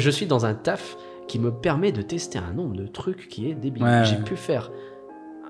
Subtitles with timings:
[0.00, 0.96] Je suis dans un taf
[1.26, 3.82] qui me permet de tester un nombre de trucs qui est débile.
[3.82, 4.22] Ouais, j'ai ouais.
[4.22, 4.70] pu faire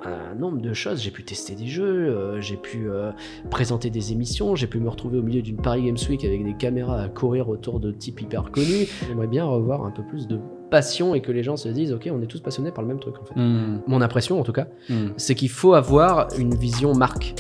[0.07, 3.11] un nombre de choses, j'ai pu tester des jeux, euh, j'ai pu euh,
[3.51, 6.55] présenter des émissions, j'ai pu me retrouver au milieu d'une Paris Games Week avec des
[6.55, 8.89] caméras à courir autour de types hyper connus.
[9.07, 10.41] J'aimerais bien revoir un peu plus de
[10.71, 13.01] passion et que les gens se disent ok on est tous passionnés par le même
[13.01, 13.39] truc en fait.
[13.39, 15.09] Hmm, Mon impression en tout cas, hmm.
[15.19, 17.35] c'est qu'il faut avoir une vision marque.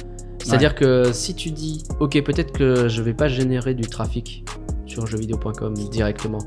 [0.44, 4.44] C'est-à-dire que si tu dis, ok, peut-être que je vais pas générer du trafic
[4.84, 6.38] sur jeuxvideo.com directement,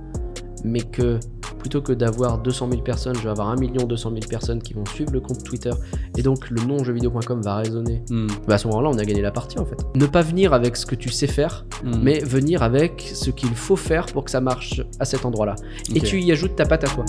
[0.63, 1.19] mais que
[1.59, 4.73] plutôt que d'avoir 200 000 personnes, je vais avoir 1 million 200 000 personnes qui
[4.73, 5.71] vont suivre le compte Twitter,
[6.17, 8.01] et donc le nom jeuxvideo.com va résonner.
[8.09, 9.77] Hmm, Bah à ce moment-là, on a gagné la partie en fait.
[9.95, 11.99] Ne pas venir avec ce que tu sais faire, hmm.
[12.01, 15.55] mais venir avec ce qu'il faut faire pour que ça marche à cet endroit-là.
[15.93, 17.05] Et tu y ajoutes ta patte à toi.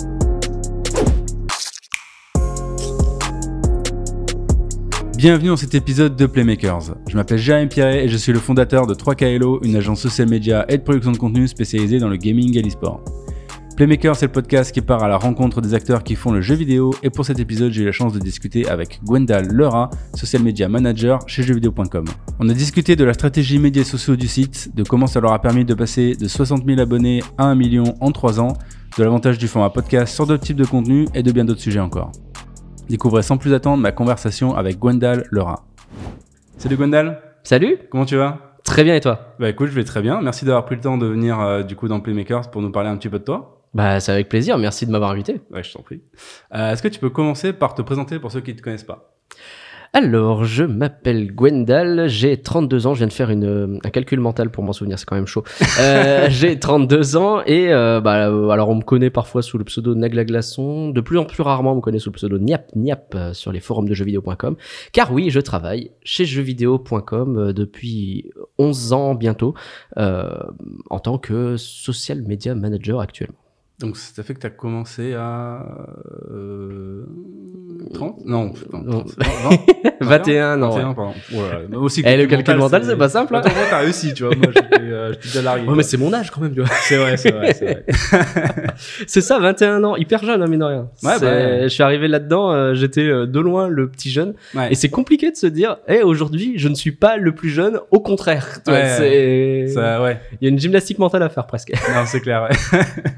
[5.17, 6.95] Bienvenue dans cet épisode de Playmakers.
[7.07, 10.65] Je m'appelle Jérémy Pierret et je suis le fondateur de 3KLO, une agence social media
[10.67, 13.01] et de production de contenu spécialisée dans le gaming et l'e-sport.
[13.75, 16.53] Playmakers, c'est le podcast qui part à la rencontre des acteurs qui font le jeu
[16.53, 20.43] vidéo et pour cet épisode, j'ai eu la chance de discuter avec Gwendal Leura, social
[20.43, 22.05] media manager chez jeuxvideo.com.
[22.39, 25.41] On a discuté de la stratégie médias sociaux du site, de comment ça leur a
[25.41, 28.53] permis de passer de 60 000 abonnés à 1 million en 3 ans,
[28.97, 31.79] de l'avantage du format podcast sur d'autres types de contenus et de bien d'autres sujets
[31.79, 32.11] encore.
[32.89, 35.65] Découvrez sans plus attendre ma conversation avec Gwendal Leura.
[36.57, 38.57] Salut Gwendal, Salut comment tu vas?
[38.63, 39.35] Très bien et toi?
[39.39, 40.21] Bah écoute, je vais très bien.
[40.21, 42.89] Merci d'avoir pris le temps de venir euh, du coup dans Playmakers pour nous parler
[42.89, 43.52] un petit peu de toi.
[43.73, 45.41] Bah c'est avec plaisir, merci de m'avoir invité.
[45.51, 46.01] Ouais, je t'en prie.
[46.53, 48.83] Euh, Est-ce que tu peux commencer par te présenter pour ceux qui ne te connaissent
[48.83, 49.13] pas?
[49.95, 54.19] Alors, je m'appelle Gwendal, j'ai 32 ans, je viens de faire une, euh, un calcul
[54.19, 55.43] mental pour m'en souvenir, c'est quand même chaud.
[55.79, 59.63] Euh, j'ai 32 ans et euh, bah, euh, alors on me connaît parfois sous le
[59.65, 62.75] pseudo Nagla Glaçon, de plus en plus rarement on me connaît sous le pseudo Niap
[62.75, 64.55] Niap euh, sur les forums de jeuxvideo.com,
[64.93, 69.53] car oui, je travaille chez jeuxvideo.com depuis 11 ans bientôt
[69.97, 70.31] euh,
[70.89, 73.42] en tant que social media manager actuellement.
[73.83, 75.61] Donc ça fait que tu as commencé à...
[76.31, 77.05] Euh,
[77.93, 79.03] 30 Non, Non.
[79.03, 80.69] 30, 20, 21 ans.
[80.71, 80.95] 21, ouais.
[80.95, 81.13] pardon.
[81.31, 81.59] Voilà.
[81.69, 83.39] Mais aussi, Eh, le calcul mental, c'est pas simple, hein.
[83.39, 84.35] Attends, moi, t'as réussi, tu vois.
[84.35, 85.67] Moi, j'étais euh, déjà largué.
[85.67, 86.69] Ouais, mais c'est mon âge quand même, tu vois.
[86.83, 87.85] C'est vrai, c'est vrai, c'est vrai.
[89.07, 90.89] C'est ça, 21 ans, hyper jeune, hein, mine de rien.
[91.03, 91.59] Ouais, bah ouais.
[91.63, 94.33] Je suis arrivé là-dedans, euh, j'étais euh, de loin le petit jeune.
[94.55, 94.71] Ouais.
[94.71, 97.79] Et c'est compliqué de se dire, eh, aujourd'hui, je ne suis pas le plus jeune,
[97.91, 98.59] au contraire.
[98.65, 100.19] Tu vois, Ouais, Ça, ouais.
[100.41, 101.71] Il y a une gymnastique mentale à faire presque.
[101.93, 102.79] Non, c'est clair, ouais.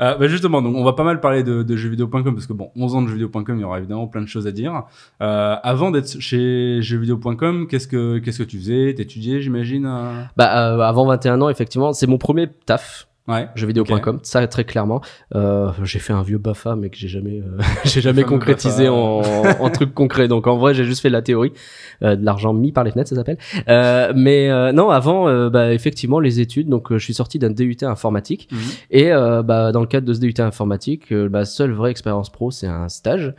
[0.00, 2.70] Euh, bah justement, donc on va pas mal parler de, de jeuxvideo.com parce que bon,
[2.76, 4.84] 11 ans de jeuxvideo.com, il y aura évidemment plein de choses à dire.
[5.20, 8.94] Euh, avant d'être chez jeuxvideo.com, qu'est-ce que qu'est-ce que tu faisais?
[8.94, 10.22] T'étudiais, j'imagine euh?
[10.36, 13.06] Bah, euh, avant 21 ans, effectivement, c'est mon premier taf.
[13.28, 13.46] Ouais.
[13.56, 15.02] jeuxvideo.com ça très clairement.
[15.34, 19.20] Euh, j'ai fait un vieux bafa mais que j'ai jamais euh, j'ai jamais concrétisé en,
[19.20, 20.28] en truc concret.
[20.28, 21.52] Donc en vrai j'ai juste fait de la théorie
[22.02, 23.36] euh, de l'argent mis par les fenêtres ça s'appelle.
[23.68, 26.70] Euh, mais euh, non avant euh, bah, effectivement les études.
[26.70, 28.48] Donc je suis sorti d'un DUT informatique.
[28.50, 28.58] Mhm.
[28.92, 32.30] et euh, bah, dans le cadre de ce DUT informatique euh, ma seule vraie expérience
[32.30, 33.34] pro c'est un stage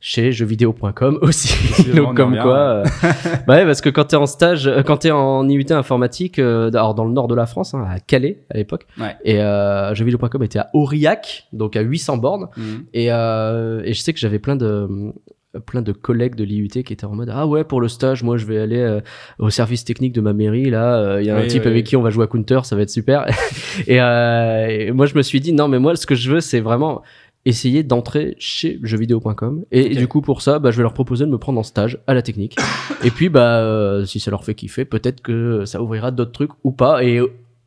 [0.00, 2.84] chez jeuxvideo.com aussi donc comme quoi euh,
[3.46, 6.68] bah ouais parce que quand t'es en stage euh, quand t'es en IUT informatique euh,
[6.68, 9.16] alors dans le nord de la France hein, à Calais à l'époque Ouais.
[9.24, 12.84] et euh, jeuxvideo.com était à Aurillac donc à 800 bornes Mhm.
[12.94, 14.88] et, euh, et je sais que j'avais plein de
[15.66, 18.36] plein de collègues de l'IUT qui étaient en mode ah ouais pour le stage moi
[18.36, 19.00] je vais aller euh,
[19.40, 21.76] au service technique de ma mairie là euh, il y a un type oui, avec
[21.84, 21.88] oui.
[21.88, 23.26] qui on va jouer à Counter ça va être super
[23.88, 26.40] et, euh, et moi je me suis dit non mais moi ce que je veux
[26.40, 27.02] c'est vraiment
[27.48, 29.96] essayer d'entrer chez jeuxvideo.com et, Ok.
[29.96, 32.14] du coup pour ça bah, je vais leur proposer de me prendre en stage à
[32.14, 32.56] la technique
[33.04, 36.50] et puis bah euh, si ça leur fait kiffer peut-être que ça ouvrira d'autres trucs
[36.64, 37.20] ou pas et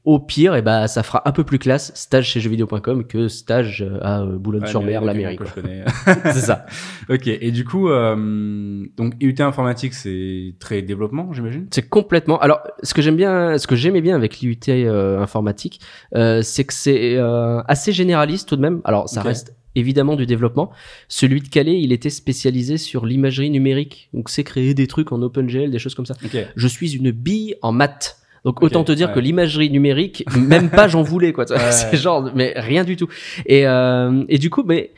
[0.03, 3.83] au pire et bah ça fera un peu plus classe stage chez jeuxvideo.com que stage
[3.83, 5.61] euh, à euh, Boulogne-sur-Mer Ouais, la mais mairie quelqu'un quoi.
[5.61, 6.33] que je connais.
[6.33, 6.65] c'est ça
[7.09, 7.27] ok.
[7.27, 11.67] Et du coup, euh, donc IUT informatique, c'est très développement, j'imagine?
[11.69, 12.39] C'est complètement.
[12.39, 15.79] Alors, ce que j'aime bien, ce que j'aimais bien avec l'IUT euh, informatique,
[16.15, 17.19] euh, c'est que c'est
[17.67, 18.81] assez généraliste tout de même.
[18.85, 20.71] Alors, ça reste évidemment du développement.
[21.07, 24.09] Celui de Calais, il était spécialisé sur l'imagerie numérique.
[24.13, 26.15] Donc, c'est créer des trucs en OpenGL, des choses comme ça.
[26.55, 28.17] Je suis une bille en maths.
[28.43, 29.13] Donc autant te dire ouais.
[29.13, 31.45] que l'imagerie numérique, même pas j'en voulais quoi.
[31.51, 31.71] Ouais.
[31.71, 33.07] C'est genre, mais rien du tout.
[33.45, 34.93] Et euh, et du coup, mais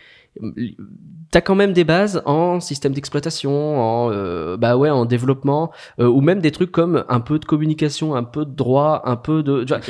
[1.33, 6.07] t'as quand même des bases en système d'exploitation, en euh, bah ouais, en développement, euh,
[6.07, 9.41] ou même des trucs comme un peu de communication, un peu de droit, un peu
[9.41, 9.63] de.
[9.63, 9.81] Tu, vois.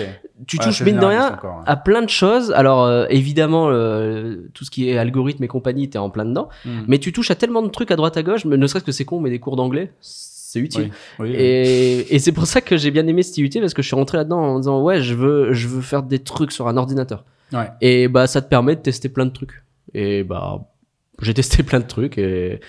[0.48, 2.52] Tu Ouais, touches mine de rien encore, à plein de choses.
[2.52, 6.50] Alors euh, évidemment, euh, tout ce qui est algorithme et compagnie, t'es en plein dedans.
[6.66, 6.86] Mhm.
[6.88, 8.92] Mais tu touches à tellement de trucs à droite à gauche, mais ne serait-ce que
[8.92, 10.92] c'est con, mais des cours d'anglais, c'est utile.
[11.20, 11.36] Oui, oui, oui.
[11.36, 14.18] Et, et c'est pour ça que j'ai bien aimé IUT parce que je suis rentré
[14.18, 17.24] là-dedans en disant ouais je veux je veux faire des trucs sur un ordinateur.
[17.52, 17.70] Ouais.
[17.82, 19.64] Et bah ça te permet de tester plein de trucs.
[19.94, 20.62] Et bah
[21.22, 22.60] j'ai testé plein de trucs et,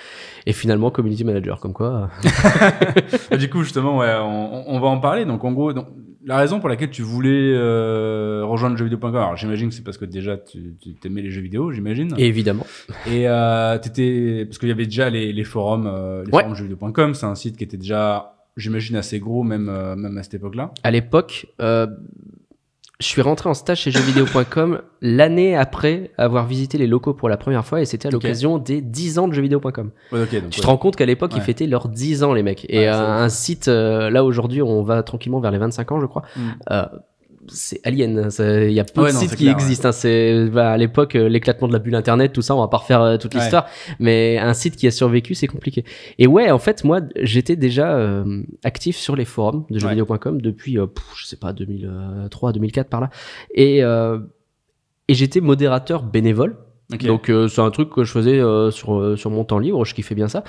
[0.47, 2.11] et finalement community manager comme quoi.
[3.39, 5.25] Du coup, justement, ouais, on, on va en parler.
[5.25, 5.87] Donc, en gros, donc,
[6.27, 10.05] la raison pour laquelle tu voulais euh, rejoindre jeuxvideo.com, alors j'imagine que c'est parce que
[10.05, 12.15] déjà tu, tu aimais les jeux vidéo, j'imagine.
[12.19, 12.67] Évidemment.
[13.07, 16.43] Et euh, t'étais parce qu'il y avait déjà les, les forums, euh, les Ouais.
[16.43, 20.23] forums jeuxvideo.com, c'est un site qui était déjà, j'imagine, assez gros même euh, même à
[20.23, 20.73] cette époque-là.
[20.83, 21.87] À l'époque, euh,
[23.05, 27.37] je suis rentré en stage chez jeuxvideo.com l'année après avoir visité les locaux pour la
[27.37, 29.91] première fois et c'était à l'occasion des 10 ans de jeuxvideo.com.
[30.11, 30.43] Ouais, Tu ouais.
[30.49, 32.65] te rends compte qu'à l'époque, ils fêtaient leurs 10 ans, les mecs.
[32.71, 36.07] Et euh, un site, euh, là aujourd'hui, on va tranquillement vers les 25 ans, je
[36.07, 36.23] crois.
[36.35, 36.41] Mm.
[36.71, 36.85] Euh,
[37.49, 38.29] c'est alien.
[38.39, 39.89] Il y a peu Ouais, de non, sites qui clair, existent.
[39.89, 39.93] hein.
[39.93, 42.55] C'est bah, à l'époque euh, l'éclatement de la bulle internet, tout ça.
[42.55, 43.41] On va pas refaire euh, toute Ouais.
[43.41, 43.67] l'histoire,
[43.99, 45.85] mais un site qui a survécu, c'est compliqué.
[46.19, 50.79] Et ouais, en fait, moi, j'étais déjà euh, actif sur les forums de jeuxvideo.com depuis,
[50.79, 53.11] euh, pff, je sais pas, 2003, 2004 par là.
[53.55, 54.19] Et euh,
[55.09, 56.57] et j'étais modérateur bénévole.
[56.91, 58.39] Donc c'est un truc que je faisais
[58.71, 60.45] sur sur mon temps libre, je kiffais bien ça.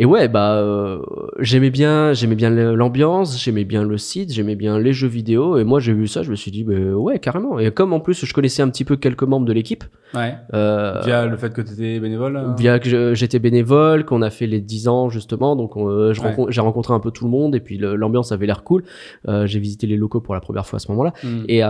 [0.00, 1.00] Et ouais, bah euh,
[1.40, 5.64] j'aimais bien j'aimais bien l'ambiance, j'aimais bien le site, j'aimais bien les jeux vidéo et
[5.64, 7.58] moi j'ai vu ça, je me suis dit bah, ouais, carrément.
[7.58, 9.82] Et comme en plus je connaissais un petit peu quelques membres de l'équipe
[10.14, 10.34] ouais.
[10.54, 12.36] euh, Via le fait que tu étais bénévole.
[12.36, 16.46] euh, via que j'étais bénévole, qu'on a fait les 10 ans justement, donc euh, Ouais.
[16.50, 18.84] j'ai rencontré un peu tout le monde et puis l'ambiance avait l'air cool.
[19.26, 21.44] Euh, j'ai visité les locaux pour la première fois à ce moment-là hmm.
[21.48, 21.62] et,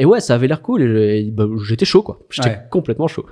[0.00, 2.20] et ouais, ça avait l'air cool et, et, bah, j'étais chaud quoi.
[2.30, 2.58] J'étais Ouais.
[2.70, 3.26] complètement chaud.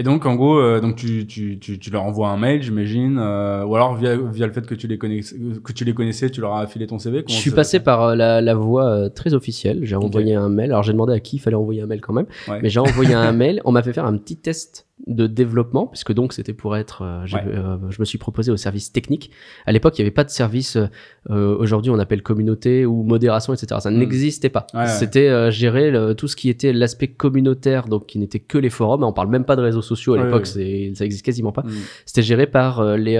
[0.00, 3.18] Et donc, en gros, euh, donc tu, tu, tu, tu leur envoies un mail, j'imagine,
[3.18, 5.34] euh, ou alors via, via le fait que tu les connaissais,
[5.64, 7.24] que tu les connaissais, tu leur as affilé ton CV.
[7.26, 9.80] Je suis passé par euh, la, la voie euh, très officielle.
[9.82, 10.70] J'ai envoyé un mail.
[10.70, 12.26] Alors j'ai demandé à qui il fallait envoyer un mail quand même.
[12.46, 12.60] Ouais.
[12.62, 13.60] Mais j'ai envoyé un mail.
[13.64, 17.02] On m'a fait faire un petit test de développement, puisque donc c'était pour être.
[17.02, 17.42] euh, Ouais.
[17.46, 19.30] euh, je me suis proposé au service technique.
[19.64, 20.76] À l'époque, il n'y avait pas de service.
[20.76, 20.86] euh,
[21.30, 23.80] euh, Aujourd'hui, on appelle communauté ou modération, etc.
[23.80, 23.98] Ça Mm.
[23.98, 24.66] n'existait pas.
[24.74, 24.86] Ouais.
[24.88, 28.70] C'était euh, gérer le- tout ce qui était l'aspect communautaire, donc qui n'était que les
[28.70, 29.04] forums.
[29.04, 30.40] On parle même pas de réseaux sociaux à l'époque.
[30.40, 30.90] ouais.
[30.90, 31.62] c'est Ça existe quasiment pas.
[31.62, 31.70] Hmm.
[32.04, 33.18] C'était géré par les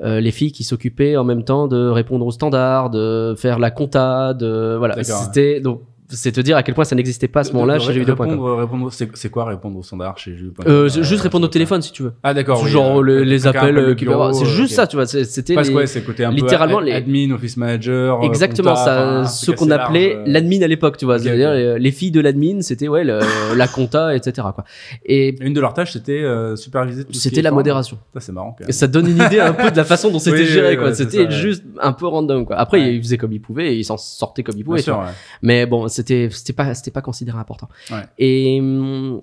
[0.00, 4.34] les filles qui s'occupaient en même temps de répondre aux standards, de faire la compta,
[4.34, 5.02] de voilà.
[5.04, 7.88] C'était donc c'est te dire à quel point ça n'existait pas à ce moment-là chez
[7.88, 8.28] de jeuxvideo.com.
[8.30, 11.82] Répondre, répondre, c'est quoi répondre au standard chez jeuxvideo.com Euh, Euh, juste répondre au téléphone
[11.82, 12.12] si tu veux.
[12.22, 12.62] Ah d'accord.
[12.62, 15.06] Oui, genre euh, le- les appels euh, qu'il bureau, C'est euh, juste ça, tu vois.
[15.06, 18.20] C'était Parce les- ouais, c'est le côté un littéralement, peu les- ad- admin, office manager.
[18.20, 20.22] euh, Exactement, compta, ça, enfin, ce qu'on appelait euh.
[20.26, 21.18] l'admin à l'époque, tu vois.
[21.18, 23.20] C'est-à-dire les, les filles de l'admin, c'était ouais le-
[23.56, 24.48] la compta, etc.
[24.54, 24.64] Quoi.
[25.04, 27.98] Et Une de leurs tâches, c'était euh, superviser tout c'était la modération.
[28.14, 28.56] Ça, c'est marrant.
[28.70, 30.94] Ça donne une idée un peu de la façon dont c'était géré, quoi.
[30.94, 32.56] C'était juste un peu random, quoi.
[32.56, 32.94] Après, Ouais.
[32.94, 34.78] il faisait comme il pouvait et il s'en sortait comme il Bien pouvait.
[34.78, 35.04] tu sûr, vois.
[35.04, 35.10] ouais.
[35.42, 37.68] Mais bon, c'était c'était pas c'était pas considéré important.
[37.90, 38.02] Ouais.
[38.18, 39.20] Et hum,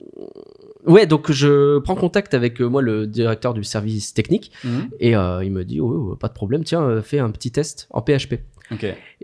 [0.85, 4.89] ouais, donc je prends contact avec euh, moi le directeur du service technique Mhm.
[4.99, 7.51] et euh, il me dit oh, oh, pas de problème, tiens, euh, fais un petit
[7.51, 8.35] test en PHP.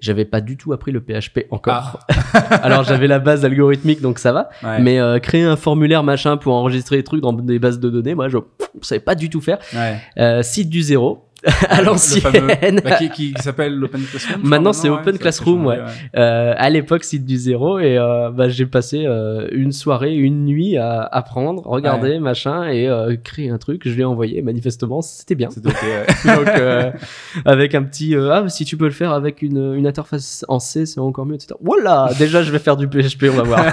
[0.02, 2.00] J'avais pas du tout appris le PHP encore.
[2.50, 4.80] Alors j'avais la base algorithmique donc ça va, Ouais.
[4.82, 8.16] mais euh, créer un formulaire machin pour enregistrer des trucs dans des bases de données,
[8.16, 8.38] moi je
[8.82, 9.60] je savais pas du tout faire.
[9.74, 9.98] Ouais.
[10.18, 11.26] Euh, site du zéro
[11.70, 12.82] à l'ancienne.
[12.84, 14.42] bah, qui, qui, s'appelle l'Open Classroom.
[14.44, 15.80] Maintenant, c'est ouais, Open Classroom, ouais.
[16.16, 20.46] Euh, à l'époque, site du zéro, et euh, bah, j'ai passé euh, une soirée, une
[20.46, 22.90] nuit à apprendre, regarder, machin, et
[23.24, 23.82] créer un truc.
[23.86, 25.50] Je l'ai envoyé, manifestement, c'était bien.
[25.50, 26.36] C'était ok, ouais.
[26.36, 26.48] Donc,
[27.46, 30.86] avec un petit ah, si tu peux le faire avec une, une interface en C,
[30.86, 31.56] c'est encore mieux, etc.
[31.62, 33.66] Voilà, déjà, je vais faire du PHP, on va voir.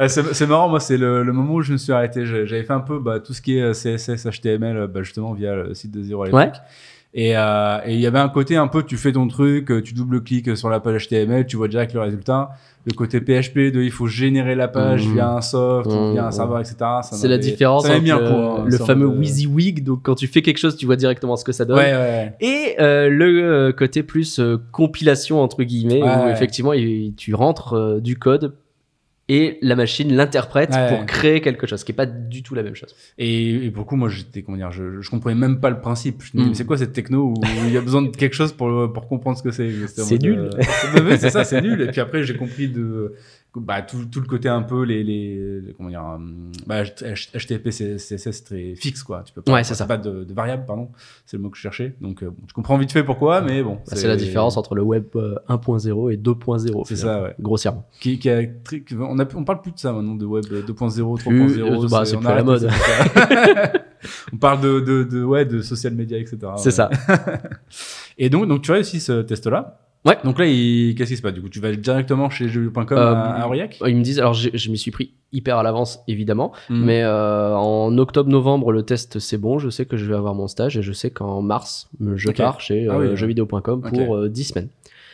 [0.00, 2.24] Euh, c'est c'est marrant, moi, c'est le, le moment où je me suis arrêté.
[2.24, 5.74] J'avais fait un peu bah, tout ce qui est CSS, HTML, bah, justement via le
[5.74, 6.54] site de Zero à l'époque.
[6.54, 6.60] Ouais.
[7.14, 9.82] Et euh, et il y avait un côté un peu, tu fais ton truc, euh,
[9.82, 12.50] tu double-cliques sur la page HTML, tu vois direct le résultat.
[12.86, 15.12] Le côté PHP de il faut générer la page Mhm.
[15.12, 16.12] via un soft Mhm.
[16.14, 16.76] via un serveur, etc.
[17.02, 20.56] c'est la différence entre un le, hein, fameux euh, WYSIWYG, donc quand tu fais quelque
[20.58, 21.76] chose, tu vois directement ce que ça donne.
[21.76, 22.34] Ouais, ouais, ouais.
[22.40, 27.74] Et euh, le euh, côté plus euh, compilation entre guillemets, où effectivement il- tu rentres
[27.74, 28.54] euh, du code
[29.34, 30.88] et la machine l'interprète Ouais.
[30.90, 32.94] pour créer quelque chose, ce qui est pas du tout la même chose.
[33.18, 35.80] Et, et pour le coup, moi, j'étais, comment dire, je, je comprenais même pas le
[35.80, 36.22] principe.
[36.22, 36.48] Je me dis, Mm.
[36.50, 37.34] mais c'est quoi cette techno où
[37.66, 39.70] il y a besoin de quelque chose pour, pour comprendre ce que c'est?
[39.88, 40.50] C'est nul.
[40.96, 41.80] euh, c'est ça, c'est nul.
[41.82, 43.14] Et puis après, j'ai compris de,
[43.60, 48.44] bah, tout, tout le côté un peu, les, les, comment dire, hum, bah, HTTP, CSS
[48.44, 49.22] très fixe, quoi.
[49.26, 49.84] Tu peux pas, Ouais, c'est ça.
[49.86, 50.88] Pas de, de variable, pardon.
[51.26, 51.94] C'est le mot que je cherchais.
[52.00, 53.74] Donc, euh, bon, tu comprends vite fait pourquoi, mais bon.
[53.74, 56.84] Bah, C'est la différence entre le web euh, 1.0 et 2.0.
[56.86, 57.34] C'est ça, ouais.
[57.40, 57.86] Grossièrement.
[58.00, 60.72] Qui, qui a, très- on, a, on parle plus de ça maintenant, de web 2.0,
[60.72, 61.28] 3.0.
[61.28, 62.70] Plus, euh, bah, c'est plus la mode.
[64.32, 66.38] on parle de, de, de, ouais, de social media, etc.
[66.56, 66.88] C'est ça.
[68.18, 69.78] Et donc, donc, tu as aussi ce test-là.
[70.04, 70.16] Ouais.
[70.24, 70.94] Donc là, il...
[70.96, 73.78] qu'est-ce qui se passe Du coup, tu vas directement chez jeux.com Euh, à, Aurillac?
[73.86, 76.84] Ils me disent, alors je, je m'y suis pris hyper à l'avance évidemment, Mm.
[76.84, 80.46] mais euh, en octobre-novembre le test c'est bon, je sais que je vais avoir mon
[80.48, 84.28] stage et je sais qu'en mars je pars chez Ah euh, oui, jeuxvideo.com pour euh,
[84.28, 84.68] 10 semaines.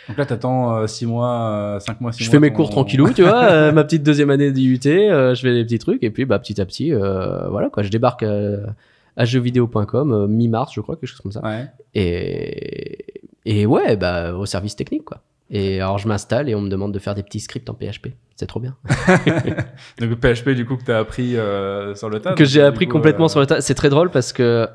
[0.09, 2.33] Donc là, t'attends 6 mois, 5 mois, 6 Je mois.
[2.33, 5.79] fais mes cours tranquillou, tu vois, ma petite deuxième année d'IUT, je fais des petits
[5.79, 10.81] trucs et puis bah petit à petit, voilà quoi, je débarque à jeuxvideo.com mi-mars, je
[10.81, 11.43] crois, quelque chose comme ça.
[11.45, 11.67] Ouais.
[11.95, 13.18] Et
[13.51, 15.23] et ouais, bah au service technique quoi.
[15.51, 18.09] Et alors, je m'installe et on me demande de faire des petits scripts en PHP.
[18.37, 18.77] C'est trop bien.
[19.99, 22.35] Donc PHP du coup que tu as appris euh, sur le tas.
[22.35, 23.61] que j'ai appris coup, complètement euh, sur le tas.
[23.63, 24.69] C'est très drôle parce que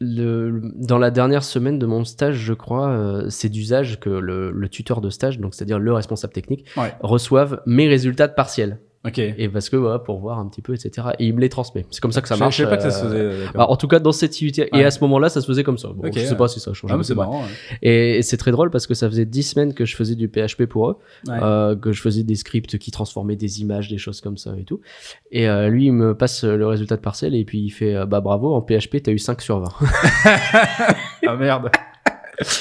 [0.00, 4.50] le, dans la dernière semaine de mon stage, je crois, euh, c'est d'usage que le,
[4.50, 6.92] le tuteur de stage, donc c'est-à-dire le responsable technique, Ouais.
[7.00, 8.78] reçoive mes résultats de partiel.
[9.06, 9.18] Ok.
[9.18, 11.08] Et parce que voilà, pour voir un petit peu, etc.
[11.18, 11.84] Et il me les transmet.
[11.90, 12.56] C'est comme ça que ça marche.
[12.56, 13.20] Je sais pas que ça se euh, faisait.
[13.20, 14.34] euh, bah, en tout cas, dans cette.
[14.40, 14.50] Ouais.
[14.72, 15.88] Et à ce moment-là, ça se faisait comme ça.
[15.88, 16.36] Bon, Ok, je sais ouais.
[16.36, 16.94] pas si ça a changé.
[16.94, 17.30] Ah, mais c'est beaucoup.
[17.30, 17.42] marrant.
[17.42, 17.48] ouais.
[17.82, 20.28] Et, et c'est très drôle parce que ça faisait 10 semaines que je faisais du
[20.28, 20.96] PHP pour eux,
[21.28, 21.36] Ouais.
[21.42, 24.64] euh, que je faisais des scripts qui transformaient des images, des choses comme ça et
[24.64, 24.80] tout.
[25.30, 28.06] Et euh, lui, il me passe le résultat de partiel et puis il fait euh,
[28.06, 29.68] bah bravo, en PHP, t'as eu 5 sur 20.
[31.26, 31.70] Ah merde.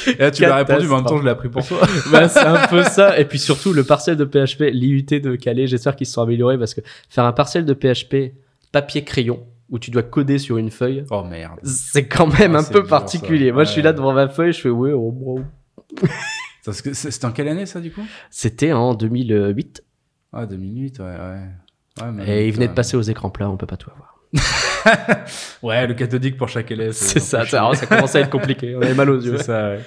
[0.08, 1.80] Et là, tu m'as répondu, mais en même temps, je l'ai appris pour toi.
[2.12, 3.20] bah, c'est un peu ça.
[3.20, 6.58] Et puis surtout, le partiel de PHP, l'IUT de Calais, j'espère qu'ils se sont améliorés
[6.58, 8.34] parce que faire un partiel de PHP
[8.72, 11.60] papier-crayon où tu dois coder sur une feuille, Oh merde.
[11.64, 13.48] c'est quand même Ah, un peu particulier.
[13.50, 13.54] ça.
[13.54, 15.42] Moi, je suis là devant ma feuille, je fais ouais, oh, bro.
[16.72, 18.02] C'était en quelle année ça du coup?
[18.30, 19.84] C'était en 2008
[20.32, 21.40] Ah, 2008, ouais, ouais.
[22.02, 23.90] Ouais, mais et il venait de euh, passer aux écrans plats, on peut pas tout
[23.92, 24.13] avoir.
[25.64, 26.92] Ouais, le cathodique pour chaque élève.
[26.92, 28.76] C'est ça, ça, ça commençait à être compliqué.
[28.76, 29.38] On avait mal aux yeux.
[29.38, 29.80] C'est ça, ouais.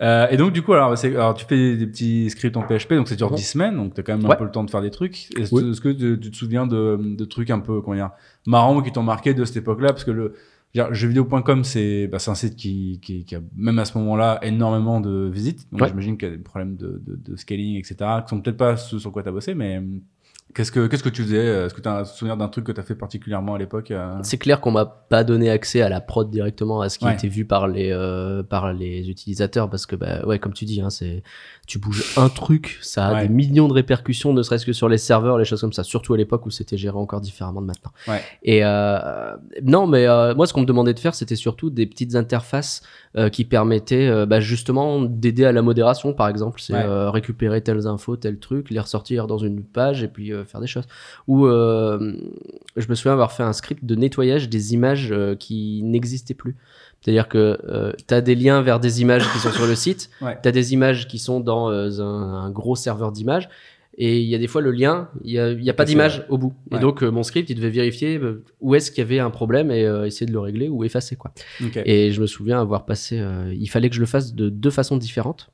[0.00, 2.94] Euh, et donc, du coup, alors, alors, tu fais des, des petits scripts en PHP,
[2.94, 3.36] donc ça dure Mhm.
[3.36, 5.28] 10 semaines, donc t'as quand même un peu le temps de faire des trucs.
[5.38, 5.78] Est-ce Oui.
[5.80, 8.10] que tu, tu te souviens de, de trucs un peu, comment dire,
[8.46, 9.88] marrants qui t'ont marqué de cette époque-là?
[9.90, 10.34] Parce que le
[10.74, 15.28] jeuxvideo.com, c'est bah, un site qui, qui, qui a, même à ce moment-là, énormément de
[15.32, 15.70] visites.
[15.70, 15.88] Donc, Ouais.
[15.88, 17.94] j'imagine qu'il y a des problèmes de, de, de scaling, etc.,
[18.24, 19.80] qui sont peut-être pas ceux sur quoi t'as bossé, mais
[20.54, 22.72] qu'est-ce que, qu'est-ce que tu faisais Est-ce que tu as un souvenir d'un truc que
[22.72, 26.00] t'as fait particulièrement à l'époque euh C'est clair qu'on m'a pas donné accès à la
[26.00, 27.14] prod directement, à ce qui Ouais.
[27.14, 30.80] était vu par les euh, par les utilisateurs, parce que bah ouais, comme tu dis,
[30.80, 31.22] hein, c'est
[31.66, 33.22] tu bouges un truc, ça a Ouais.
[33.22, 35.84] des millions de répercussions, ne serait-ce que sur les serveurs, les choses comme ça.
[35.84, 37.92] Surtout à l'époque où c'était géré encore différemment de maintenant.
[38.08, 38.20] Ouais.
[38.42, 41.86] Et euh, non, mais euh, moi, ce qu'on me demandait de faire, c'était surtout des
[41.86, 42.82] petites interfaces
[43.16, 46.60] euh, qui permettaient euh, bah, justement d'aider à la modération, par exemple.
[46.60, 50.41] C'est euh, récupérer telles infos, tel truc, les ressortir dans une page et puis euh,
[50.44, 50.86] faire des choses.
[51.28, 52.14] Ou euh,
[52.76, 56.56] je me souviens avoir fait un script de nettoyage des images euh, qui n'existaient plus.
[57.00, 60.08] C'est-à-dire que euh, tu as des liens vers des images qui sont sur le site,
[60.22, 60.38] Ouais.
[60.40, 63.48] tu as des images qui sont dans euh, un, un gros serveur d'images,
[63.98, 66.24] et il y a des fois le lien, il y a, y a pas d'image
[66.30, 66.54] au bout.
[66.70, 66.78] Ouais.
[66.78, 68.20] Et donc euh, mon script, il devait vérifier
[68.60, 71.32] où est-ce qu'il y avait un problème et essayer de le régler ou effacer quoi.
[71.84, 73.22] Et je me souviens avoir passé,
[73.52, 75.50] il fallait que je le fasse de deux façons différentes.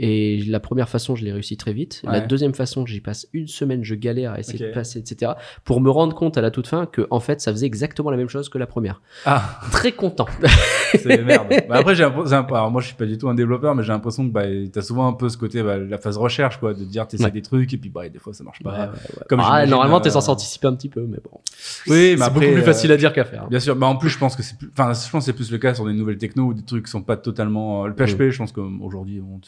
[0.00, 2.02] Et la première façon, je l'ai réussi très vite.
[2.04, 5.32] La deuxième façon, j'y passe une semaine, je galère à essayer de passer, etc.
[5.64, 8.16] Pour me rendre compte à la toute fin que, en fait, ça faisait exactement la
[8.16, 9.02] même chose que la première.
[9.26, 10.26] Ah, Très content.
[10.96, 11.48] c'est merde.
[11.68, 14.26] Bah, après, j'ai alors moi, je suis pas du tout un développeur, mais j'ai l'impression
[14.26, 17.06] que bah, t'as souvent un peu ce côté, bah, la phase recherche, quoi, de dire
[17.08, 17.30] t'essaies Ouais.
[17.32, 18.86] des trucs et puis bah, des fois ça marche pas.
[18.92, 18.98] Ouais.
[19.28, 21.40] Comme Ah, normalement, t'es euh, censé anticiper un petit peu, mais bon.
[21.88, 23.48] Oui, mais c'est beaucoup plus euh, facile à dire qu'à faire.
[23.48, 25.32] Bien sûr, bah en plus je pense que c'est plus, enfin je pense que c'est
[25.36, 27.88] plus le cas sur des nouvelles techno ou des trucs qui sont pas totalement euh,
[27.88, 28.30] le PHP.
[28.30, 29.40] Je pense qu'aujourd'hui on-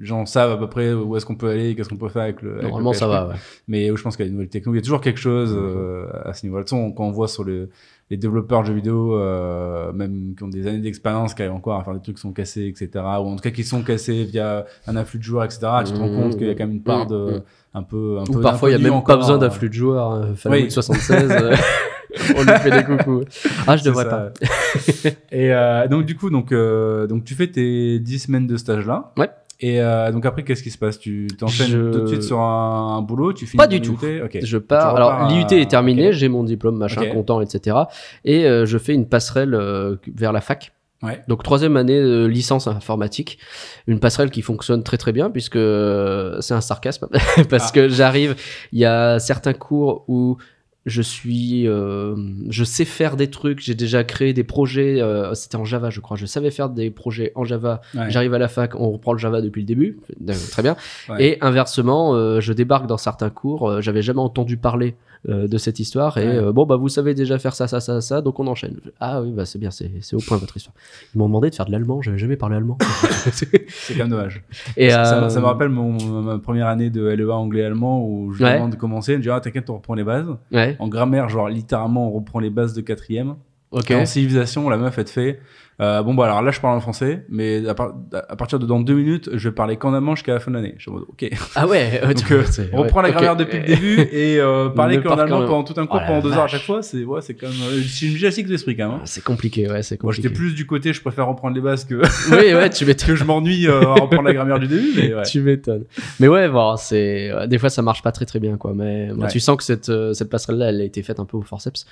[0.00, 2.42] gens savent à peu près où est-ce qu'on peut aller, qu'est-ce qu'on peut faire avec
[2.42, 2.50] le.
[2.52, 3.34] avec le Normalement, ça va, ouais.
[3.68, 5.20] Mais euh, je pense qu'il y a des nouvelles techno, il y a toujours quelque
[5.20, 6.64] chose euh, à ce niveau-là.
[6.64, 7.68] De quand on voit sur le,
[8.10, 11.78] les développeurs de jeux vidéo, euh, même qui ont des années d'expérience, qui arrivent encore
[11.80, 12.90] à faire des trucs qui sont cassés, etc.
[13.04, 15.60] Ou en tout cas qui sont cassés via un afflux de joueurs, etc.
[15.84, 17.42] Tu te rends Mmh, compte qu'il y a quand même une part mmh, de mmh.
[17.74, 19.74] un peu, un Ou peu parfois, il y a même pas besoin euh, d'afflux de
[19.74, 20.10] joueurs.
[20.12, 20.34] hein.
[20.36, 20.70] Fallout Oui.
[20.70, 21.54] 76, euh,
[22.36, 23.22] on lui fait des coucous.
[23.66, 24.10] Ah, je devrais ça.
[24.32, 25.10] pas.
[25.30, 28.86] et euh, donc du coup, donc euh, donc tu fais tes 10 semaines de stage
[28.86, 29.12] là.
[29.16, 29.28] Ouais.
[29.60, 30.98] Et euh, donc après, qu'est-ce qui se passe?
[30.98, 33.98] Tu t'enchaînes Je- tout de suite sur un, un boulot Tu finis Pas du tout.
[34.42, 34.94] Je pars.
[34.96, 36.12] Alors, à- l'IUT est terminé, ok.
[36.14, 37.12] j'ai mon diplôme, machin, Ok.
[37.14, 37.76] content, etc.
[38.24, 40.72] Et euh, je fais une passerelle euh, vers la fac.
[41.02, 41.20] Ouais.
[41.28, 43.38] Donc troisième année de licence informatique,
[43.86, 47.08] une passerelle qui fonctionne très très bien puisque euh, c'est un sarcasme
[47.50, 47.72] parce Ah.
[47.74, 48.34] que j'arrive,
[48.72, 50.38] il y a certains cours où
[50.86, 52.14] je suis, euh,
[52.48, 56.00] je sais faire des trucs, j'ai déjà créé des projets, euh, c'était en Java je
[56.00, 58.08] crois, je savais faire des projets en Java, Ouais.
[58.10, 60.76] j'arrive à la fac, on reprend le Java depuis le début, Euh, très bien,
[61.08, 61.24] Ouais.
[61.24, 64.94] et inversement, euh, je débarque dans certains cours, euh, j'avais jamais entendu parler
[65.28, 68.00] euh, de cette histoire et euh, bon bah vous savez déjà faire ça ça ça
[68.00, 70.74] ça donc on enchaîne ah oui bah c'est bien c'est c'est au point votre histoire
[71.14, 72.78] ils m'ont demandé de faire de l'allemand j'avais jamais parlé allemand
[73.32, 74.42] C'est quand même dommage.
[74.76, 78.06] et ça, ça me- euh, ça me rappelle mon, ma première année de LEA anglais-allemand
[78.06, 78.54] où je Ouais.
[78.54, 79.12] demande de commencer.
[79.14, 80.28] Je me dis, ah, t'inquiète, on reprend les bases.
[80.52, 83.34] ouais En grammaire, genre littéralement, on reprend les bases de quatrième.
[83.72, 85.40] ok Et en civilisation, la meuf, elle te fait
[85.80, 87.94] euh, Bon, bah alors là, je parle en français, mais à, par-
[88.28, 90.56] à partir de dans deux minutes, je vais parler qu'en allemand jusqu'à la fin de
[90.56, 90.74] l'année.
[90.76, 91.28] Je suis en mode, ok.
[91.54, 92.42] ah ouais euh, Donc, euh,
[92.72, 95.78] on reprend ouais, la grammaire depuis le début et euh, parler qu'en allemand pendant tout
[95.78, 97.82] un cours, Oh pendant deux heures à chaque fois, c'est ouais, c'est quand même euh,
[97.86, 98.98] c'est une gymnastique d'esprit quand même.
[98.98, 99.02] hein.
[99.04, 101.84] c'est compliqué ouais c'est Moi, j'étais compliqué plus du côté, je préfère reprendre les bases
[101.84, 104.90] que, oui ouais tu m'étonnes que je m'ennuie euh, à reprendre la grammaire du début,
[104.96, 105.22] mais ouais.
[105.22, 105.84] tu m'étonnes
[106.20, 109.10] mais ouais bon c'est euh, des fois ça marche pas très très bien quoi mais
[109.16, 109.28] Ouais.
[109.28, 111.42] tu sens que cette euh, cette passerelle là elle a été faite un peu au
[111.42, 111.86] forceps.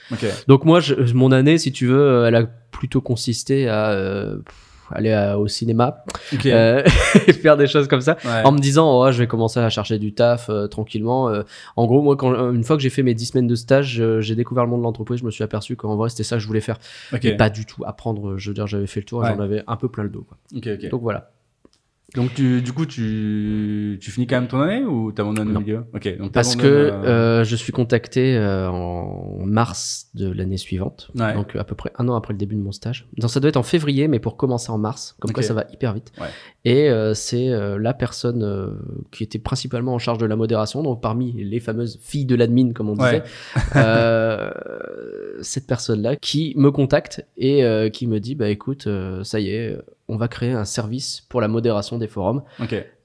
[0.48, 4.36] Donc moi, je- mon année, si tu veux, euh, elle a plutôt consisté à euh,
[4.90, 6.04] aller à- au cinéma,
[6.46, 6.82] euh,
[7.42, 8.42] faire des choses comme ça, Ouais.
[8.44, 11.28] en me disant oh, je vais commencer à chercher du taf euh, tranquillement.
[11.30, 11.42] Euh,
[11.76, 14.34] en gros, moi, quand, une fois que j'ai fait mes 10 semaines de stage, j'ai
[14.36, 16.46] découvert le monde de l'entreprise, je me suis aperçu qu'en vrai c'était ça que je
[16.46, 16.78] voulais faire,
[17.22, 18.36] et pas du tout apprendre.
[18.36, 19.34] Je veux dire, j'avais fait le tour, et Ouais.
[19.36, 20.26] j'en avais un peu plein le dos.
[20.28, 20.36] Quoi.
[20.90, 21.30] Donc voilà.
[22.14, 25.60] Donc tu, du coup, tu, tu finis quand même ton année ou t'abandonnes Non.
[25.60, 25.84] milieu?
[25.94, 26.16] Ok.
[26.18, 31.34] Donc Parce que euh, euh, je suis contacté euh, en mars de l'année suivante, Ouais.
[31.34, 33.08] donc euh, à peu près un an après le début de mon stage.
[33.18, 35.64] Donc ça doit être en février, mais pour commencer en mars, comme quoi ça va
[35.72, 36.12] hyper vite.
[36.20, 36.28] Ouais.
[36.64, 38.68] Et euh, c'est euh, la personne euh,
[39.10, 42.72] qui était principalement en charge de la modération, donc parmi les fameuses filles de l'admin,
[42.72, 43.22] comme on disait,
[43.56, 43.72] Ouais.
[43.76, 44.50] euh,
[45.42, 49.50] cette personne-là qui me contacte et euh, qui me dit, bah écoute, euh, ça y
[49.50, 49.76] est,
[50.08, 52.42] on va créer un service pour la modération des forums.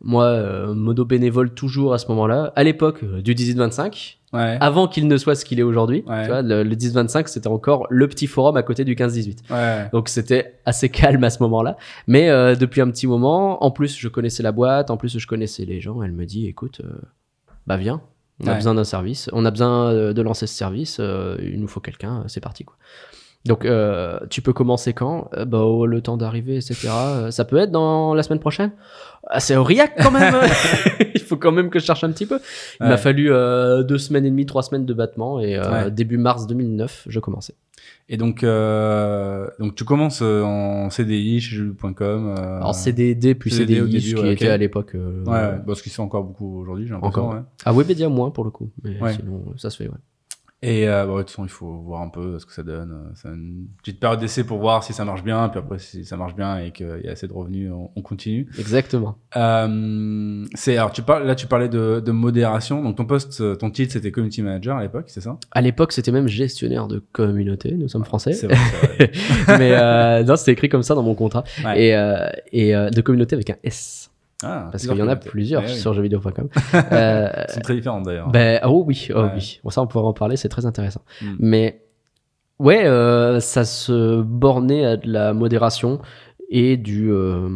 [0.02, 2.52] Moi, euh, modo bénévole toujours à ce moment-là.
[2.56, 4.58] À l'époque euh, du 18-25, Ouais.
[4.62, 6.04] avant qu'il ne soit ce qu'il est aujourd'hui.
[6.06, 6.22] Ouais.
[6.22, 9.38] Tu vois, le, le 10-25, c'était encore le petit forum à côté du 15-18.
[9.50, 9.90] Ouais.
[9.92, 11.78] Donc c'était assez calme à ce moment-là.
[12.06, 15.26] Mais euh, depuis un petit moment, en plus je connaissais la boîte, en plus je
[15.26, 16.04] connaissais les gens.
[16.04, 16.82] Elle me dit, écoute,
[17.66, 18.02] bah viens,
[18.44, 21.00] on a besoin d'un service, on a besoin de lancer ce service,
[21.42, 22.76] il nous faut quelqu'un, c'est parti quoi.
[23.46, 25.30] Donc euh, tu peux commencer quand?
[25.34, 26.90] Euh, Bah au- le temps d'arriver, etc.
[26.92, 28.72] Euh, Ça peut être dans la semaine prochaine?
[29.28, 30.34] Ah, c'est Aurillac quand même.
[31.16, 32.40] il faut quand même que je cherche un petit peu.
[32.80, 32.90] Il Ouais.
[32.90, 33.30] m'a fallu
[33.88, 35.90] deux semaines et demie, trois semaines de battement et Ouais.
[35.92, 37.56] début mars 2009, je commençais.
[38.10, 41.58] Et donc, donc tu commences en CDI chez.
[41.60, 42.58] Euh...
[42.58, 44.92] Alors CDD puis CDD CDI, au début, ce qui ouais, était à l'époque.
[44.96, 45.60] Ouais, ouais.
[45.66, 47.28] Bon, ce qui se fait encore beaucoup aujourd'hui, j'ai l'impression.
[47.30, 47.42] Encore.
[47.66, 49.88] À Webedia moins pour le coup, mais sinon ça se fait.
[49.88, 49.96] Ouais.
[50.62, 52.92] Et euh, bah, de toute façon, il faut voir un peu ce que ça donne.
[52.92, 55.48] Euh, C'est une petite période d'essai pour voir si ça marche bien.
[55.48, 58.02] Puis après, si ça marche bien et qu'il y a assez de revenus, on, on
[58.02, 58.50] continue.
[58.60, 59.16] Exactement.
[59.38, 62.84] Euh, c'est alors tu parles là, tu parlais de, de modération.
[62.84, 65.38] Donc ton poste, euh, ton titre, c'était community manager à l'époque, c'est ça?
[65.52, 67.72] À l'époque, c'était même gestionnaire de communauté.
[67.72, 68.58] Nous sommes français, C'est vrai.
[69.60, 71.84] mais euh, non, c'était écrit comme ça dans mon contrat Ouais.
[71.84, 74.09] et et, euh, et euh, de communauté avec un S
[74.44, 75.76] Ah, parce qu'il y en a plusieurs Ouais, oui.
[75.78, 76.48] sur jeuxvideo.com.
[76.92, 78.30] euh, sont très différentes d'ailleurs.
[78.30, 79.32] ben oh oui, oh Ouais.
[79.36, 79.60] oui.
[79.64, 81.02] Bon ça, on pourra en parler, c'est très intéressant.
[81.22, 81.36] Hmm.
[81.40, 81.82] Mais
[82.60, 86.00] ouais, euh, ça se bornait à de la modération
[86.50, 87.50] et du euh,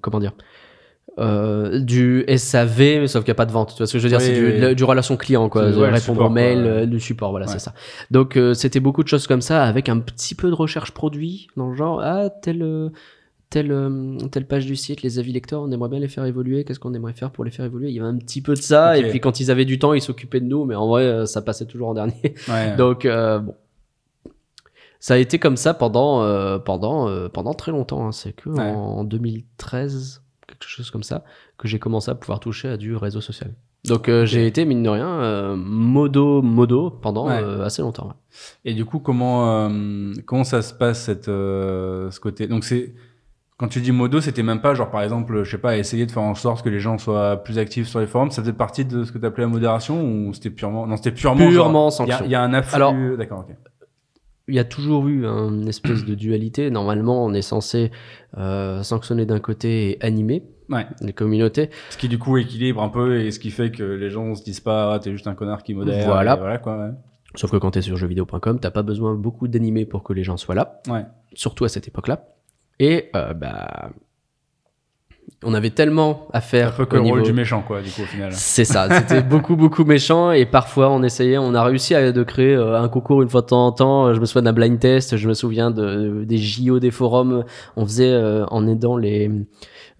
[0.00, 0.32] comment dire.
[1.18, 3.70] euh, du SAV, mais sauf qu'il n'y a pas de vente.
[3.72, 4.18] Tu vois ce que je veux dire?
[4.20, 4.74] Oui, C'est du, oui.
[4.76, 5.64] du relation client, quoi.
[5.64, 6.68] Ouais, le répondre aux mails, ouais.
[6.68, 7.52] euh, du support, voilà, Ouais.
[7.52, 7.74] c'est ça.
[8.12, 11.48] Donc euh, c'était beaucoup de choses comme ça, avec un petit peu de recherche produit,
[11.56, 12.90] dans le genre, ah, tel, euh,
[13.50, 16.64] telle, euh, telle page du site, les avis lecteurs, on aimerait bien les faire évoluer,
[16.64, 17.88] qu'est-ce qu'on aimerait faire pour les faire évoluer?
[17.88, 19.94] Il y avait un petit peu de ça, et puis quand ils avaient du temps,
[19.94, 22.34] ils s'occupaient de nous, mais en vrai, euh, ça passait toujours en dernier.
[22.48, 22.74] Ouais.
[22.78, 23.54] Donc euh, bon.
[25.00, 28.06] Ça a été comme ça pendant, euh, pendant, euh, pendant très longtemps.
[28.06, 28.12] hein.
[28.12, 28.60] C'est que Ouais.
[28.60, 31.24] en 2013, quelque chose comme ça,
[31.56, 33.54] que j'ai commencé à pouvoir toucher à du réseau social.
[33.84, 37.40] Donc euh, j'ai été, mine de rien, euh, modo modo pendant Ouais.
[37.40, 38.08] euh, assez longtemps.
[38.08, 38.14] ouais.
[38.64, 39.70] Et du coup, comment
[40.26, 42.48] comment ça se passe cette ce côté?
[42.48, 42.92] Donc c'est
[43.58, 46.10] quand tu dis modo, c'était même pas genre par exemple, je sais pas, essayer de
[46.12, 48.30] faire en sorte que les gens soient plus actifs sur les forums.
[48.30, 51.10] Ça faisait partie de ce que tu appelais la modération ou c'était purement non c'était
[51.12, 52.24] purement Purement il y a- sanction.
[52.24, 52.74] Il y, a un afflux.
[52.76, 53.54] Alors- d'accord, ok.
[54.50, 56.70] Il y a toujours eu une espèce de dualité.
[56.70, 57.90] Normalement, on est censé
[58.38, 60.86] euh, sanctionner d'un côté et animer Ouais.
[61.02, 61.68] les communautés.
[61.90, 64.42] Ce qui du coup équilibre un peu et ce qui fait que les gens se
[64.44, 66.06] disent pas ah, t'es juste un connard qui modère.
[66.06, 66.36] Voilà.
[66.36, 66.78] voilà quoi.
[66.78, 66.90] Ouais.
[67.34, 70.22] Sauf que quand tu es sur jeuxvideo.com, t'as pas besoin beaucoup d'animer pour que les
[70.24, 70.80] gens soient là.
[70.88, 71.04] Ouais.
[71.34, 72.24] surtout à cette époque-là.
[72.80, 73.90] Et euh, bah,
[75.44, 76.74] on avait tellement à Un faire.
[76.74, 78.32] peu que le rôle du méchant quoi du coup au final.
[78.32, 82.22] C'est ça, c'était beaucoup beaucoup méchant et parfois on essayait, on a réussi à de
[82.24, 84.12] créer euh, un concours une fois de temps en temps.
[84.14, 87.44] Je me souviens d'un blind test, je me souviens de, des JO des forums.
[87.76, 89.30] On faisait euh, en aidant les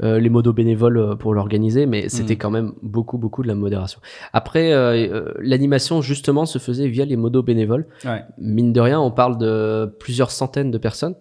[0.03, 2.39] euh, les modos bénévoles euh, pour l'organiser, mais c'était Mm.
[2.39, 4.01] quand même beaucoup beaucoup de la modération.
[4.33, 7.87] Après, euh, euh, l'animation justement se faisait via les modos bénévoles.
[8.05, 8.23] Ouais.
[8.39, 11.15] Mine de rien, on parle de plusieurs centaines de personnes.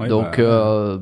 [0.00, 0.98] Ouais, Donc bah, euh,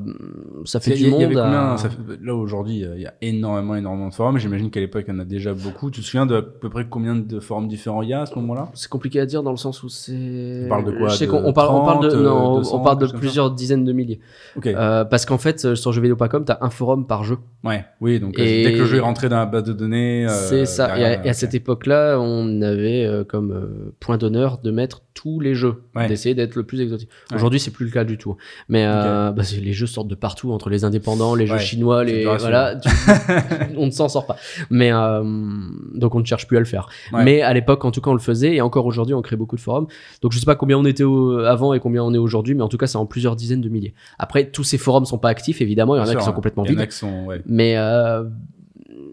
[0.65, 1.23] ça fait y, du y monde.
[1.23, 4.39] avait combien à- ça fait- Là aujourd'hui, euh, il y a énormément, énormément de forums.
[4.39, 5.91] J'imagine qu'à l'époque, il y en a déjà beaucoup.
[5.91, 8.27] Tu te souviens de à peu près combien de forums différents il y a à
[8.27, 8.71] ce moment-là?
[8.75, 10.63] C'est compliqué à dire dans le sens où c'est.
[10.65, 11.09] On parle de quoi?
[11.09, 13.07] Je sais De qu'on on parle, on parle de 30, non, 200, on parle de
[13.07, 14.21] plusieurs dizaines de milliers.
[14.67, 17.39] Euh, parce qu'en fait, euh, sur jeuxvideo.com, t'as un forum par jeu.
[17.65, 17.85] Ouais.
[18.01, 18.21] Oui.
[18.21, 20.27] Donc euh, et- dès que le jeu est rentré dans la base de données.
[20.27, 20.99] euh, c'est ça.
[20.99, 21.35] Et à, et à ok.
[21.35, 26.07] cette époque-là, on avait euh, comme euh, point d'honneur de mettre tous les jeux, Ouais.
[26.07, 27.11] d'essayer d'être le plus exotique.
[27.31, 27.37] Ouais.
[27.37, 28.37] Aujourd'hui, c'est plus le cas du tout.
[28.69, 32.25] Mais euh, bah, les jeux sortent de partout, entre les indépendants, les jeux chinois, les
[32.25, 32.77] voilà.
[32.77, 32.89] tu-
[33.77, 34.37] on ne s'en sort pas.
[34.71, 34.91] Mais
[35.95, 36.89] donc on ne cherche plus à le faire.
[37.13, 39.57] Mais à l'époque, en tout cas, on le faisait, et encore aujourd'hui, on crée beaucoup
[39.57, 39.89] de forums.
[40.23, 42.63] Donc je sais pas combien on était au- avant et combien on est aujourd'hui, mais
[42.63, 43.95] en tout cas, c'est en plusieurs dizaines de milliers.
[44.19, 45.97] Après, tous ces forums sont pas actifs, évidemment.
[45.97, 47.43] Il y en a Bien qui sont complètement Il y en vides.
[47.49, 48.25] Mais euh,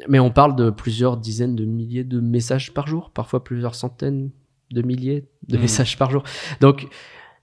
[0.07, 4.29] mais on parle de plusieurs dizaines de milliers de messages par jour, parfois plusieurs centaines
[4.71, 5.61] de milliers de Mhm.
[5.61, 6.23] messages par jour.
[6.59, 6.87] Donc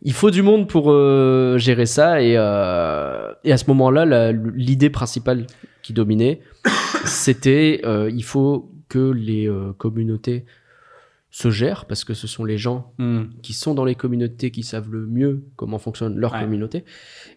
[0.02, 4.90] il faut du monde pour euh, gérer ça et, euh, et à ce moment-là, l'idée
[4.90, 5.46] principale
[5.82, 6.40] qui dominait,
[7.04, 10.44] c'était il faut que les communautés
[11.34, 13.24] se gèrent parce que ce sont les gens Hmm.
[13.42, 16.40] qui sont dans les communautés qui savent le mieux comment fonctionne leur Ouais.
[16.40, 16.84] communauté.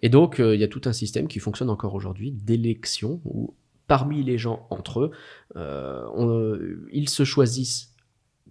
[0.04, 3.56] Et donc, euh, il y a tout un système qui fonctionne encore aujourd'hui d'élection où
[3.88, 5.12] parmi les gens entre eux,
[5.56, 7.95] euh, on- euh, ils se choisissent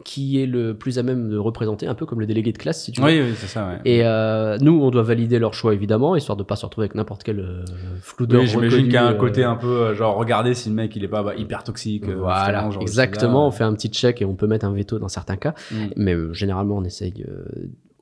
[0.03, 2.83] qui est le plus à même de représenter, un peu comme le délégué de classe,
[2.83, 3.07] si tu veux.
[3.07, 3.79] Oui, oui, c'est ça, ouais.
[3.85, 6.97] Et euh, nous, on doit valider leur choix, évidemment, histoire de pas se retrouver avec
[6.97, 7.65] n'importe quel euh,
[8.01, 8.41] floudeur.
[8.41, 10.75] Oui, j'imagine qu'il y a un euh, côté un peu euh, genre regardez si le
[10.75, 12.07] mec il est pas bah, hyper toxique.
[12.09, 13.47] Voilà, genre, exactement.
[13.47, 15.55] On fait un petit check et on peut mettre un veto dans certains cas.
[15.71, 15.87] Hmm.
[15.97, 17.25] Mais généralement, on essaye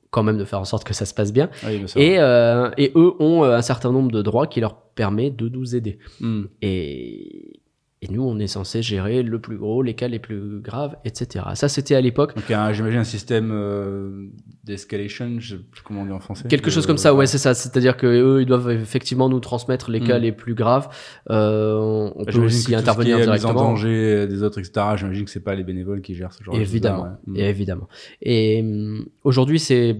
[0.09, 1.49] quand même de faire en sorte que ça se passe bien.
[1.63, 2.01] Oui, bien sûr.
[2.01, 5.99] Et, et eux ont un certain nombre de droits qui leur permet de nous aider.
[6.19, 6.45] Hmm.
[6.63, 7.61] Et,
[8.03, 11.45] et nous, on est censé gérer le plus gros, les cas les plus graves, etc.
[11.55, 12.35] Ça, c'était à l'époque.
[12.35, 14.25] Donc j'imagine un système euh,
[14.65, 16.47] d'escalation, je sais plus comment on dit en français.
[16.49, 17.53] Quelque chose comme ça, ouais, c'est ça.
[17.53, 20.21] C'est-à-dire que eux, ils doivent effectivement nous transmettre les cas Mm.
[20.21, 20.89] les plus graves.
[21.29, 21.75] Euh,
[22.15, 23.53] on Bah, peut aussi intervenir est mise en directement.
[23.69, 24.85] danger des autres, etc.
[24.97, 27.39] J'imagine que c'est pas les bénévoles qui gèrent ce genre Évidemment, de choses-là, ouais.
[27.39, 27.87] et évidemment.
[28.21, 29.95] Et hum, aujourd'hui, c'est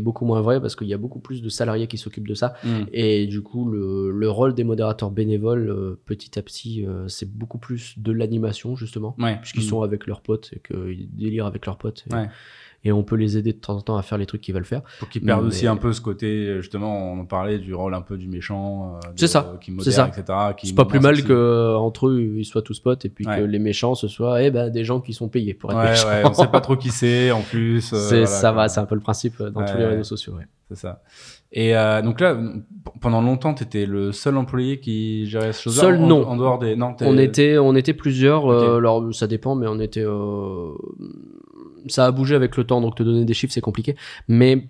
[0.00, 2.54] beaucoup moins vrai parce qu'il y a beaucoup plus de salariés qui s'occupent de ça.
[2.64, 2.84] Hmm.
[2.92, 7.30] Et du coup, le, le rôle des modérateurs bénévoles, euh, petit à petit, euh, c'est
[7.30, 9.36] beaucoup plus de l'animation, justement, Ouais.
[9.40, 9.68] puisqu'ils Hmm.
[9.68, 12.04] sont avec leurs potes et qu'ils délirent avec leurs potes.
[12.10, 12.28] Et, Ouais.
[12.84, 14.64] et on peut les aider de temps en temps à faire les trucs qu'ils veulent
[14.64, 14.82] faire.
[14.98, 17.94] Pour qu'ils perdent Mais- aussi un peu ce côté, justement, on en parlait du rôle
[17.94, 18.96] un peu du méchant.
[19.04, 20.08] euh, de- C'est ça, Qui c'est modère, ça.
[20.08, 20.38] etc.
[20.62, 21.24] C'est pas plus mal aussi.
[21.24, 23.38] que euh, entre eux, ils soient tous potes et puis Ouais.
[23.38, 26.30] que les méchants, ce soient eh ben, des gens qui sont payés pour être méchants.
[26.30, 27.92] on sait pas trop qui c'est en plus.
[27.92, 28.62] euh, voilà, ça quoi.
[28.62, 30.34] va, c'est un peu le principe euh, dans tous les réseaux sociaux.
[30.34, 30.46] ouais.
[30.70, 31.02] C'est ça.
[31.52, 32.36] Et euh, donc là,
[33.00, 36.26] pendant longtemps, tu étais le seul employé qui gérait ce chose-là Seul, en, non.
[36.26, 36.76] En dehors des.
[36.76, 38.50] Non, On était, on était plusieurs.
[38.52, 40.04] euh, alors ça dépend, mais on était.
[40.04, 40.72] euh,
[41.86, 43.96] ça a bougé avec le temps, donc te donner des chiffres c'est compliqué.
[44.28, 44.66] Mais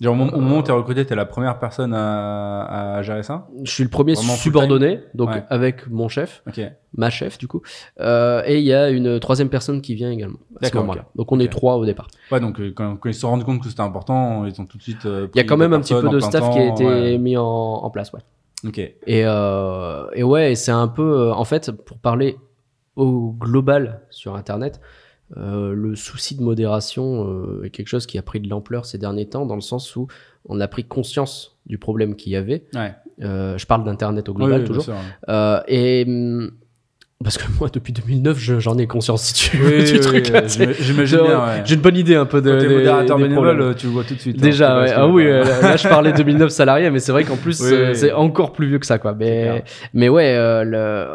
[0.00, 3.70] Genre, au moment où t'es recruté, t'es la première personne à, à gérer ça je
[3.70, 5.44] suis le premier Vraiment subordonné, donc Ouais.
[5.50, 6.42] avec mon chef,
[6.96, 7.60] ma chef du coup,
[8.00, 11.02] Euh, et il y a une troisième personne qui vient également D'accord, moment-là.
[11.02, 11.16] ok.
[11.16, 12.08] Donc on est trois au départ.
[12.32, 14.66] Ouais, donc euh, quand, quand ils se sont rendus compte que c'était important, ils ont
[14.66, 15.04] tout de suite.
[15.06, 17.18] euh, Il y a quand même un petit peu de staff qui a été ouais.
[17.18, 18.20] mis en, en place, ouais.
[18.66, 18.78] Ok.
[18.78, 22.36] Et, euh, et ouais, c'est un peu, euh, en fait, pour parler
[22.96, 24.80] au global sur Internet,
[25.36, 28.98] euh, le souci de modération euh, est quelque chose qui a pris de l'ampleur ces
[28.98, 30.06] derniers temps, dans le sens où
[30.48, 32.64] on a pris conscience du problème qu'il y avait.
[32.74, 32.92] Ouais.
[33.22, 34.84] Euh, je parle d'Internet au Oui, global oui, bien toujours.
[34.84, 34.94] sûr.
[35.28, 36.50] Euh, et hum,
[37.22, 40.00] parce que moi, depuis 2009, je- j'en ai conscience si tu veux Oui, du oui,
[40.00, 40.32] truc.
[40.34, 41.62] oui, J'imagine ouais.
[41.64, 42.50] J'ai une bonne idée un peu de.
[42.50, 44.36] Quand t'es des- modérateur des bénévole, tu le vois tout de suite.
[44.38, 44.86] hein, Déjà, ouais.
[44.88, 47.94] que Ah oui, là je parlais 2009 salariés, mais c'est vrai qu'en plus Oui, oui.
[47.94, 49.14] c'est encore plus vieux que ça, quoi.
[49.14, 49.62] Mais,
[49.94, 51.06] mais ouais, le...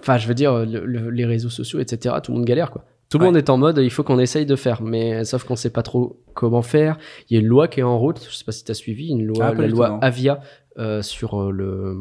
[0.00, 2.14] enfin, je veux dire, le- le- les réseaux sociaux, etc.
[2.22, 2.84] Tout le monde galère, quoi.
[3.14, 3.28] Tout le Ouais.
[3.30, 5.82] monde est en mode, il faut qu'on essaye de faire, mais sauf qu'on sait pas
[5.82, 6.96] trop comment faire.
[7.30, 8.74] Il y a une loi qui est en route, je sais pas si tu as
[8.74, 9.98] suivi, une loi, Ah, la loi non.
[10.00, 10.40] Avia
[10.76, 11.96] euh, sur euh, le,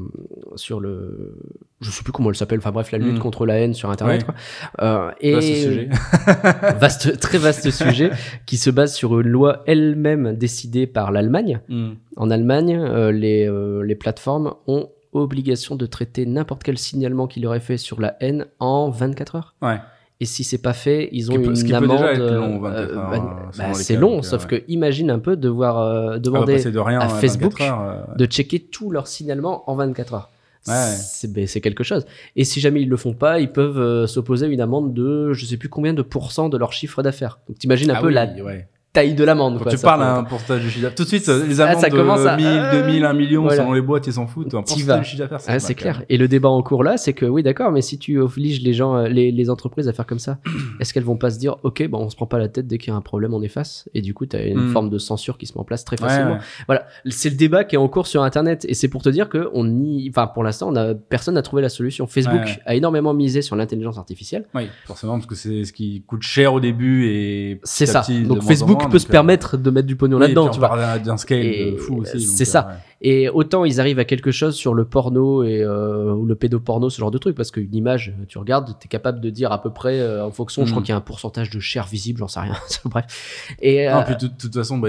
[0.55, 1.37] sur le,
[1.81, 2.57] je sais plus comment elle s'appelle.
[2.57, 3.19] Enfin bref, la lutte Mm.
[3.19, 4.21] contre la haine sur Internet.
[4.21, 4.25] Ouais.
[4.25, 4.35] Quoi.
[4.81, 5.89] Euh, et Vaste sujet.
[6.79, 8.09] vaste, très vaste sujet
[8.47, 11.61] qui se base sur une loi elle-même décidée par l'Allemagne.
[11.69, 11.91] Hmm.
[12.17, 13.47] En Allemagne, euh, les,
[13.85, 18.47] les plateformes ont obligation de traiter n'importe quel signalement qu'il aurait fait sur la haine
[18.59, 19.55] en 24 heures.
[19.61, 19.77] Ouais.
[20.19, 22.01] Et si c'est pas fait, ils ont peut- une amende.
[22.01, 25.35] euh, long, 24 euh, bah, euh, bah, c'est long, sauf euh, que imagine un peu
[25.35, 28.89] devoir euh, Ah, demander passer de rien à 24 Facebook heures, euh, de checker tous
[28.91, 30.29] leurs signalements en 24 heures.
[30.67, 30.73] Ouais.
[30.97, 32.05] C'est ben, c'est quelque chose.
[32.37, 35.33] Et si jamais ils le font pas, ils peuvent euh, s'opposer à une amende de
[35.33, 37.39] je sais plus combien de pourcents de leur chiffre d'affaires.
[37.49, 38.67] Donc t'imagines un ah peu oui, la ouais.
[38.93, 39.57] Taille de l'amende.
[39.57, 41.59] Quand quoi, tu parles à un pourcentage du chiffre d'affaires, tout de suite, euh, les
[41.59, 43.57] Ah, amendes ça de à- 1000, 2000, 1 million, Voilà.
[43.57, 44.53] selon les boîtes, ils s'en foutent.
[44.53, 45.97] Un pourcentage du chiffre d'affaires, Ah, pas c'est clair.
[45.97, 46.05] même.
[46.09, 48.73] Et le débat en cours là, c'est que oui, d'accord, mais si tu obliges les
[48.73, 50.37] gens, euh, les, les entreprises à faire comme ça,
[50.79, 52.77] est-ce qu'elles vont pas se dire, ok, bon, on se prend pas la tête dès
[52.77, 54.69] qu'il y a un problème, on efface, et du coup, tu as une Hmm.
[54.71, 56.33] forme de censure qui se met en place très facilement.
[56.33, 56.37] ouais.
[56.67, 59.27] Voilà, c'est le débat qui est en cours sur Internet, et c'est pour te dire
[59.27, 62.05] que on y, enfin, pour l'instant, on a personne n'a trouvé la solution.
[62.05, 64.45] Facebook Ouais, a énormément misé sur l'intelligence artificielle.
[64.53, 67.59] Oui, forcément, parce que c'est ce qui coûte cher au début et.
[67.63, 68.01] C'est ça.
[68.07, 70.49] de Donc Facebook moins, peut donc, se euh, permettre de mettre du pognon oui, là-dedans,
[70.49, 70.97] tu vois.
[70.99, 72.13] d'un- scale fou aussi.
[72.13, 72.67] donc, c'est euh, ça.
[72.67, 72.73] ouais.
[73.05, 76.89] Et autant ils arrivent à quelque chose sur le porno et euh, ou le pédoporno,
[76.89, 79.71] ce genre de truc, parce qu'une image, tu regardes, t'es capable de dire à peu
[79.71, 80.63] près euh, en fonction.
[80.65, 80.85] Je crois Mhm.
[80.85, 82.55] qu'il y a un pourcentage de chair visible, j'en sais rien.
[82.85, 83.05] Bref.
[83.61, 84.87] Et Non, euh, puis de toute- façon, bah,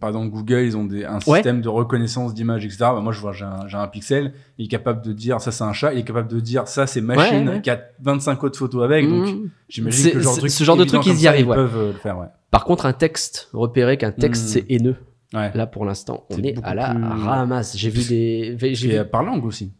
[0.00, 1.38] par exemple, Google, ils ont des, un Ouais.
[1.38, 2.78] système de reconnaissance d'images, etc.
[2.80, 5.72] Bah, moi, je vois, j'ai un, pixel, il est capable de dire ça, c'est un
[5.72, 7.62] chat, il est capable de dire ça, c'est machine, Ouais, ouais.
[7.62, 9.08] qui a 25 autres photos avec.
[9.08, 9.50] Donc, mm.
[9.68, 11.56] j'imagine que ce genre de truc, ce genre de évident truc, ils y arrivent, ouais.
[11.56, 12.26] peuvent euh, le faire, ouais.
[12.54, 14.48] Par contre, un texte, repérer qu'un texte Mhm.
[14.48, 14.96] c'est haineux.
[15.34, 15.50] Ouais.
[15.54, 17.76] Là, pour l'instant, on est à la plus- ramasse.
[17.76, 19.72] J'ai vu des, j'ai Et vu- euh, par langue aussi.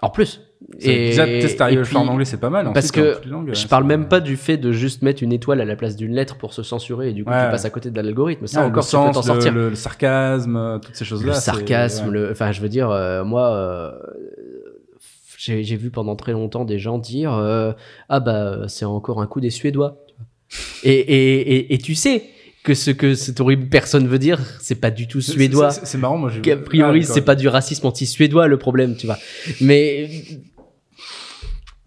[0.00, 0.40] en plus.
[0.80, 2.64] Et, déjà, le faire en anglais, c'est pas mal.
[2.72, 5.32] parce Ensuite, que langues, Je ouais, parle même pas du fait de juste mettre une
[5.32, 7.44] étoile à la place d'une lettre pour se censurer et du coup Ouais.
[7.44, 8.46] tu passes à côté de l'algorithme.
[8.46, 9.52] Ça Ouais, encore le tu peux sens, t'en sortir.
[9.52, 11.34] Le, le sarcasme, euh, toutes ces choses-là.
[11.34, 12.12] le sarcasme, ouais.
[12.12, 13.92] le, enfin, je veux dire, euh, moi, euh,
[15.38, 17.72] j'ai j'ai vu pendant très longtemps des gens dire, euh,
[18.08, 19.98] ah bah, c'est encore un coup des Suédois.
[20.84, 22.22] Et, et, et, et tu sais
[22.62, 25.70] que ce que cette horrible personne veut dire, c'est pas du tout suédois.
[25.70, 29.06] c'est- marrant, moi j'ai Qu'a priori, Ah, c'est pas du racisme anti-suédois le problème, tu
[29.06, 29.18] vois.
[29.60, 30.08] Mais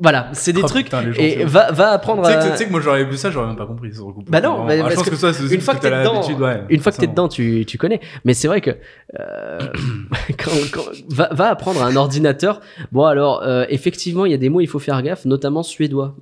[0.02, 0.86] voilà, c'est des Oh, trucs.
[0.86, 2.52] putain, les gens, et va, va apprendre Tu sais, à.
[2.52, 4.00] tu sais que moi j'aurais vu ça, j'aurais même pas compris ce.
[4.30, 6.64] Bah non, Ah, parce je pense que ça, c'est une fois que t'es dedans, ouais,
[6.70, 8.00] Une fois que t'es dedans, tu, tu connais.
[8.24, 8.72] Mais c'est vrai que
[9.20, 9.60] euh,
[10.42, 12.62] quand, quand- va, va apprendre à un ordinateur.
[12.94, 16.16] Bon alors, euh, effectivement, il y a des mots, il faut faire gaffe, notamment suédois.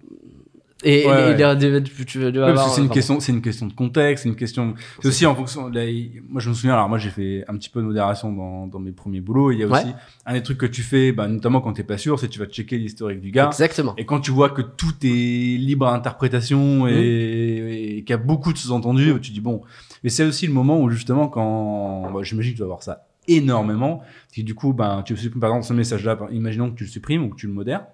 [0.84, 1.30] Et, Ouais, et- ouais.
[1.32, 4.30] et- et- tu- vas avoir- c'est une enfin, question, c'est une question de contexte, c'est
[4.30, 4.76] une question.
[5.02, 5.70] C'est aussi en fonction.
[5.70, 5.82] Là,
[6.30, 6.74] moi, je me souviens.
[6.74, 9.52] Alors, moi, j'ai fait un petit peu de modération dans, dans mes premiers boulots.
[9.52, 9.80] Il y a Ouais.
[9.80, 9.88] aussi
[10.28, 12.38] un des trucs que tu fais, bah, notamment quand t'es pas sûr, c'est que tu
[12.40, 13.48] vas checker l'historique du gars.
[13.48, 13.96] Exactement.
[13.98, 16.90] Et quand tu vois que tout est libre à interprétation Mmh.
[16.90, 19.64] et, et qu'il y a beaucoup de sous-entendus, tu dis bon.
[20.04, 23.08] Mais c'est aussi le moment où justement quand, bah, j'imagine que tu vas voir ça
[23.28, 24.02] énormément,
[24.38, 27.24] et du coup, ben, tu supprimes par exemple ce message-là, imaginons que tu le supprimes
[27.24, 27.86] ou que tu le modères.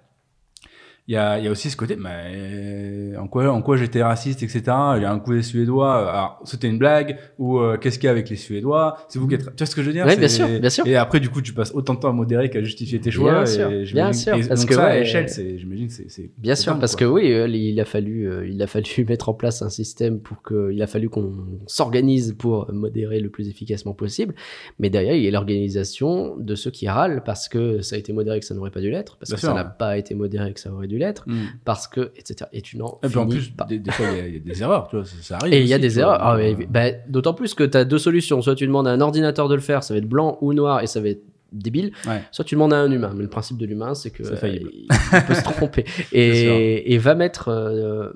[1.06, 4.02] Il y a, il y a aussi ce côté, mais en quoi, en quoi j'étais
[4.02, 4.62] raciste, etc.
[4.96, 6.10] Il y a un coup des Suédois.
[6.10, 8.96] Alors, c'était une blague ou euh, qu'est-ce qu'il y a avec les Suédois?
[9.08, 9.44] C'est vous qui êtes.
[9.44, 10.06] Tu vois ce que je veux dire?
[10.08, 10.86] C'est- bien sûr, bien sûr.
[10.86, 13.32] Et après, du coup, tu passes autant de temps à modérer qu'à justifier tes choix.
[13.44, 15.92] Bien sûr, bien sûr, et parce donc que ça, à ouais, échelle, c'est, j'imagine, que
[15.92, 17.06] c'est, Bien sûr, parce quoi.
[17.06, 20.20] que oui, euh, il a fallu, euh, il a fallu mettre en place un système
[20.20, 21.34] pour que, il a fallu qu'on
[21.66, 24.34] s'organise pour modérer le plus efficacement possible.
[24.78, 28.14] Mais derrière, il y a l'organisation de ceux qui râlent parce que ça a été
[28.14, 30.14] modéré que ça n'aurait pas dû l'être, parce Bien que sûr, ça n'a pas été
[30.14, 31.44] modéré que ça aurait dû l'être, Mm.
[31.64, 32.48] parce que, etc.
[32.52, 33.64] Et tu n'en en plus, pas.
[33.64, 35.36] des, des fois, il y a- il y, a des erreurs, tu vois, ça, ça
[35.36, 35.52] arrive.
[35.54, 36.18] Et il y a des erreurs.
[36.22, 36.36] Ah,
[36.68, 38.40] bah, D'autant plus que tu as deux solutions.
[38.42, 40.82] Soit tu demandes à un ordinateur de le faire, ça va être blanc ou noir
[40.82, 41.92] et ça va être débile.
[42.06, 42.22] Ouais.
[42.32, 43.12] Soit tu demandes à un humain.
[43.14, 44.86] Mais le principe de l'humain, c'est que euh, il
[45.26, 45.84] peut se tromper.
[46.12, 48.10] et va mettre euh,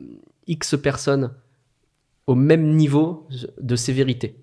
[0.46, 1.30] X personnes
[2.26, 3.26] au même niveau
[3.60, 4.34] de sévérité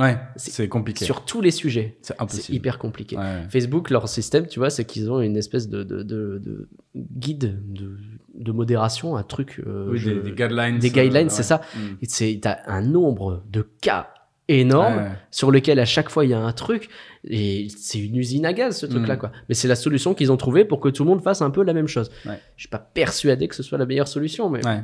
[0.00, 1.04] Ouais, C'est- compliqué.
[1.04, 1.98] sur tous les sujets.
[2.02, 2.56] C'est C'est impossible.
[2.56, 3.16] hyper compliqué.
[3.16, 3.42] Ouais.
[3.50, 7.60] Facebook, leur système, tu vois, c'est qu'ils ont une espèce de, de, de- de guide
[7.68, 9.60] de, modération, un truc.
[9.66, 10.78] euh, Oui, je- des, des guidelines.
[10.78, 11.28] des euh, guidelines, ouais.
[11.28, 11.60] c'est ça.
[11.76, 11.78] Mm.
[12.04, 14.08] C'est- T'as un nombre de cas
[14.48, 15.10] énorme Ouais.
[15.30, 16.88] sur lequel à chaque fois il y a un truc
[17.22, 19.18] et c'est une usine à gaz ce truc là Mm.
[19.18, 21.50] quoi mais c'est la solution qu'ils ont trouvée pour que tout le monde fasse un
[21.50, 22.40] peu la même chose Ouais.
[22.56, 24.80] je suis pas persuadé que ce soit la meilleure solution mais Ouais.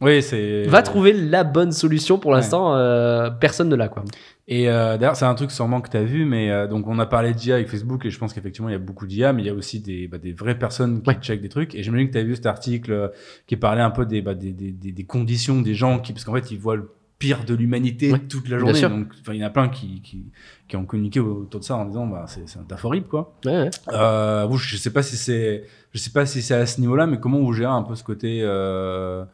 [0.00, 0.62] Oui, c'est.
[0.66, 4.02] va trouver la bonne solution pour l'instant euh, personne ne l'a quoi
[4.48, 6.98] Et euh, d'ailleurs, c'est un truc sûrement que tu as vu, mais euh, donc on
[6.98, 9.42] a parlé d'IA avec Facebook et je pense qu'effectivement il y a beaucoup d'IA, mais
[9.42, 11.18] il y a aussi des, bah, des vraies personnes qui Ouais.
[11.20, 11.74] checkent des trucs.
[11.74, 13.08] Et j'imagine que tu as vu cet article euh,
[13.46, 16.34] qui parlait un peu des, bah, des, des, des, conditions des gens qui, parce qu'en
[16.34, 18.80] fait ils voient le pire de l'humanité Ouais, toute la journée.
[18.80, 20.24] Donc il y en a plein qui, qui,
[20.66, 23.34] qui ont communiqué autour de ça en disant bah, c'est c'est un taf horrible quoi.
[23.44, 23.70] ouais, ouais.
[23.92, 27.06] Euh, vous, je sais pas si c'est, je sais pas si c'est à ce niveau-là,
[27.06, 29.28] mais comment vous gérez un peu ce côté euh, parce qu'il y, a-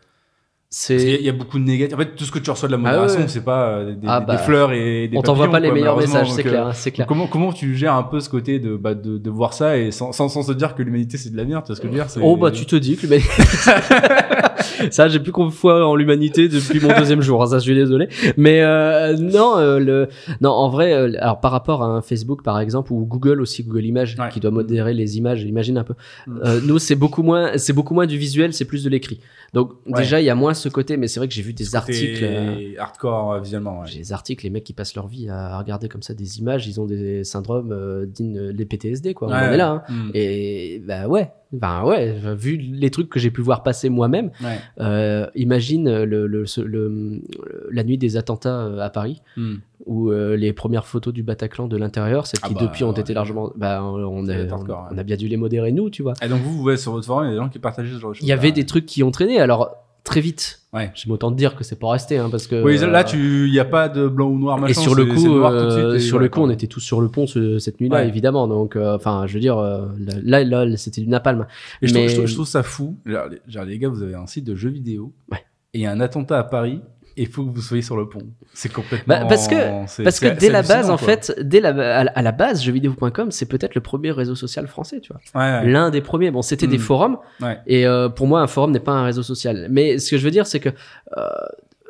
[0.68, 1.94] c'est il y a beaucoup de négatifs.
[1.94, 3.29] En fait, tout ce que tu reçois de la modération, Ah ouais.
[3.29, 5.68] c'est pas euh, des, Ah des- bah, des fleurs et des on t'envoie pas les
[5.68, 8.29] quoi, meilleurs messages c'est clair euh, c'est clair Comment, comment tu gères un peu ce
[8.29, 11.16] côté de, bah, de, de voir ça et sans, sans, sans se dire que l'humanité
[11.18, 12.66] c'est de la merde, tu vois ce que je veux dire c'est- Oh bah tu
[12.66, 13.29] te dis que l'humanité.
[14.90, 17.42] ça j'ai plus foi en l'humanité depuis mon deuxième jour.
[17.42, 18.08] hein, ça je suis désolé.
[18.36, 20.08] Mais euh, non, euh, le
[20.40, 23.62] non en vrai, euh, alors par rapport à un Facebook par exemple ou Google aussi
[23.64, 24.28] Google Images Ouais.
[24.30, 25.42] qui doit modérer les images.
[25.44, 25.94] Imagine un peu.
[26.26, 26.40] Mm.
[26.44, 29.20] Euh, nous c'est beaucoup moins, c'est beaucoup moins du visuel, c'est plus de l'écrit.
[29.52, 29.92] Donc Ouais.
[29.98, 30.96] déjà il y a moins ce côté.
[30.96, 32.24] Mais c'est vrai que j'ai vu des T'es articles.
[32.24, 33.80] euh, hardcore euh, visuellement.
[33.80, 33.86] Ouais.
[33.86, 36.66] J'ai des articles, les mecs qui passent leur vie à regarder comme ça des images,
[36.66, 39.28] ils ont des syndromes euh, dignes des PTSD quoi.
[39.28, 39.84] On en est là.
[39.88, 39.92] hein.
[39.92, 40.10] Mm.
[40.14, 44.59] Et bah ouais, ben ouais, vu les trucs que j'ai pu voir passer moi-même, Ouais.
[44.80, 47.22] euh, imagine le, le, ce- le- le-
[47.70, 49.54] la nuit des attentats euh, à Paris, Mm.
[49.87, 52.92] où euh, les premières photos du Bataclan de l'intérieur, celles Ah qui bah, depuis ont
[52.92, 54.56] été largement, bah on, être
[54.92, 56.14] on, a bien dû les modérer nous, tu vois.
[56.22, 57.94] Et donc vous, vous voyez sur votre forum, il y a des gens qui partageaient
[57.94, 58.26] ce genre de choses.
[58.26, 60.62] Il y avait des trucs qui ont traîné, alors très vite.
[60.72, 60.90] Ouais.
[60.94, 62.62] J'aime autant te dire que c'est pas resté, hein, parce que.
[62.62, 64.56] Oui, là, euh, tu, il y a pas de blanc ou noir.
[64.58, 66.28] Et Machin, sur le coup, c'est noir tout de euh, suite et sur ouais, le
[66.30, 68.08] coup, on était tous sur le pont ce- cette nuit-là, Ouais.
[68.08, 68.46] évidemment.
[68.48, 69.86] Donc, euh, enfin, je veux dire, euh,
[70.22, 71.46] là, là, là, c'était du napalm.
[71.82, 72.96] Et je, Mais- trouve, je, trouve, je trouve ça fou.
[73.04, 75.12] Genre, les, genre, les gars, vous avez un site de jeux vidéo.
[75.30, 75.38] Ouais.
[75.74, 76.80] Et il y a un attentat à Paris.
[77.18, 78.20] Et il faut que vous soyez sur le pont.
[78.52, 79.20] C'est complètement.
[79.20, 81.07] Bah, parce que- Parce que dès la base, en quoi.
[81.09, 85.12] fait, dès la, à, la- base, jeuxvideo.com, c'est peut-être le premier réseau social français, tu
[85.12, 85.20] vois.
[85.40, 85.66] Ouais, ouais.
[85.70, 86.31] L'un des premiers.
[86.31, 86.81] Bon, c'était des Mm.
[86.81, 87.16] forums.
[87.40, 87.59] Ouais.
[87.66, 89.66] Et euh, pour moi, un forum n'est pas un réseau social.
[89.70, 90.68] Mais ce que je veux dire, c'est que
[91.16, 91.22] euh,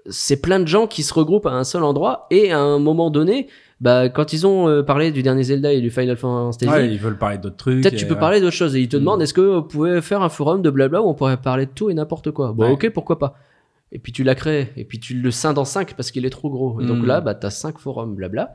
[0.09, 3.11] c'est plein de gens qui se regroupent à un seul endroit et à un moment
[3.11, 3.49] donné,
[3.81, 6.99] bah, quand ils ont euh, parlé du dernier Zelda et du Final Fantasy, Ouais, ils
[6.99, 7.83] veulent parler d'autres trucs.
[7.83, 8.21] peut-être tu peux ouais.
[8.21, 8.77] parler d'autres choses.
[8.77, 9.01] Et ils te Mm.
[9.01, 11.73] demandent est-ce que vous pouvez faire un forum de blabla où on pourrait parler de
[11.75, 12.53] tout et n'importe quoi?
[12.53, 12.71] Bon, Ouais.
[12.71, 13.35] ok, pourquoi pas.
[13.93, 16.31] Et puis tu l'as créé, et puis tu le scindes en 5 parce qu'il est
[16.31, 16.81] trop gros.
[16.81, 17.07] Et donc Mm.
[17.07, 18.55] là, bah, tu as 5 forums blabla.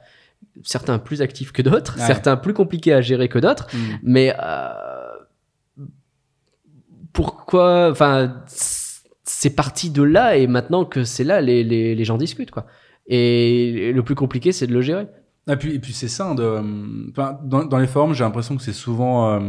[0.63, 2.05] Certains plus actifs que d'autres, Ouais.
[2.05, 3.67] certains plus compliqués à gérer que d'autres.
[3.73, 3.77] Mm.
[4.03, 4.69] Mais euh,
[7.13, 12.17] pourquoi, enfin, c'est parti de là et maintenant que c'est là, les, les, les gens
[12.17, 12.65] discutent quoi.
[13.07, 15.07] Et le plus compliqué, c'est de le gérer.
[15.49, 17.11] Et puis, et puis c'est ça, de,
[17.43, 19.39] dans, dans les forums, j'ai l'impression que c'est souvent euh,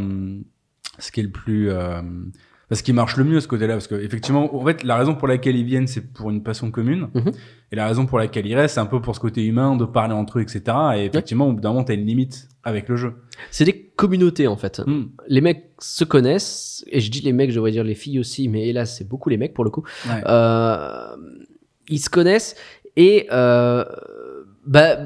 [0.99, 1.69] ce qui est le plus.
[2.71, 5.15] Euh, ce qui marche le mieux ce côté-là, parce que effectivement, en fait, la raison
[5.15, 7.31] pour laquelle ils viennent, c'est pour une passion commune, Mhm.
[7.71, 9.83] et la raison pour laquelle ils restent, c'est un peu pour ce côté humain, de
[9.85, 10.61] parler entre eux, etc.
[10.95, 13.13] Et effectivement, au bout d'un moment, t'as une limite avec le jeu.
[13.51, 14.79] C'est des communautés en fait.
[14.85, 15.07] Hmm.
[15.27, 18.47] Les mecs se connaissent, et je dis les mecs, je devrais dire les filles aussi,
[18.47, 19.83] mais hélas, c'est beaucoup les mecs pour le coup.
[20.07, 20.21] Ouais.
[20.25, 21.07] Euh,
[21.89, 22.55] ils se connaissent
[22.95, 23.83] et euh,
[24.65, 24.97] bah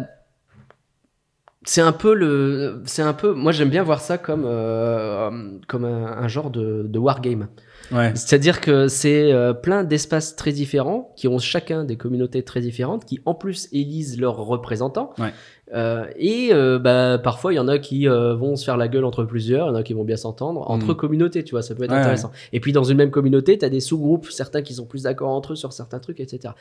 [1.70, 5.30] c'est un peu le c'est un peu moi j'aime bien voir ça comme euh,
[5.68, 7.48] comme un, un genre de, de wargame
[7.90, 8.12] Ouais.
[8.16, 13.06] c'est-à-dire que c'est euh, plein d'espaces très différents qui ont chacun des communautés très différentes
[13.06, 15.32] qui en plus élisent leurs représentants Ouais.
[15.74, 18.88] Euh, et euh, bah parfois il y en a qui euh, vont se faire la
[18.90, 20.96] gueule entre plusieurs il y en a qui vont bien s'entendre entre Mm.
[20.96, 23.64] communautés tu vois ça peut être Ouais, intéressant et puis dans une même communauté tu
[23.66, 26.54] as des sous-groupes certains qui sont plus d'accord entre eux sur certains trucs etc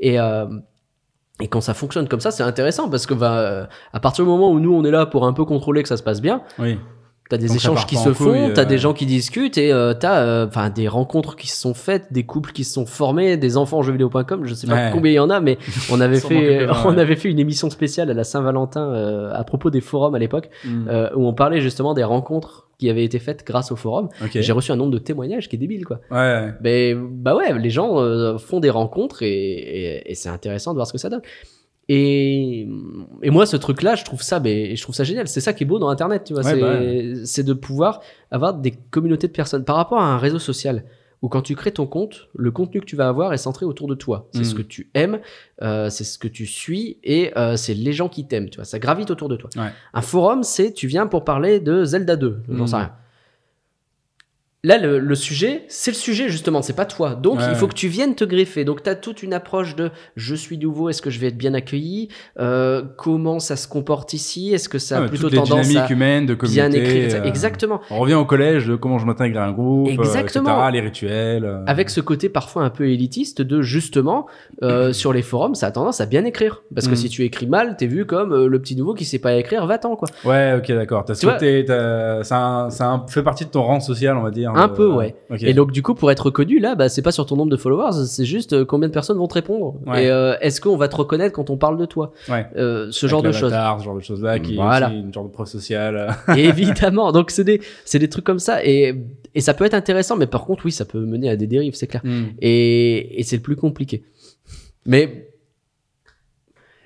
[0.00, 0.46] et euh,
[1.40, 4.30] et quand ça fonctionne comme ça, c'est intéressant parce que bah, euh, à partir du
[4.30, 6.42] moment où nous on est là pour un peu contrôler que ça se passe bien,
[6.58, 6.78] Oui.
[7.30, 8.64] T'as des Donc échanges qui se en font, t'as euh.
[8.66, 12.12] des gens qui discutent et euh, t'as euh, enfin des rencontres qui se sont faites,
[12.12, 14.90] des couples qui se sont formés, des enfants jeuxvideo.com, je sais pas Ouais.
[14.92, 15.56] combien il y en a, mais
[15.90, 17.00] on avait fait on ouais.
[17.00, 20.50] avait fait une émission spéciale à la Saint-Valentin euh, à propos des forums à l'époque
[20.66, 24.08] euh, où on parlait justement des rencontres qui avaient été faites grâce au forum.
[24.22, 24.30] ok.
[24.40, 26.00] J'ai reçu un nombre de témoignages qui est débile quoi.
[26.10, 26.52] Ouais.
[26.60, 30.76] Mais bah ouais, les gens euh, font des rencontres et, et, et c'est intéressant de
[30.76, 31.22] voir ce que ça donne.
[31.88, 32.66] Et,
[33.22, 35.28] et moi, ce truc-là, je trouve ça, mais je trouve ça génial.
[35.28, 36.42] C'est ça qui est beau dans Internet, tu vois.
[36.42, 40.18] Ouais, c'est bah c'est de pouvoir avoir des communautés de personnes par rapport à un
[40.18, 40.84] réseau social
[41.22, 43.88] où quand tu crées ton compte, le contenu que tu vas avoir est centré autour
[43.88, 44.28] de toi.
[44.32, 44.44] C'est Mm.
[44.44, 45.20] ce que tu aimes,
[45.62, 48.66] euh, c'est ce que tu suis et euh, c'est les gens qui t'aiment, tu vois.
[48.66, 49.48] Ça gravite autour de toi.
[49.56, 49.70] Ouais.
[49.94, 52.66] Un forum, c'est tu viens pour parler de Zelda 2, j'en Mm.
[52.66, 52.92] sais rien.
[54.64, 57.14] Là, le, le sujet, c'est le sujet justement, c'est pas toi.
[57.14, 57.68] Donc, Ouais, il faut ouais.
[57.68, 58.64] que tu viennes te greffer.
[58.64, 61.36] Donc, tu as toute une approche de je suis nouveau, est-ce que je vais être
[61.36, 62.08] bien accueilli
[62.40, 66.24] Euh, Comment ça se comporte ici Est-ce que ça a Ouais, plutôt tendance à humaines
[66.26, 67.80] de bien écrire euh, Exactement.
[67.90, 70.56] On revient au collège de comment je m'intègre à un groupe, euh, Exactement.
[70.56, 71.62] etc., les rituels.
[71.66, 74.26] Avec ce côté parfois un peu élitiste de justement,
[74.92, 76.62] sur les forums, ça a tendance à bien écrire.
[76.74, 76.96] Parce que Mm.
[76.96, 79.94] si tu écris mal, t'es vu comme le petit nouveau qui sait pas écrire, va-t'en
[79.96, 80.08] quoi.
[80.24, 81.04] Ouais, ok, d'accord.
[81.06, 84.53] Ce ça, un- ça un- fait partie de ton rang social, on va dire.
[84.56, 85.14] Un de- peu, ouais.
[85.40, 87.56] Et donc du coup, pour être reconnu, là, bah, c'est pas sur ton nombre de
[87.56, 89.74] followers, c'est juste euh, combien de personnes vont te répondre.
[89.86, 90.04] Ouais.
[90.04, 92.46] Et euh, est-ce qu'on va te reconnaître quand on parle de toi ouais.
[92.56, 93.52] Euh, Ce genre de choses.
[93.52, 94.90] ce genre de choses-là, qui Voilà.
[94.92, 96.14] est une genre de preuve sociale.
[96.36, 97.12] Évidemment.
[97.12, 98.94] Donc c'est des, c'est des trucs comme ça et,
[99.34, 101.74] et ça peut être intéressant, mais par contre, oui, ça peut mener à des dérives,
[101.74, 102.02] c'est clair.
[102.04, 102.26] Hmm.
[102.40, 104.04] Et, et c'est le plus compliqué.
[104.86, 105.30] Mais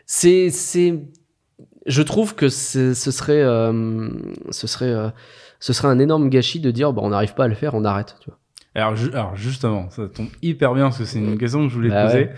[0.07, 0.94] c'est, c'est,
[1.87, 4.09] je trouve que ce serait, euh,
[4.50, 5.09] ce serait, euh,
[5.61, 7.85] ce serait un énorme gâchis de dire, bah, on n'arrive pas à le faire, on
[7.85, 8.16] arrête.
[8.21, 8.38] Tu vois.
[8.75, 11.75] Alors, ju- alors justement, ça tombe hyper bien parce que c'est une question que je
[11.75, 12.18] voulais te Bah poser.
[12.18, 12.35] ouais.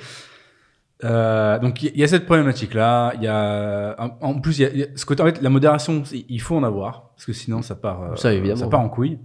[1.02, 3.12] Euh, donc il y, a cette problématique là.
[3.16, 5.48] Il y a en, en plus y a, y a ce côté en fait la
[5.48, 8.68] modération il faut en avoir parce que sinon ça part euh, Ça, évidemment.
[8.68, 9.18] part en couille.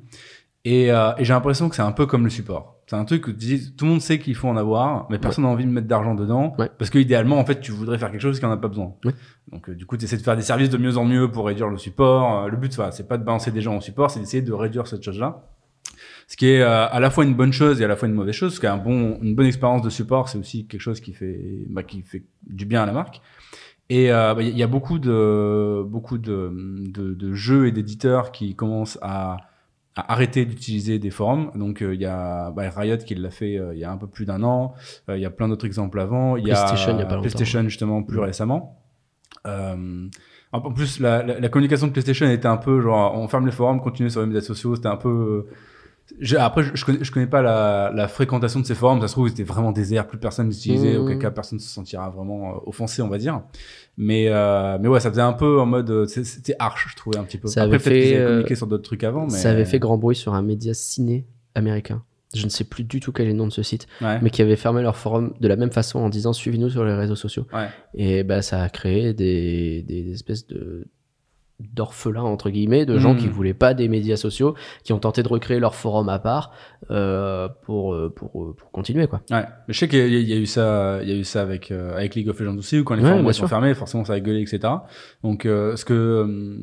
[0.66, 2.76] Et, euh, et j'ai l'impression que c'est un peu comme le support.
[2.88, 5.18] C'est un truc que tu dis, tout le monde sait qu'il faut en avoir, mais
[5.18, 6.54] personne n'a envie de mettre d'argent dedans.
[6.60, 6.70] Ouais.
[6.78, 8.94] Parce que idéalement, en fait, tu voudrais faire quelque chose qui en a pas besoin.
[9.06, 9.14] Ouais.
[9.52, 11.46] Donc, euh, du coup, tu essaies de faire des services de mieux en mieux pour
[11.46, 12.44] réduire le support.
[12.44, 14.54] Euh, le but, voilà, c'est pas de balancer des gens au support, c'est d'essayer de
[14.54, 15.48] réduire cette chose-là.
[16.28, 18.16] Ce qui est euh, à la fois une bonne chose et à la fois une
[18.16, 21.14] mauvaise chose, parce qu'un bon, une bonne expérience de support, c'est aussi quelque chose qui
[21.14, 23.22] fait, bah, qui fait du bien à la marque.
[23.90, 26.52] Et euh, bah, il y a beaucoup de, beaucoup de,
[26.88, 29.38] de, de jeux et d'éditeurs qui commencent à,
[29.96, 31.52] à arrêter d'utiliser des forums.
[31.56, 33.98] Donc euh, il y a bah, Riot qui l'a fait euh, il y a un
[33.98, 34.74] peu plus d'un an.
[35.10, 36.36] Euh, Il y a plein d'autres exemples avant.
[36.38, 37.22] Il y a PlayStation, il y a pas longtemps.
[37.22, 38.22] PlayStation justement plus Mm.
[38.24, 38.82] récemment.
[39.48, 40.08] Euh,
[40.52, 43.52] en plus, la, la, la communication de PlayStation était un peu genre on ferme les
[43.52, 44.76] forums, continuez sur les médias sociaux.
[44.76, 45.48] C'était un peu.
[46.20, 49.02] Je- après, je, je, connais, je connais pas la, la fréquentation de ces forums.
[49.02, 50.98] Ça se trouve, c'était vraiment désert, plus personne n'utilisait.
[50.98, 51.02] Mmh.
[51.02, 53.42] Auquel cas, personne se sentira vraiment euh, offensé, on va dire.
[53.98, 55.90] Mais, euh, mais ouais, ça faisait un peu en mode.
[55.90, 57.48] euh, C'était arche, je trouvais un petit peu.
[57.48, 59.24] Ça Après, avait peut-être qu'ils fait, avaient euh, communiqué sur d'autres trucs avant.
[59.26, 59.30] Mais...
[59.32, 62.04] Ça avait fait grand bruit sur un média ciné américain.
[62.36, 64.20] Je ne sais plus du tout quel est le nom de ce site, Ouais.
[64.22, 66.94] mais qui avait fermé leur forum de la même façon en disant suivez-nous sur les
[66.94, 67.48] réseaux sociaux.
[67.54, 67.68] Ouais.
[67.94, 70.86] Et bah ça a créé des, des espèces de
[71.60, 75.28] d'orphelins entre guillemets de gens qui voulaient pas des médias sociaux qui ont tenté de
[75.30, 76.52] recréer leur forum à part
[76.92, 79.22] euh, pour, euh, pour euh, pour continuer quoi.
[79.32, 81.16] Ouais, mais je sais qu'il y, a- il y a eu ça, il y a
[81.16, 83.48] eu ça avec euh, avec League of Legends aussi, où quand les Ouais, forums sont
[83.48, 84.60] fermés, forcément ça a gueulé, etc.
[85.24, 86.58] Donc euh, ce que euh,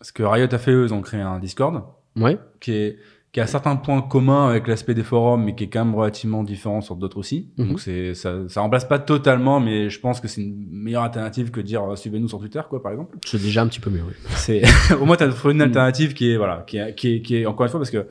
[0.00, 1.82] ce que Riot a fait, eux, ils ont créé un Discord.
[2.16, 2.38] Ouais.
[2.60, 2.96] Qui est
[3.32, 6.42] qui a certains points communs avec l'aspect des forums, mais qui est quand même relativement
[6.42, 7.48] différent sur d'autres aussi.
[7.58, 7.68] Mhm.
[7.68, 11.50] Donc c'est ça, ça remplace pas totalement, mais je pense que c'est une meilleure alternative
[11.50, 13.16] que de dire euh, suivez-nous sur Twitter, quoi, par exemple.
[13.24, 14.14] c'est déjà un petit peu mieux oui.
[14.30, 14.62] C'est
[15.00, 17.46] au moins t'as trouvé une alternative qui est voilà, qui est, qui est qui est
[17.46, 18.08] encore une fois parce que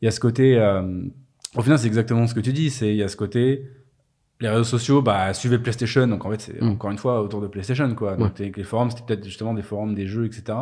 [0.00, 0.56] il y a ce côté.
[0.56, 1.02] euh,
[1.54, 2.70] au final, c'est exactement ce que tu dis.
[2.70, 3.66] C'est il y a ce côté.
[4.40, 6.06] Les réseaux sociaux, bah, suivaient PlayStation.
[6.06, 6.72] Donc, en fait, c'est Mm.
[6.72, 8.16] encore une fois autour de PlayStation, quoi.
[8.16, 10.58] Donc, les forums, c'était peut-être justement des forums des jeux, etc.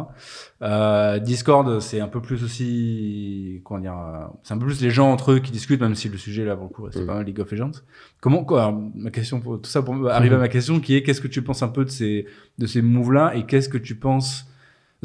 [0.62, 4.91] Euh, Discord, c'est un peu plus aussi, comment dire, euh, c'est un peu plus les
[4.91, 7.07] gens entre eux qui discutent, même si le sujet, là, pour le coup, c'est Mm.
[7.07, 7.72] pas mal League of Legends.
[8.20, 11.03] Comment, quoi, alors, ma question pour, tout ça pour arriver à ma question qui est,
[11.03, 12.27] qu'est-ce que tu penses un peu de ces,
[12.59, 14.47] de ces moves-là et qu'est-ce que tu penses,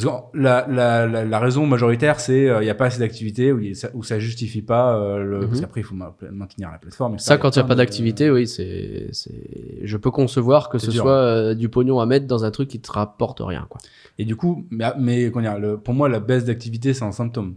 [0.06, 3.52] parce que la, la, la, la raison majoritaire, c'est il n'y a pas assez d'activité
[3.52, 5.62] ou, ça- ou ça justifie pas euh, le, parce Mhm.
[5.62, 7.14] qu'après il faut ma- maintenir la plateforme.
[7.16, 7.26] etc.
[7.28, 9.10] Ça, quand il n'y a pas de- d'activité, oui, c'est,
[9.84, 11.04] je peux concevoir que ce dur.
[11.04, 13.80] soit euh, du pognon à mettre dans un truc qui te rapporte rien, quoi.
[14.18, 17.12] Et du coup, mais, mais comment dire, le, pour moi, la baisse d'activité, c'est un
[17.12, 17.56] symptôme.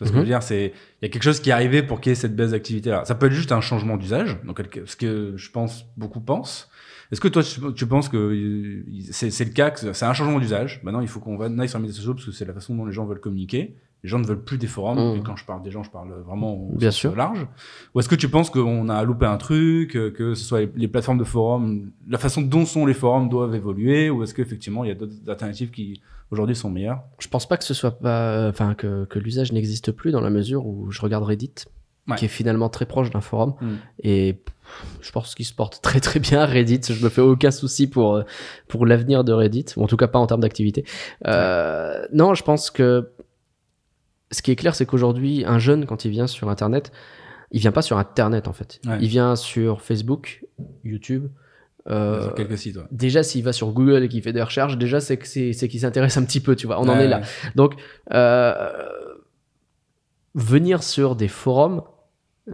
[0.00, 0.20] Vois ce que je Mhm.
[0.20, 2.16] veux dire, c'est il y a quelque chose qui est arrivé pour qu'il y ait
[2.16, 3.04] cette baisse d'activité-là.
[3.04, 6.68] Ça peut être juste un changement d'usage, donc ce que je pense beaucoup pensent.
[7.14, 10.38] Est-ce que toi, tu, tu penses que euh, c'est le cas, que c'est un changement
[10.40, 10.80] d'usage?
[10.82, 12.74] Maintenant, il faut qu'on va aille sur les médias sociaux parce que c'est la façon
[12.74, 13.76] dont les gens veulent communiquer.
[14.02, 14.98] Les gens ne veulent plus des forums.
[15.12, 15.16] Mhm.
[15.18, 17.16] Et quand je parle des gens, je parle vraiment au Bien sens sûr.
[17.16, 17.46] large.
[17.94, 20.70] Ou est-ce que tu penses qu'on a loupé un truc, euh, que ce soit les,
[20.74, 24.84] les plateformes de forums, la façon dont sont les forums doivent évoluer, ou est-ce qu'effectivement
[24.84, 27.00] il y a d'autres alternatives qui aujourd'hui sont meilleures?
[27.20, 30.30] Je pense pas que ce soit pas, enfin, que, que l'usage n'existe plus dans la
[30.30, 31.54] mesure où je regarde Reddit,
[32.06, 32.16] Ouais.
[32.16, 33.54] qui est finalement très proche d'un forum.
[33.62, 33.66] Mm.
[34.02, 34.38] Et
[35.00, 36.80] je pense qu'il se porte très très bien Reddit.
[36.90, 38.22] Je me fais aucun souci pour, euh,
[38.68, 40.84] pour l'avenir de Reddit, ou en tout cas pas en termes d'activité.
[41.26, 43.10] Euh, Non, je pense que
[44.32, 46.90] ce qui est clair, c'est qu'aujourd'hui, un jeune, quand il vient sur Internet,
[47.52, 48.80] il vient pas sur Internet en fait.
[48.86, 48.98] Ouais.
[49.00, 50.44] Il vient sur Facebook,
[50.82, 51.28] YouTube.
[51.88, 52.84] euh, quelques sites, ouais.
[52.90, 55.68] Déjà, s'il va sur Google et qu'il fait des recherches, déjà, c'est que c'est c'est
[55.68, 56.80] qu'il s'intéresse un petit peu, tu vois.
[56.80, 57.20] On en est là.
[57.54, 57.74] Donc,
[58.12, 58.72] euh,
[60.34, 61.82] venir sur des forums,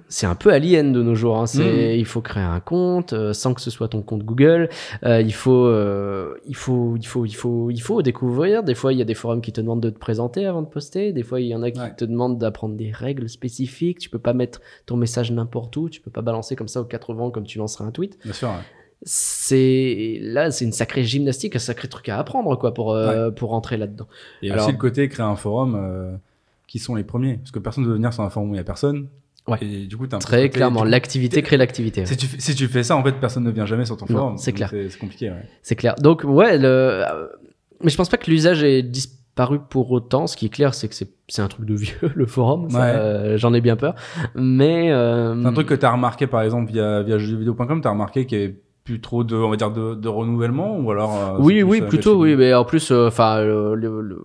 [0.08, 1.36] c'est un peu alien de nos jours.
[1.38, 1.46] hein.
[1.46, 4.68] C'est, il faut créer un compte euh, sans que ce soit ton compte Google.
[5.02, 8.62] Euh, il faut, euh, il faut, il faut, il faut, il faut découvrir.
[8.62, 10.68] Des fois, il y a des forums qui te demandent de te présenter avant de
[10.68, 11.12] poster.
[11.12, 11.94] Des fois, il y en a qui Ouais.
[11.96, 13.98] te demandent d'apprendre des règles spécifiques.
[13.98, 15.88] Tu peux pas mettre ton message n'importe où.
[15.88, 18.32] Tu peux pas balancer comme ça aux quatre vents comme tu lancerais un tweet Bien
[18.32, 18.48] sûr.
[18.48, 18.54] ouais.
[19.02, 22.96] c'est là c'est une sacrée gymnastique un sacré truc à apprendre quoi pour
[23.36, 24.06] pour rentrer là dedans
[24.42, 26.18] Et Alors- aussi le côté créer un forum
[26.68, 27.38] qui sont les premiers.
[27.38, 29.08] Parce que personne ne veut venir sur un forum où il n'y a personne.
[29.50, 29.58] Ouais.
[29.62, 32.06] Et du coup, t'as un très côté- clairement l'activité crée l'activité.
[32.06, 34.06] Si tu, fais- si tu fais ça, en fait, personne ne vient jamais sur ton
[34.08, 34.38] Non, forum.
[34.38, 34.70] c'est clair.
[34.70, 35.42] C'est compliqué, ouais.
[35.62, 37.26] c'est clair donc ouais le euh,
[37.82, 40.88] mais je pense pas que l'usage ait disparu pour autant ce qui est clair c'est
[40.88, 42.80] que c'est un truc de vieux le forum Ouais.
[42.80, 43.94] euh, j'en ai bien peur
[44.34, 47.88] mais euh, C'est un truc que tu as remarqué, par exemple, via, via jeuxvideo.com, tu
[47.88, 50.90] as remarqué qu'il y avait plus trop de, on va dire, de, de renouvellement ou
[50.90, 51.14] alors.
[51.16, 54.24] euh, oui oui plutôt oui mais en plus enfin le- le- le-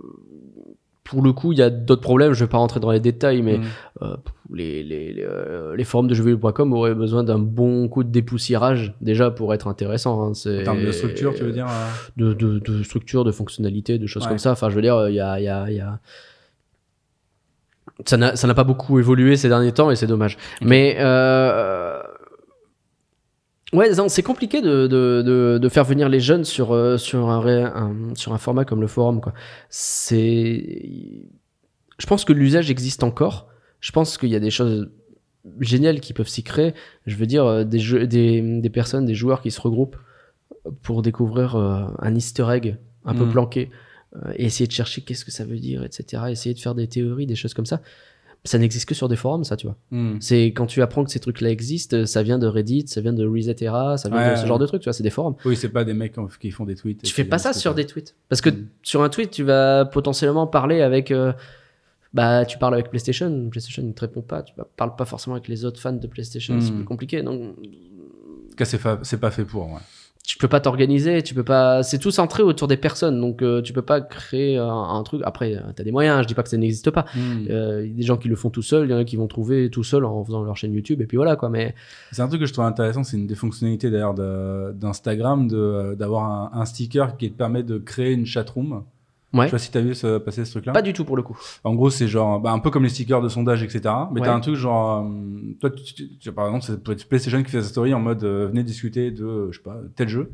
[1.06, 2.34] pour le coup, il y a d'autres problèmes.
[2.34, 3.64] Je vais pas rentrer dans les détails, mais Mm.
[4.02, 4.16] euh,
[4.52, 8.94] les, les, les, euh, les forums de jeuxvideo.com auraient besoin d'un bon coup de dépoussiérage
[9.02, 10.24] déjà pour être intéressant.
[10.24, 10.32] Hein.
[10.32, 14.08] En termes de structure, tu veux dire euh, de, de, de structure, de fonctionnalité, de
[14.08, 14.30] choses Ouais.
[14.30, 14.52] comme ça.
[14.52, 16.00] Enfin, je veux dire, il y a, y a, y a...
[18.06, 20.38] Ça n'a pas beaucoup évolué ces derniers temps et c'est dommage.
[20.62, 21.85] Mais euh...
[23.76, 28.14] ouais, c'est compliqué de, de, de, de faire venir les jeunes sur, euh, sur, un,
[28.16, 29.22] sur un format comme le forum.
[29.22, 29.34] Quoi.
[29.70, 31.24] C'est...
[31.98, 33.48] Je pense que l'usage existe encore.
[33.80, 34.90] Je pense qu'il y a des choses
[35.60, 36.74] géniales qui peuvent s'y créer.
[37.06, 39.98] Je veux dire, euh, des, jeux, des, des personnes, des joueurs qui se regroupent
[40.82, 43.32] pour découvrir euh, un easter egg un peu Mhm.
[43.32, 43.70] planqué
[44.16, 46.24] euh, et essayer de chercher qu'est-ce que ça veut dire, etc.
[46.30, 47.82] Essayer de faire des théories, des choses comme ça.
[48.48, 49.76] Ça n'existe que sur des forums, ça, tu vois.
[49.92, 50.18] hmm.
[50.22, 53.26] C'est quand tu apprends que ces trucs-là existent, ça vient de Reddit, ça vient de
[53.26, 54.48] Resetera, ça vient Ouais, de ce ouais.
[54.48, 55.36] genre de trucs, tu vois, c'est des forums.
[55.46, 57.04] Oui, c'est pas des mecs qui font des tweets.
[57.04, 58.16] et Tu fais pas ça sur des tweets.
[58.30, 58.68] Parce que Mm.
[58.84, 61.10] sur un tweet, tu vas potentiellement parler avec.
[61.12, 61.34] euh,
[62.14, 64.42] bah, tu parles avec PlayStation, PlayStation ne te répond pas.
[64.44, 66.76] Tu parles pas forcément avec les autres fans de PlayStation, c'est Mm.
[66.76, 67.22] plus compliqué.
[67.24, 68.66] Donc, En tout cas,
[69.04, 69.66] c'est pas fait pour.
[69.68, 69.80] Ouais.
[70.28, 71.84] Tu peux pas t'organiser, tu peux pas.
[71.84, 75.22] C'est tout centré autour des personnes, donc euh, tu peux pas créer un, un truc.
[75.26, 77.06] Après, tu as des moyens, je dis pas que ça n'existe pas.
[77.16, 77.46] Hmm.
[77.50, 79.04] Euh, Il y a des gens qui le font tout seuls, il y en a
[79.06, 81.50] qui vont trouver tout seuls en faisant leur chaîne YouTube, et puis voilà quoi.
[81.50, 81.76] Mais
[82.12, 84.14] C'est un truc que je trouve intéressant, c'est une des fonctionnalités d'ailleurs
[84.74, 86.24] d'Instagram de- d'avoir
[86.54, 88.84] un, un sticker qui te permet de créer une chatroom.
[89.36, 90.72] Je ouais, sais pas si t'as vu ce- passer ce truc-là.
[90.74, 91.38] pas du tout pour le coup.
[91.64, 93.82] En gros, c'est genre bah, un peu comme les stickers de sondage, etc.
[94.12, 94.26] Mais Ouais.
[94.28, 97.44] t'as un truc genre, euh, toi, tu, tu- tu- par exemple, c'est peut être PlayStation
[97.44, 100.08] qui fait sa story en mode euh, venez discuter de, euh, je sais pas, tel
[100.10, 100.32] jeu.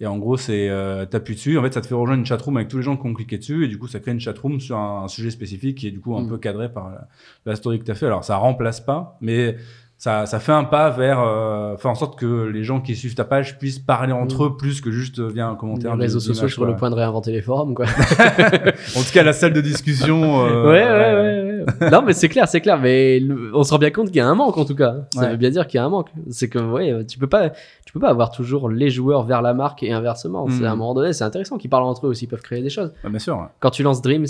[0.00, 2.56] Et en gros, c'est euh, t'appuies dessus, en fait, ça te fait rejoindre une chatroom
[2.56, 4.58] avec tous les gens qui ont cliqué dessus, et du coup, ça crée une chatroom
[4.60, 6.28] sur un, un sujet spécifique qui est du coup un Mm.
[6.28, 7.06] peu cadré par la,
[7.46, 8.06] la story que t'as fait.
[8.06, 9.56] Alors, ça remplace pas, mais
[10.02, 13.14] ça, ça fait un pas vers euh, faire en sorte que les gens qui suivent
[13.14, 14.46] ta page puissent parler entre Mm.
[14.46, 15.94] eux plus que juste euh, via un commentaire.
[15.94, 17.86] Les réseaux sociaux sur le point de réinventer les forums, quoi.
[18.96, 20.44] En tout cas, la salle de discussion.
[20.44, 21.90] euh, ouais, ouais, ouais, ouais.
[21.90, 22.80] non, mais c'est clair, c'est clair.
[22.80, 24.96] Mais le- on se rend bien compte qu'il y a un manque en tout cas.
[25.14, 25.30] Ça Ouais.
[25.30, 26.08] veut bien dire qu'il y a un manque.
[26.30, 27.50] C'est que ouais, tu peux pas,
[27.86, 30.48] tu peux pas avoir toujours les joueurs vers la marque et inversement.
[30.50, 30.66] C'est Mm.
[30.66, 32.70] à un moment donné, c'est intéressant qu'ils parlent entre eux aussi, ils peuvent créer des
[32.70, 32.92] choses.
[33.04, 33.48] Ouais, bien sûr.
[33.60, 34.26] Quand tu lances Dreams,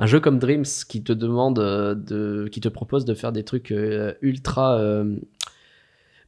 [0.00, 3.44] un jeu comme Dreams qui te demande euh, de, qui te propose de faire des
[3.44, 5.16] trucs euh, ultra, euh,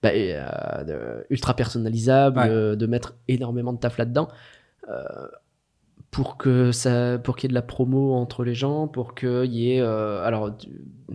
[0.02, 2.48] bah, euh, ultra personnalisables, Ouais.
[2.48, 4.28] euh, de mettre énormément de taf là-dedans.
[4.88, 5.02] euh,
[6.10, 9.46] pour que ça pour qu'il y ait de la promo entre les gens pour qu'il
[9.54, 10.50] y ait alors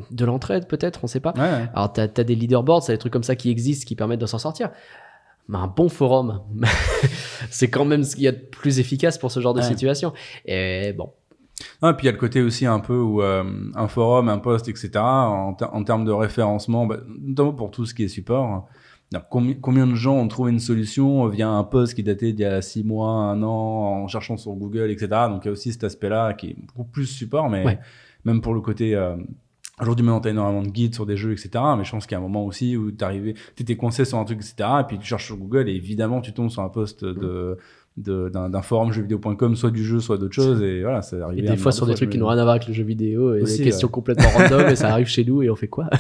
[0.10, 1.70] de l'entraide peut-être on sait pas Ouais, ouais.
[1.76, 4.26] alors, t'as as des leaderboards, c'est des trucs comme ça qui existent, qui permettent de
[4.26, 4.72] s'en sortir.
[5.50, 6.42] Mais un bon forum,
[7.52, 10.14] c'est quand même ce qu'il y a de plus efficace pour ce genre de situation.
[10.46, 11.12] Et bon,
[11.82, 13.44] Ah, puis il y a le côté aussi un peu où euh,
[13.76, 17.86] un forum, un post, etc., en, ter- en termes de référencement, bah, notamment pour tout
[17.86, 18.68] ce qui est support,
[19.14, 22.42] alors, combien, combien de gens ont trouvé une solution via un post qui datait d'il
[22.44, 23.48] y a six mois, un an,
[24.04, 25.08] en cherchant sur Google, etc.
[25.30, 27.80] Donc il y a aussi cet aspect-là qui est beaucoup plus support, mais Ouais.
[28.26, 28.96] même pour le côté...
[28.96, 29.16] euh,
[29.80, 31.50] Aujourd'hui, maintenant, t'as énormément de guides sur des jeux, etc.
[31.78, 34.26] Mais je pense qu'il y a un moment aussi où t'arrivais, t'étais coincé sur un
[34.26, 34.68] truc, etc.
[34.80, 37.60] Et puis tu cherches sur Google et évidemment, tu tombes sur un post de-
[37.98, 40.62] d'un, forum jeuxvideo.com, soit du jeu, soit d'autre chose.
[40.62, 41.44] Et voilà, c'est arrivé.
[41.44, 42.84] et des fois sur de des trucs qui n'ont rien à voir avec le jeu
[42.84, 43.92] vidéo et Aussi, des questions ouais.
[43.92, 45.90] complètement random et ça arrive chez nous et on fait quoi?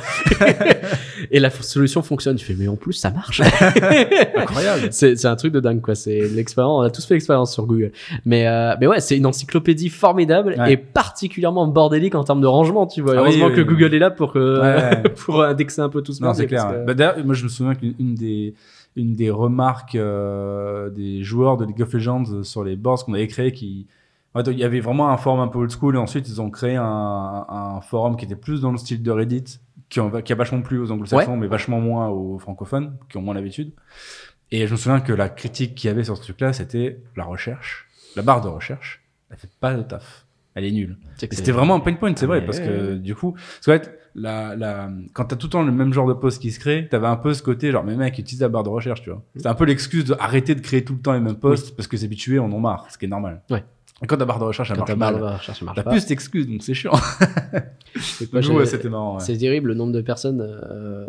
[1.32, 2.36] Et la solution fonctionne.
[2.36, 3.42] Tu fais mais en plus ça marche.
[4.36, 4.88] Incroyable.
[4.92, 5.96] c'est c'est un truc de dingue quoi.
[5.96, 6.80] C'est l'expérience.
[6.80, 7.92] On a tous fait l'expérience sur Google.
[8.26, 10.74] Mais euh, mais ouais, c'est une encyclopédie formidable Ouais.
[10.74, 12.86] et particulièrement bordélique en termes de rangement.
[12.88, 13.14] Tu vois.
[13.16, 13.68] Ah Heureusement oui, que oui.
[13.68, 15.10] Google est là pour que Ouais, ouais.
[15.18, 16.68] pour indexer un peu tout ce Non, c'est clair.
[16.68, 18.54] que- Bah, d'ailleurs, moi, je me souviens qu'une une des,
[18.98, 23.28] une des remarques euh, des joueurs de League of Legends sur les boards qu'on avait
[23.28, 23.88] créé qui.
[24.36, 26.76] il y avait vraiment un forum un peu old school et ensuite ils ont créé
[26.76, 30.36] un, un forum qui était plus dans le style de Reddit, qui, en- qui a
[30.36, 33.72] vachement plu aux anglo-saxons, mais vachement moins aux francophones, qui ont moins l'habitude.
[34.52, 37.24] Et je me souviens que la critique qu'il y avait sur ce truc-là, c'était la
[37.26, 40.26] recherche, la barre de recherche, elle fait pas de taf.
[40.56, 40.98] Elle est nulle.
[41.18, 44.00] C'était vraiment un pain point, c'est Ah, vrai, parce que du coup, parce qu'en fait,
[44.18, 46.88] la, la, quand t'as tout le temps le même genre de post qui se crée,
[46.90, 49.22] t'avais un peu ce côté, genre, mais mec, utilise la barre de recherche, tu vois.
[49.36, 51.96] C'est un peu l'excuse d'arrêter de créer tout le temps les mêmes posts parce que
[51.96, 53.42] les habitués en ont marre, ce qui est normal.
[53.52, 53.64] Ouais.
[54.02, 55.40] Et quand ta barre de recherche, elle marche de mal,
[55.76, 56.92] t'as plus cette excuse, donc c'est chiant.
[57.96, 59.22] J'ai- ouais, c'était marrant, ouais.
[59.24, 61.08] C'est terrible le nombre de personnes euh,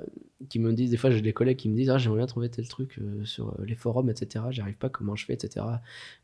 [0.49, 2.49] qui me disent, des fois j'ai des collègues qui me disent, ah j'aimerais bien trouver
[2.49, 4.45] tel truc euh, sur euh, les forums, etc.
[4.51, 5.67] J'arrive pas, comment je fais, etc.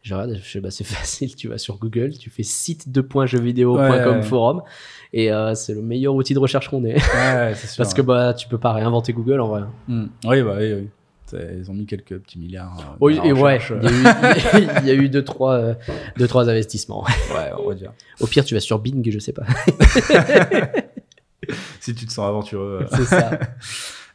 [0.02, 4.04] Je regarde, je fais, bah c'est facile, tu vas sur Google, tu fais site Ouais,
[4.16, 4.22] ouais.
[4.22, 4.62] forum,
[5.12, 6.94] et euh, c'est le meilleur outil de recherche qu'on ait.
[6.94, 7.76] Ouais, ouais, c'est sûr.
[7.78, 9.62] Parce que bah tu peux pas réinventer Google en vrai.
[9.88, 10.06] Hmm.
[10.24, 10.88] Oui, bah, oui, oui.
[11.32, 12.78] Ils ont mis quelques petits milliards.
[12.78, 15.74] euh, Oui, et ouais, il y, a eu, il y a eu deux trois, euh,
[16.16, 17.02] deux, trois investissements.
[17.34, 17.92] Ouais, on va dire.
[18.20, 19.42] Au pire, tu vas sur Bing, je sais pas.
[21.80, 22.86] Si tu te sens aventureux.
[22.92, 23.38] c'est ça.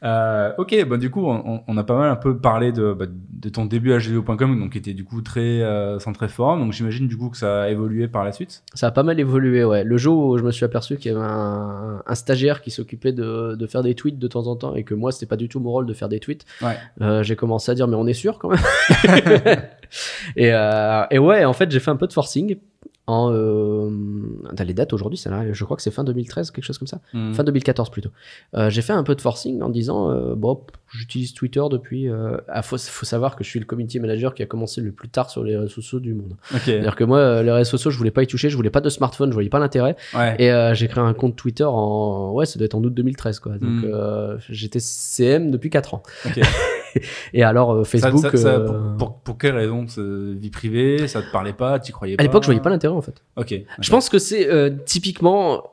[0.04, 3.06] Euh, ok, bah du coup, on, on a pas mal un peu parlé de, bah,
[3.10, 6.62] de ton début à jeuxvideo.com, donc qui était du coup très euh, centré forum.
[6.62, 8.64] Donc j'imagine du coup que ça a évolué par la suite.
[8.74, 9.84] Ça a pas mal évolué, ouais.
[9.84, 13.12] Le jour où je me suis aperçu qu'il y avait un, un stagiaire qui s'occupait
[13.12, 15.50] de, de faire des tweets de temps en temps et que moi, c'était pas du
[15.50, 16.78] tout mon rôle de faire des tweets, Ouais.
[17.02, 18.60] euh, j'ai commencé à dire, mais on est sûr quand même.
[20.36, 22.58] et, euh, et ouais, en fait, j'ai fait un peu de forcing.
[23.10, 23.90] En, euh,
[24.54, 27.00] dans les dates aujourd'hui, ça je crois que c'est fin 2013, quelque chose comme ça.
[27.14, 27.34] Hmm.
[27.34, 28.12] Fin 2014 plutôt.
[28.56, 32.08] Euh, j'ai fait un peu de forcing en disant euh, bon, j'utilise Twitter depuis.
[32.48, 35.10] Ah, faut, faut savoir que je suis le community manager qui a commencé le plus
[35.10, 36.36] tard sur les réseaux sociaux du monde.
[36.54, 36.62] Ok.
[36.66, 38.90] C'est-à-dire que moi, les réseaux sociaux, je voulais pas y toucher, je voulais pas de
[38.90, 39.96] smartphone, je voyais pas l'intérêt.
[40.14, 40.36] Ouais.
[40.40, 42.32] Et j'ai créé un compte Twitter en.
[42.34, 43.54] Ouais, ça doit être en août 2013, quoi.
[43.54, 43.86] Donc Mm.
[43.92, 46.04] euh, j'étais CM depuis 4 ans.
[46.26, 46.40] Ok.
[47.34, 48.32] Et alors, euh, Ça- Facebook.
[48.32, 51.92] ça- ça- euh, pour, pour, pour quelle raison Vie privée Ça te parlait pas Tu
[51.92, 53.22] croyais pas À l'époque, je voyais pas l'intérêt en fait.
[53.36, 53.54] Ok.
[53.80, 55.64] Je pense que c'est euh, typiquement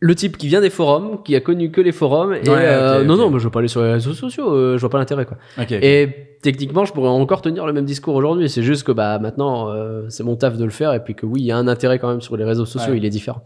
[0.00, 3.00] le type qui vient des forums, qui a connu que les forums, et Ouais, euh,
[3.00, 4.90] ok, non, non, mais je veux pas aller sur les réseaux sociaux, euh, je vois
[4.90, 5.38] pas l'intérêt quoi.
[5.56, 5.64] Ok.
[5.64, 5.72] ok.
[5.72, 8.50] Et techniquement, je pourrais encore tenir le même discours aujourd'hui.
[8.50, 11.24] C'est juste que bah maintenant, euh, c'est mon taf de le faire, et puis que
[11.24, 12.98] oui, il y a un intérêt quand même sur les réseaux sociaux, Ouais.
[12.98, 13.42] il est différent.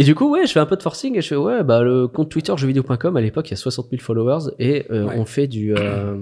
[0.00, 1.82] Et du coup, ouais, je fais un peu de forcing et je fais ouais, bah
[1.82, 5.14] le compte Twitter jeuxvideo.com à l'époque, il y a 60 000 followers et euh, Ouais.
[5.18, 6.16] on fait du, euh,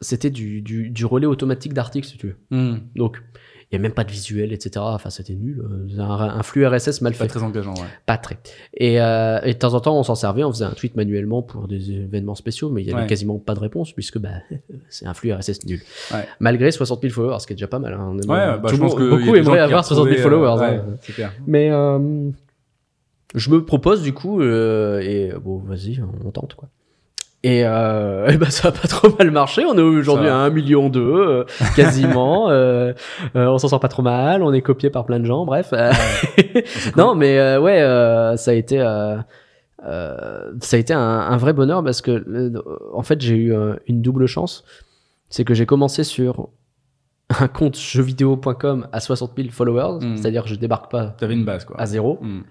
[0.00, 2.36] c'était du, du, du relais automatique d'articles si tu veux.
[2.50, 2.76] Hmm.
[2.94, 3.22] Donc
[3.70, 4.72] il y a même pas de visuel, etc.
[4.80, 5.62] Enfin, c'était nul.
[5.64, 6.04] euh, Un,
[6.38, 7.28] un flux RSS mal Pas fait.
[7.28, 7.86] très engageant, ouais.
[8.04, 8.36] Pas très.
[8.74, 11.40] Et, euh, et de temps en temps, on s'en servait, on faisait un tweet manuellement
[11.40, 13.06] pour des événements spéciaux, mais il y avait Ouais.
[13.08, 14.28] quasiment pas de réponse puisque bah,
[14.90, 15.80] c'est un flux RSS nul.
[16.12, 16.26] Ouais.
[16.40, 17.94] Malgré 60 000 followers, ce qui est déjà pas mal.
[17.94, 18.08] hein.
[18.10, 20.36] On aime- Ouais, bah, tout je pense monde- que beaucoup aimeraient avoir 60 000 retrouvaient,
[20.36, 20.60] euh, followers.
[20.60, 20.96] ouais, hein.
[21.00, 21.32] c'est clair.
[21.46, 22.28] Mais euh,
[23.34, 26.68] je me propose du coup, euh, et bon, vas-y, on tente quoi.
[27.44, 29.64] Et, euh, et ben ça a pas trop mal marché.
[29.64, 30.44] On est aujourd'hui à va.
[30.44, 31.44] 1 million d'eux, euh,
[31.76, 32.50] quasiment.
[32.50, 32.92] euh,
[33.34, 34.42] euh, on s'en sort pas trop mal.
[34.44, 35.44] On est copié par plein de gens.
[35.44, 35.72] Bref.
[36.54, 36.60] Euh,
[36.96, 38.78] non, mais euh, ouais, euh, ça a été.
[38.80, 39.16] euh,
[39.84, 42.62] euh, ça a été un, un vrai bonheur parce que euh,
[42.94, 44.62] en fait j'ai eu euh, une double chance
[45.28, 46.50] c'est que j'ai commencé sur
[47.40, 50.16] un compte jeuxvideo.com à 60 000 followers Mm.
[50.18, 51.80] c'est-à-dire que je débarque pas T'avais une base, quoi.
[51.80, 52.42] à zéro Hmm.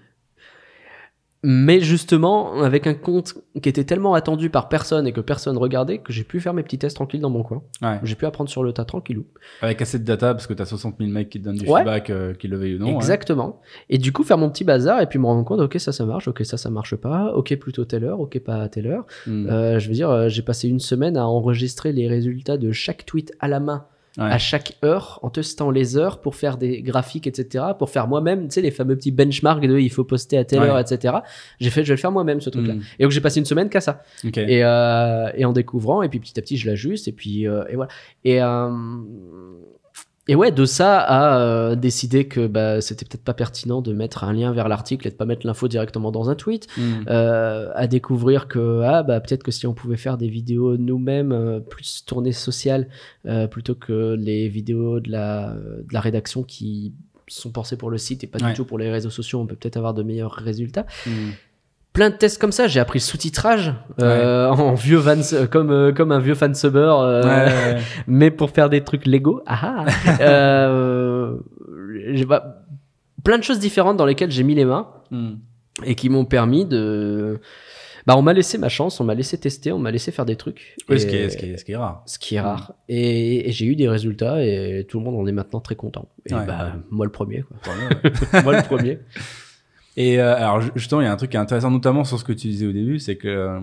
[1.44, 5.98] Mais justement, avec un compte qui était tellement attendu par personne et que personne regardait,
[5.98, 7.62] que j'ai pu faire mes petits tests tranquilles dans mon coin.
[7.82, 7.98] Ouais.
[8.04, 9.24] J'ai pu apprendre sur le tas tranquillou.
[9.60, 11.80] Avec assez de data, parce que t'as 60 000 mecs qui te donnent du Ouais.
[11.80, 12.86] feedback, euh, qu'ils le veuillent ou non.
[12.86, 12.94] ouais.
[12.94, 13.60] Exactement.
[13.90, 16.04] Et du coup, faire mon petit bazar et puis me rendre compte, ok, ça, ça
[16.06, 19.04] marche, ok, ça, ça marche pas, ok, plutôt telle heure, ok, pas à telle heure.
[19.26, 19.46] Mm.
[19.50, 23.04] Euh, je veux dire, euh, j'ai passé une semaine à enregistrer les résultats de chaque
[23.04, 23.86] tweet à la main,
[24.18, 24.24] Ouais.
[24.24, 27.64] à chaque heure, en testant les heures pour faire des graphiques, etc.
[27.78, 30.60] Pour faire moi-même, tu sais, les fameux petits benchmarks de il faut poster à telle
[30.60, 30.66] Ouais.
[30.68, 31.14] heure, etc.
[31.60, 32.74] J'ai fait, je vais le faire moi-même, ce truc-là.
[32.74, 32.82] Mm.
[32.98, 34.02] Et donc, j'ai passé une semaine qu'à ça.
[34.22, 37.64] Et, euh, et en découvrant, et puis petit à petit, je l'ajuste, et puis, euh,
[37.70, 37.90] et voilà.
[38.24, 38.68] Et, euh,
[40.28, 44.22] et ouais, de ça à euh, décider que bah, c'était peut-être pas pertinent de mettre
[44.24, 46.82] un lien vers l'article et de pas mettre l'info directement dans un tweet, Mm.
[47.08, 51.32] euh, à découvrir que ah, bah, peut-être que si on pouvait faire des vidéos nous-mêmes,
[51.32, 52.88] euh, plus tournées sociales,
[53.26, 56.92] euh, plutôt que les vidéos de la, de la rédaction qui
[57.28, 58.50] sont pensées pour le site et pas Ouais.
[58.50, 61.30] du tout pour les réseaux sociaux, on peut peut-être avoir de meilleurs résultats Mm.
[61.92, 62.66] Plein de tests comme ça.
[62.68, 65.16] J'ai appris le sous-titrage euh, en vieux van,
[65.50, 67.80] comme euh, comme un vieux fan subber, euh, Ouais, ouais, ouais.
[68.06, 69.42] mais pour faire des trucs Lego.
[69.46, 70.18] Ah, ah.
[70.22, 71.36] euh,
[73.24, 75.34] plein de choses différentes dans lesquelles j'ai mis les mains Mm.
[75.84, 77.38] et qui m'ont permis de.
[78.06, 80.34] Bah, on m'a laissé ma chance, on m'a laissé tester, on m'a laissé faire des
[80.36, 80.74] trucs.
[80.88, 82.02] Oui, Et- ce qui est, ce qui est, ce qui est rare.
[82.06, 82.72] ce qui est rare.
[82.88, 86.08] Et, et j'ai eu des résultats et tout le monde en est maintenant très content.
[86.26, 87.74] Et bah, moi le premier, quoi.
[88.42, 88.98] Moi le premier.
[89.96, 92.18] Et euh, alors ju- justement, il y a un truc qui est intéressant, notamment sur
[92.18, 93.60] ce que tu disais au début, c'est que euh,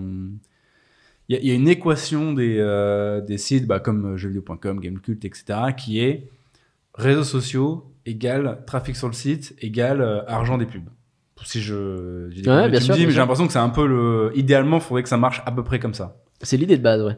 [1.28, 4.80] il y, a- il y a une équation des, euh, des sites bah, comme jeuxvideo.com,
[4.80, 5.44] Gamecult, etc.,
[5.76, 6.28] qui est
[6.94, 10.88] réseaux sociaux égale trafic sur le site égale argent des pubs.
[11.44, 13.58] Si je, Ouais, conneries, bien tu sûr, me dis, bien mais j'ai l'impression que c'est
[13.58, 14.30] un peu le.
[14.34, 16.16] Idéalement, il faudrait que ça marche à peu près comme ça.
[16.42, 17.16] C'est l'idée de base, ouais.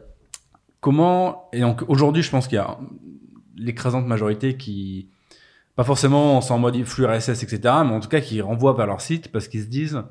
[0.79, 2.77] Comment et donc aujourd'hui, je pense qu'il y a
[3.57, 5.07] l'écrasante majorité qui
[5.75, 9.01] pas forcément en mode flux RSS, etc., mais en tout cas qui renvoient vers leur
[9.01, 10.01] site parce qu'ils se disent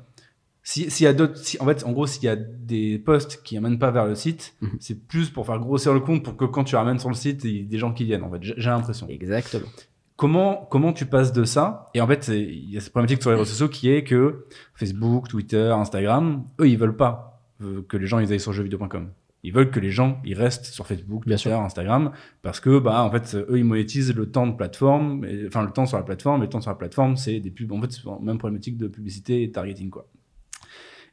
[0.65, 3.41] si- s'il y a d'autres, si, en fait, en gros, s'il y a des posts
[3.43, 4.69] qui amènent pas vers le site, Mhm.
[4.79, 7.43] c'est plus pour faire grossir le compte pour que quand tu ramènes sur le site,
[7.43, 8.23] il y ait des gens qui viennent.
[8.23, 9.07] En fait, j'ai l'impression.
[9.09, 9.67] Exactement.
[10.15, 11.89] Comment comment tu passes de ça?
[11.95, 14.45] Et en fait, il y a cette problématique sur les réseaux sociaux qui est que
[14.75, 19.09] Facebook, Twitter, Instagram, eux, ils veulent pas euh, que les gens ils aillent sur jeuxvideo.com.
[19.43, 23.03] Ils veulent que les gens ils restent sur Facebook, Bien Twitter, Instagram, parce que bah
[23.03, 26.03] en fait eux ils monétisent le temps de plateforme, et- enfin le temps sur la
[26.03, 27.71] plateforme, et le temps sur la plateforme c'est des pubs.
[27.71, 30.07] En fait c'est la même problématique de publicité et de targeting quoi.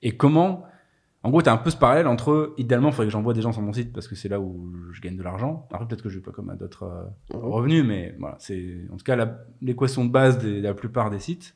[0.03, 0.65] Et comment
[1.23, 3.43] en gros, tu as un peu ce parallèle entre idéalement, il faudrait que j'envoie des
[3.43, 5.69] gens sur mon site parce que c'est là où je gagne de l'argent.
[5.71, 8.97] Après, peut-être que je vais pas comme à d'autres euh, revenus, mais voilà, c'est en
[8.97, 11.55] tout cas l'équation de base de la plupart des sites.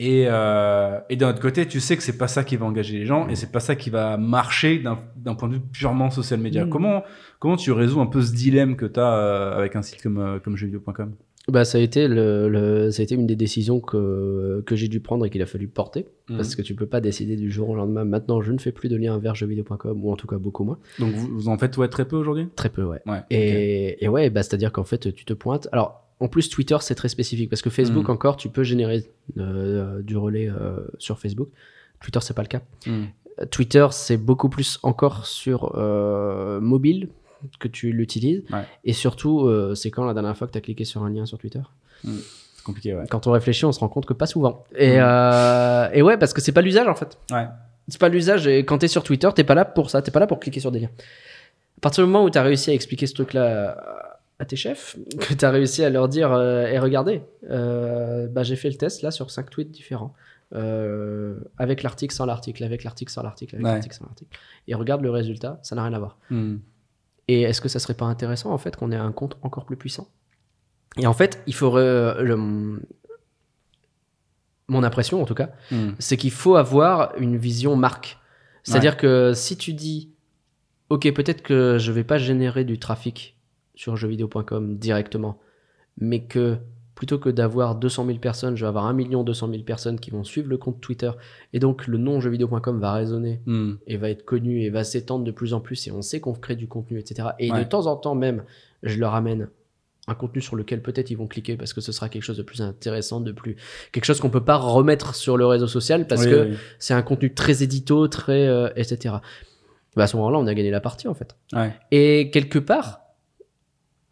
[0.00, 2.98] Et, euh, et d'un autre côté, tu sais que c'est pas ça qui va engager
[2.98, 6.40] les gens et c'est pas ça qui va marcher d'un point de vue purement social
[6.40, 6.64] media.
[6.66, 6.70] Mm.
[6.70, 7.04] Comment,
[7.38, 10.38] comment tu résous un peu ce dilemme que tu as avec un site comme, euh,
[10.40, 11.12] comme jeuxvideo.com
[11.46, 14.88] Bah, ça a été le, le- ça a été une des décisions que, que j'ai
[14.88, 16.06] dû prendre et qu'il a fallu porter.
[16.28, 16.36] Mhm.
[16.38, 18.04] Parce que tu peux pas décider du jour au lendemain.
[18.04, 20.78] Maintenant, je ne fais plus de lien vers jeuxvideo.com ou en tout cas beaucoup moins.
[20.98, 22.48] Donc vous, vous en faites ouais, très peu aujourd'hui?
[22.56, 23.00] Très peu, ouais.
[23.30, 25.68] Et, et ouais, bah, c'est-à-dire qu'en fait, tu te pointes.
[25.70, 28.14] Alors, en plus, Twitter, c'est très spécifique parce que Facebook, Mhm.
[28.14, 29.04] encore, tu peux générer
[29.38, 31.48] euh, du relais euh, sur Facebook.
[32.00, 32.60] Twitter, c'est pas le cas.
[32.86, 33.04] Mm.
[33.50, 37.08] Twitter, c'est beaucoup plus encore sur euh, mobile
[37.58, 38.42] que tu l'utilises.
[38.52, 38.62] Ouais.
[38.84, 41.26] Et surtout, euh, c'est quand la dernière fois que tu as cliqué sur un lien
[41.26, 41.60] sur Twitter?
[42.04, 43.04] C'est compliqué, ouais.
[43.10, 44.64] Quand on réfléchit, on se rend compte que pas souvent.
[44.76, 45.00] Et, Mm.
[45.02, 47.18] euh, et ouais, parce que c'est pas l'usage en fait.
[47.32, 47.46] Ouais.
[47.88, 48.46] C'est pas l'usage.
[48.46, 50.00] Et quand t'es sur Twitter, t'es pas là pour ça.
[50.00, 50.90] T'es pas là pour cliquer sur des liens.
[51.78, 53.76] À partir du moment où t'as réussi à expliquer ce truc-là
[54.38, 58.56] à tes chefs, que t'as réussi à leur dire euh, et regardez, euh, bah, j'ai
[58.56, 60.12] fait le test là sur cinq tweets différents.
[60.54, 63.72] Euh, avec l'article, sans l'article, avec l'article, sans l'article, avec Ouais.
[63.72, 64.36] l'article, sans l'article.
[64.68, 66.18] Et regarde le résultat, ça n'a rien à voir.
[66.30, 66.56] Mm.
[67.28, 69.76] Et est-ce que ça serait pas intéressant en fait qu'on ait un compte encore plus
[69.76, 70.08] puissant?
[70.96, 72.80] Et en fait, il faudrait le-
[74.68, 75.90] mon impression en tout cas, Mm.
[75.98, 78.18] c'est qu'il faut avoir une vision marque.
[78.62, 80.10] C'est-à-dire que si tu dis,
[80.88, 83.36] ok, peut-être que je vais pas générer du trafic
[83.74, 85.38] sur jeuxvideo.com directement,
[85.98, 86.56] mais que
[86.94, 90.10] plutôt que d'avoir 200 000 personnes, je vais avoir 1 million 200 000 personnes qui
[90.12, 91.10] vont suivre le compte Twitter,
[91.52, 93.72] et donc le nom jeuxvideo.com va résonner Mm.
[93.88, 96.34] et va être connu et va s'étendre de plus en plus, et on sait qu'on
[96.34, 97.30] crée du contenu, etc.
[97.40, 97.58] Et Ouais.
[97.58, 98.44] de temps en temps même,
[98.84, 99.48] je leur amène
[100.06, 102.42] un contenu sur lequel peut-être ils vont cliquer parce que ce sera quelque chose de
[102.42, 103.56] plus intéressant, de plus
[103.90, 106.56] quelque chose qu'on peut pas remettre sur le réseau social parce Oui, que oui.
[106.78, 109.14] c'est un contenu très édito, très euh, etc.
[109.96, 111.34] Bah, à ce moment-là, on a gagné la partie en fait.
[111.54, 111.72] Ouais.
[111.90, 113.00] Et quelque part,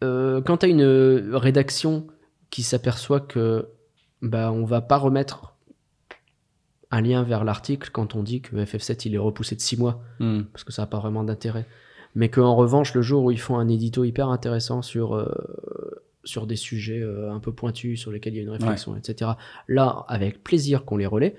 [0.03, 2.05] euh, quand tu as une rédaction
[2.49, 3.67] qui s'aperçoit que
[4.21, 5.55] bah on va pas remettre
[6.91, 10.01] un lien vers l'article quand on dit que FF7 il est repoussé de 6 mois
[10.19, 10.41] Mm.
[10.51, 11.65] parce que ça n'a pas vraiment d'intérêt.
[12.15, 15.25] Mais qu'en revanche, le jour où ils font un édito hyper intéressant sur, euh,
[16.23, 19.31] sur des sujets euh, un peu pointus, sur lesquels il y a une réflexion, etc.,
[19.67, 21.35] là, avec plaisir qu'on les relaie.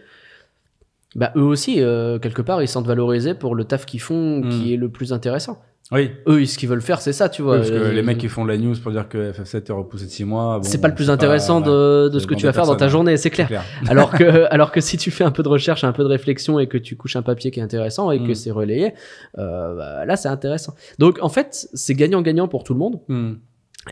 [1.15, 4.49] bah eux aussi, euh, quelque part, ils sentent valorisés pour le taf qu'ils font, Mm.
[4.49, 5.63] qui est le plus intéressant.
[5.93, 7.59] Oui, Eux, ce qu'ils veulent faire, c'est ça, tu vois.
[7.59, 10.11] parce que les mecs qui font la news pour dire que FF7 est repoussé de
[10.11, 10.59] 6 mois.
[10.59, 12.79] bon, c'est pas le plus intéressant de, de ce que tu vas faire dans ta
[12.79, 13.49] personnes, journée, c'est clair.
[13.49, 13.65] clair.
[13.89, 16.59] alors que alors que si tu fais un peu de recherche un peu de réflexion
[16.59, 18.35] et que tu couches un papier qui est intéressant et que Mm.
[18.35, 18.95] c'est relayé
[19.39, 23.01] euh, bah, là c'est intéressant donc en fait c'est gagnant gagnant pour tout le monde
[23.09, 23.35] Hmm.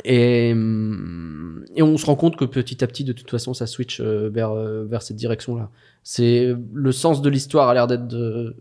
[0.04, 3.66] et hum, et on se rend compte que petit à petit de toute façon ça
[3.66, 5.68] switch euh, vers euh, vers cette direction là
[6.02, 8.56] c'est le sens de l'histoire a l'air d'être de-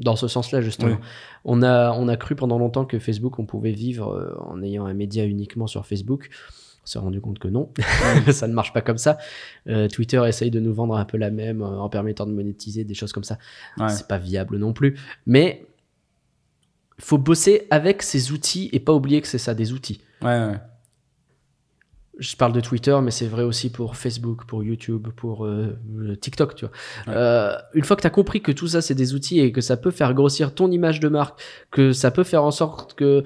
[0.00, 1.06] dans ce sens là justement Oui.
[1.44, 4.86] on a on a cru pendant longtemps que Facebook on pouvait vivre euh, en ayant
[4.86, 6.30] un média uniquement sur Facebook
[6.82, 7.68] on s'est rendu compte que non,
[8.30, 9.18] ça ne marche pas comme ça.
[9.66, 12.84] Euh, Twitter essaye de nous vendre un peu la même euh, en permettant de monétiser
[12.84, 13.38] des choses comme ça.
[13.76, 13.88] Ouais.
[13.88, 14.96] C'est pas viable non plus.
[15.26, 15.66] Mais
[17.00, 20.00] faut bosser avec ces outils et pas oublier que c'est ça, des outils.
[20.22, 20.58] Ouais, ouais.
[22.18, 25.76] Je parle de Twitter, mais c'est vrai aussi pour Facebook, pour YouTube, pour euh,
[26.20, 26.72] TikTok, tu vois.
[27.06, 27.12] Ouais.
[27.14, 29.60] Euh, une fois que tu as compris que tout ça, c'est des outils et que
[29.60, 31.38] ça peut faire grossir ton image de marque,
[31.70, 33.22] que ça peut faire en sorte que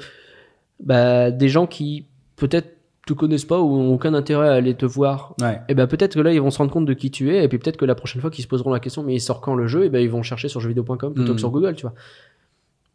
[0.82, 2.76] bah, des gens qui peut-être
[3.06, 5.60] te connaissent pas ou ont aucun intérêt à aller te voir, Ouais.
[5.68, 7.48] et ben peut-être que là ils vont se rendre compte de qui tu es et
[7.48, 9.54] puis peut-être que la prochaine fois qu'ils se poseront la question mais il sort quand
[9.54, 11.34] le jeu et ben ils vont chercher sur jeuxvideo.com plutôt Mm.
[11.34, 11.94] que sur Google tu vois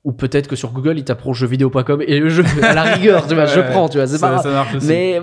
[0.04, 3.34] ou peut-être que sur Google ils taperont jeuxvideo.com et le jeu à la rigueur tu
[3.34, 4.44] vois je prends tu vois c'est ça, pas grave.
[4.44, 4.88] ça marche aussi.
[4.88, 5.22] mais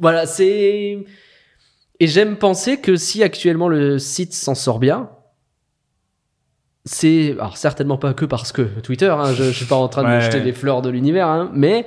[0.00, 1.04] voilà c'est
[2.02, 5.10] et j'aime penser que si actuellement le site s'en sort bien
[6.86, 10.02] c'est alors certainement pas que parce que Twitter hein, je, je suis pas en train
[10.02, 10.20] de Ouais.
[10.20, 11.84] jeter des fleurs de l'univers hein, mais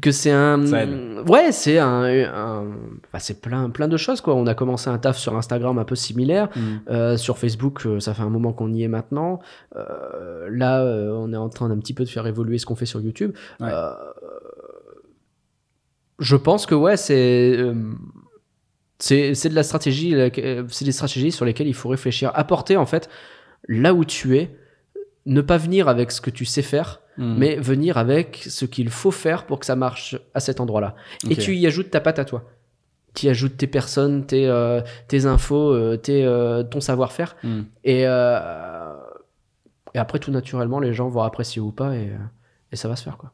[0.00, 0.60] que c'est un
[1.26, 2.66] ouais c'est un, un-
[3.08, 5.84] enfin, c'est plein plein de choses quoi on a commencé un taf sur Instagram un
[5.84, 6.76] peu similaire Hmm.
[6.90, 9.40] euh, sur Facebook, euh, ça fait un moment qu'on y est maintenant.
[9.74, 12.76] Euh, là, euh, on est en train d'un petit peu de faire évoluer ce qu'on
[12.76, 13.32] fait sur YouTube.
[13.58, 13.68] Ouais.
[16.20, 17.74] Euh, je pense que ouais, c'est euh,
[18.98, 22.30] c'est de la stratégie, laquelle- c'est des stratégies sur lesquelles il faut réfléchir.
[22.34, 23.08] Apporter en fait
[23.68, 24.50] là où tu es,
[25.26, 27.34] ne pas venir avec ce que tu sais faire, Hmm.
[27.38, 30.94] mais venir avec ce qu'il faut faire pour que ça marche à cet endroit-là.
[31.30, 32.44] Et tu y ajoutes ta patte à toi.
[33.14, 37.34] Tu y ajoutes tes personnes, tes, euh, tes infos, euh, tes, euh, ton savoir-faire.
[37.42, 37.62] Hmm.
[37.84, 38.92] Et, euh,
[39.94, 42.18] et après, tout naturellement, les gens vont apprécier ou pas et, euh,
[42.72, 43.16] et ça va se faire.
[43.16, 43.32] Quoi.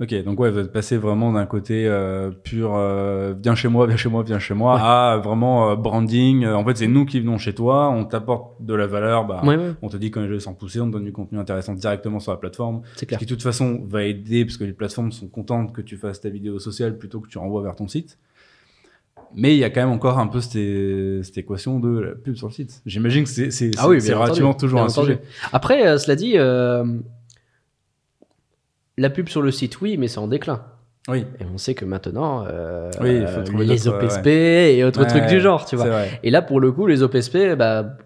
[0.00, 3.86] Ok, donc ouais, vous êtes passé vraiment d'un côté euh, pur euh, viens chez moi,
[3.86, 4.80] viens chez moi, viens chez moi, Ouais.
[4.82, 6.44] à vraiment euh, branding.
[6.46, 9.56] En fait, c'est nous qui venons chez toi, on t'apporte de la valeur, bah, Ouais,
[9.56, 11.74] ouais, on te dit quand les jeux sont poussés, on te donne du contenu intéressant
[11.74, 12.80] directement sur la plateforme.
[12.94, 13.18] c'est Ce clair.
[13.20, 16.20] qui de toute façon va aider parce que les plateformes sont contentes que tu fasses
[16.20, 18.18] ta vidéo sociale plutôt que tu renvoies vers ton site.
[19.36, 22.34] Mais il y a quand même encore un peu cette, cette équation de la pub
[22.34, 22.82] sur le site.
[22.84, 25.20] J'imagine que c'est c'est- Ah oui, relativement toujours un sujet.
[25.52, 26.34] Après, cela dit,
[28.96, 30.62] la pub sur le site, oui, mais c'est en déclin.
[31.08, 34.84] Oui, Et on sait que maintenant, euh, Oui, il faut euh, trouver les OPSP et
[34.84, 36.04] autres Ouais, trucs du genre, tu vois.
[36.22, 37.96] Et là, pour le coup, les OPSP, bah,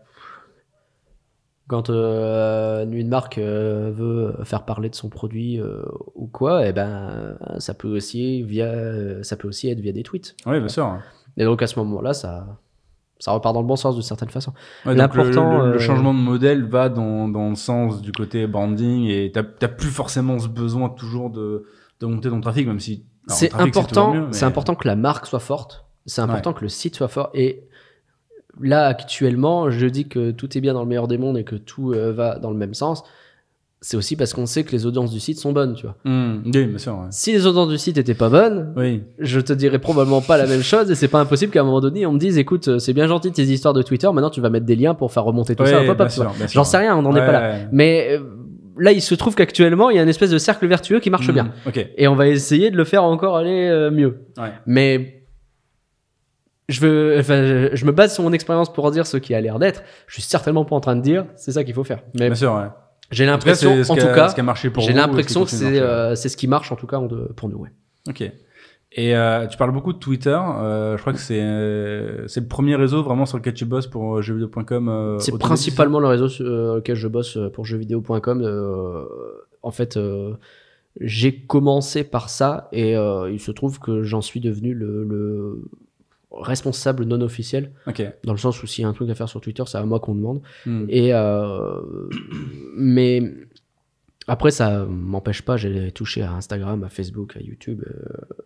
[1.68, 5.82] quand euh, une marque euh, veut faire parler de son produit euh,
[6.14, 10.34] ou quoi, et ben, ça peut aussi via, ça peut aussi être via des tweets.
[10.47, 10.99] Oui, bien sûr.
[11.36, 12.59] Et donc à ce moment-là, ça,
[13.18, 14.52] ça repart dans le bon sens de certaine façon.
[14.86, 18.00] Ouais, donc le, L'important, le- le euh, changement de modèle va dans, dans le sens
[18.02, 21.64] du côté branding et t'as plus forcément ce besoin toujours de,
[22.00, 25.26] de monter ton trafic, même si C'est important, mieux, mais- c'est important que la marque
[25.26, 25.84] soit forte.
[26.06, 27.30] C'est important que le site soit fort.
[27.34, 27.64] Et
[28.60, 31.56] là, actuellement, je dis que tout est bien dans le meilleur des mondes et que
[31.56, 33.04] tout euh, va dans le même sens.
[33.80, 35.94] C'est aussi parce qu'on sait que les audiences du site sont bonnes, tu vois.
[36.04, 36.94] Hmm, oui, bien sûr.
[36.94, 37.06] ouais.
[37.10, 40.46] Si les audiences du site étaient pas bonnes, Oui, je te dirais probablement pas la
[40.46, 42.78] même chose et c'est pas impossible qu'à un moment donné on me dise écoute euh,
[42.80, 45.22] c'est bien gentil tes histoires de Twitter maintenant tu vas mettre des liens pour faire
[45.22, 46.32] remonter tout ça sûr.
[46.52, 47.68] j'en sais rien on n'en est pas là ouais.
[47.70, 48.20] mais euh,
[48.78, 51.28] là il se trouve qu'actuellement il y a une espèce de cercle vertueux qui marche
[51.28, 51.86] Hmm, bien Ok.
[51.96, 54.50] et on va essayer de le faire encore aller euh, mieux Ouais.
[54.66, 55.22] mais
[56.68, 59.40] je veux enfin, je, je me base sur mon expérience pour dire ce qui a
[59.40, 62.00] l'air d'être je suis certainement pas en train de dire c'est ça qu'il faut faire
[62.18, 62.66] mais Bien sûr, ouais.
[63.11, 64.34] J'ai l'impression en tout cas
[64.78, 67.00] j'ai l'impression que c'est euh, ce qui marche en tout cas
[67.36, 67.70] pour nous ouais.
[68.09, 68.30] Ok.
[68.92, 70.30] Et euh, tu parles beaucoup de Twitter.
[70.30, 73.86] euh, je crois que c'est euh, c'est le premier réseau vraiment sur lequel tu bosses
[73.86, 75.16] pour jeuxvideo.com.
[75.20, 79.06] C'est principalement le réseau sur lequel je bosse pour jeuxvideo.com.
[79.62, 79.98] En fait,
[81.00, 85.64] j'ai commencé par ça et il se trouve que j'en suis devenu le, le
[86.30, 87.72] responsable non officiel,
[88.24, 89.84] dans le sens où s'il y a un truc à faire sur Twitter, c'est à
[89.84, 90.42] moi qu'on demande.
[90.66, 90.86] Hmm.
[90.88, 91.80] Et euh,
[92.76, 93.22] mais
[94.26, 95.56] après, ça m'empêche pas.
[95.56, 97.82] J'ai touché à Instagram, à Facebook, à YouTube.
[97.86, 98.42] euh,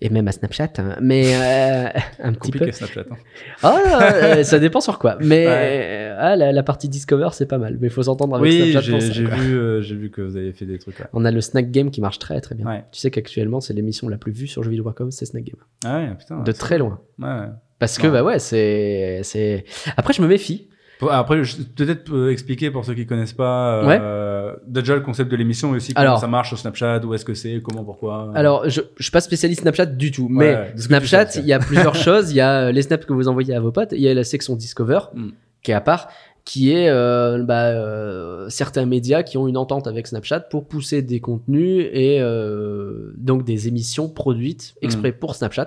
[0.00, 0.96] et même à Snapchat, hein.
[1.00, 1.88] mais euh,
[2.22, 2.70] un petit peu.
[2.70, 3.04] Snapchat.
[3.10, 3.16] hein.
[3.62, 5.16] Ah, euh, ça dépend sur quoi.
[5.20, 5.80] Mais Ouais.
[5.84, 7.78] euh, ah, la, la partie Discover, c'est pas mal.
[7.80, 10.52] Mais il faut s'entendre avec Oui, Snapchat j'ai vu, euh, j'ai vu que vous avez
[10.52, 11.08] fait des trucs là.
[11.12, 12.66] On a le Snack Game qui marche très très bien.
[12.66, 12.84] Ouais.
[12.92, 15.56] Tu sais qu'actuellement, c'est l'émission la plus vue sur jeuxvideo.com, c'est Snack Game.
[15.84, 16.42] Ah ouais, putain.
[16.42, 17.00] de très loin.
[17.18, 17.46] Ouais.
[17.78, 19.20] Parce que, bah ouais, c'est.
[19.22, 19.64] c'est.
[19.96, 20.68] Après, je me méfie.
[21.10, 21.42] Après,
[21.76, 25.76] peut-être euh, expliquer pour ceux qui connaissent pas euh, déjà le concept de l'émission et
[25.76, 28.30] aussi comment Alors- ça marche sur Snapchat, où est-ce que c'est, comment, pourquoi.
[28.34, 31.58] Alors, je, je suis pas spécialiste Snapchat du tout, mais Ouais, Snapchat, il y a
[31.58, 32.30] plusieurs choses.
[32.30, 34.14] Il y a euh, les snaps que vous envoyez à vos potes, il y a
[34.14, 35.28] la section Discover, Mm.
[35.62, 36.08] qui est à part,
[36.46, 41.02] qui est euh, bah, euh, certains médias qui ont une entente avec Snapchat pour pousser
[41.02, 45.66] des contenus et euh, donc des émissions produites exprès pour Snapchat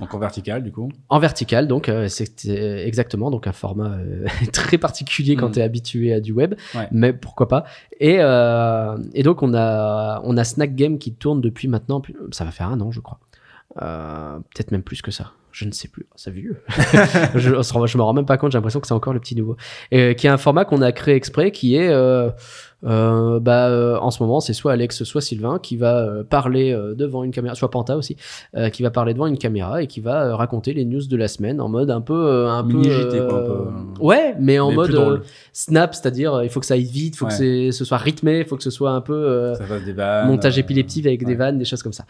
[0.00, 0.90] Donc en vertical, du coup.
[1.08, 1.68] en vertical.
[1.68, 5.52] Donc, euh, c'est euh, exactement donc un format euh, très particulier quand Mm.
[5.52, 6.88] tu es habitué à du web, Ouais.
[6.90, 7.64] mais pourquoi pas.
[8.00, 12.00] Et, euh, et donc, on a, on a Snack Game qui tourne depuis maintenant,
[12.32, 13.20] ça va faire un an, je crois.
[13.82, 15.32] Euh, Peut-être même plus que ça.
[15.52, 16.06] Je ne sais plus.
[16.16, 16.62] C'est vieux.
[17.34, 17.50] je,
[17.86, 18.52] je me rends même pas compte.
[18.52, 19.56] J'ai l'impression que c'est encore le petit nouveau.
[19.90, 21.90] Et, qui est un format qu'on a créé exprès, qui est,
[22.84, 26.72] euh, bah, euh, en ce moment, c'est soit Alex, soit Sylvain qui va euh, parler
[26.96, 28.16] devant une caméra, soit Panta aussi,
[28.72, 31.60] qui va parler devant une caméra et qui va raconter les news de la semaine
[31.60, 34.04] en mode un peu, un Mini peu, JT, quoi, un peu.
[34.04, 35.22] Ouais, mais en Mais mode
[35.52, 37.38] snap, c'est-à-dire il faut que ça aille vite, il faut Ouais.
[37.38, 39.52] que ce soit rythmé, il faut que ce soit un peu
[39.84, 40.26] des vannes.
[40.28, 42.04] montage épileptique avec des vannes, des choses comme ça.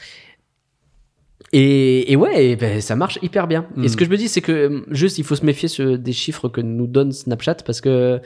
[1.52, 3.66] Et, et ouais, et ben, ça marche hyper bien.
[3.82, 6.12] Et ce que je me dis, c'est que juste il faut se méfier ce- des
[6.12, 8.20] chiffres que nous donne Snapchat parce que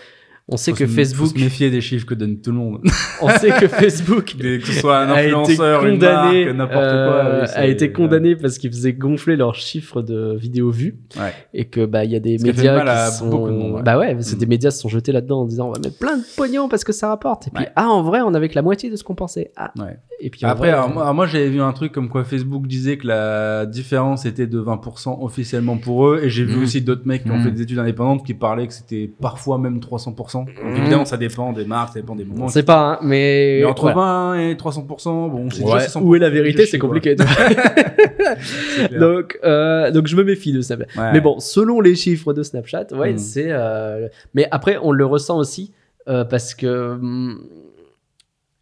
[0.47, 2.59] on sait Faut que se- Facebook, Faut se méfier des chiffres que donne tout le
[2.59, 2.80] monde.
[3.22, 6.84] on sait que Facebook que ce soit un a été influenceur, une condamné, marque, n'importe
[6.84, 7.49] euh, quoi.
[7.55, 11.32] a été condamné parce qu'il faisait gonfler leurs chiffres de vidéos vues Ouais.
[11.55, 13.74] et que bah il y a des qui médias à qui sont beaucoup de monde,
[13.76, 13.82] ouais.
[13.82, 14.38] bah ouais c'est Mm.
[14.40, 16.84] des médias se sont jetés là-dedans en disant on va mettre plein de pognon parce
[16.84, 17.70] que ça rapporte et puis Ouais.
[17.76, 19.72] ah en vrai on avait que la moitié de ce qu'on pensait ah
[20.20, 22.22] et puis Après, vrai, alors, euh, moi, alors, moi, j'avais vu un truc comme quoi
[22.24, 26.62] Facebook disait que la différence était de 20% officiellement pour eux, et j'ai vu Mm.
[26.62, 27.42] aussi d'autres mecs qui ont Mm.
[27.42, 30.34] fait des études indépendantes qui parlaient que c'était parfois même 300%.
[30.41, 30.76] Donc, Mm.
[30.76, 32.45] évidemment, ça dépend des marques, ça dépend des moments.
[32.47, 33.97] on sait pas hein, mais, Mais entre voilà.
[33.97, 36.03] 20 et 300%, bon, c'est Ouais, déjà 600%.
[36.03, 37.14] où est la vérité c'est compliqué
[38.99, 41.12] donc euh, donc je me méfie de Snapchat Ouais.
[41.12, 43.18] mais bon selon les chiffres de Snapchat ouais Mm.
[43.18, 45.72] c'est euh, mais après on le ressent aussi
[46.09, 47.41] euh, parce que hum,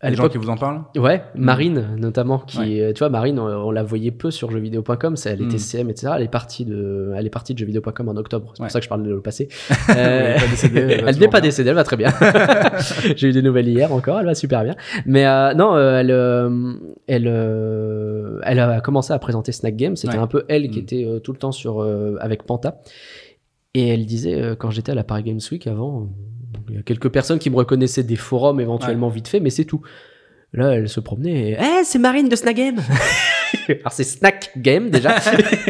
[0.02, 2.80] à les gens qui vous en parlent Ouais, Marine notamment, qui, Ouais.
[2.80, 5.58] euh, tu vois, Marine, on, on la voyait peu sur jeuxvideo.com, elle était Mm.
[5.58, 6.12] CM, etc.
[6.16, 8.50] Elle est partie de, elle est partie de jeuxvideo.com en octobre.
[8.54, 8.66] C'est Ouais.
[8.66, 9.48] pour ça que je parle de le passé.
[9.88, 10.38] Elle Euh,
[11.06, 12.10] elle n'est pas décédée, elle va très bien.
[13.16, 14.74] J'ai eu des nouvelles hier encore, elle va super bien.
[15.06, 16.10] Mais euh, non, euh, elle,
[17.26, 17.26] elle,
[18.44, 19.96] elle a commencé à présenter Snack Game.
[19.96, 20.22] C'était Ouais.
[20.22, 20.82] un peu elle qui Mm.
[20.82, 21.80] était tout le temps sur
[22.20, 22.80] avec Panta.
[23.74, 26.08] Et elle disait quand j'étais à la Paris Games Week avant,
[26.72, 29.64] il y a quelques personnes qui me reconnaissaient des forums éventuellement vite fait, mais c'est
[29.66, 29.82] tout.
[30.54, 32.76] Là, elle se promenait et Eh, c'est Marine de Snack Game
[33.68, 35.16] Alors, c'est Snack Game déjà.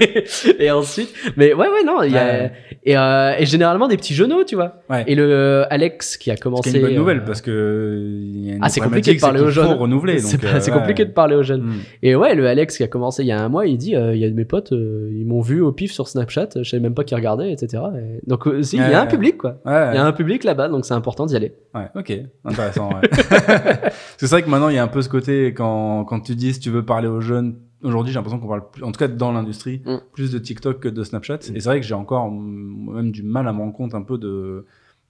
[0.59, 2.25] et ensuite, mais ouais, ouais, non, il y a.
[2.25, 2.53] Ouais.
[2.85, 4.83] Et, euh, et généralement des petits genoux, tu vois.
[4.91, 5.05] Ouais.
[5.07, 6.71] Et le euh, Alex qui a commencé.
[6.71, 9.21] qui est une bonne nouvelle euh, parce que y a une Ah, c'est compliqué de
[9.21, 9.67] parler c'est aux jeunes.
[9.73, 10.19] renouveler.
[10.19, 10.79] C'est pas- euh, c'est ouais.
[10.79, 11.63] compliqué de parler aux jeunes.
[11.63, 11.73] Mm.
[12.03, 14.15] Et ouais, le Alex qui a commencé il y a un mois, il dit euh,
[14.15, 16.69] il y a de mes potes, euh, ils m'ont vu au pif sur Snapchat, je
[16.69, 17.83] savais même pas qu'ils regardaient, etc.
[17.97, 19.09] Et donc, si, il y Ouais, a un ouais.
[19.11, 19.61] public, quoi.
[19.65, 19.91] Ouais.
[19.93, 21.53] Il y a un public là-bas, donc c'est important d'y aller.
[21.75, 22.13] Ouais, ok,
[22.45, 22.89] intéressant.
[22.91, 23.09] Ouais.
[24.17, 26.53] c'est vrai que maintenant il y a un peu ce côté quand quand tu dis
[26.55, 27.57] si tu veux parler aux jeunes.
[27.83, 29.97] Aujourd'hui, j'ai l'impression qu'on parle, plus, en tout cas dans l'industrie, Mm.
[30.13, 31.39] plus de TikTok que de Snapchat.
[31.55, 34.03] Et c'est vrai que j'ai encore mm, même du mal à me rendre compte un
[34.03, 34.65] peu de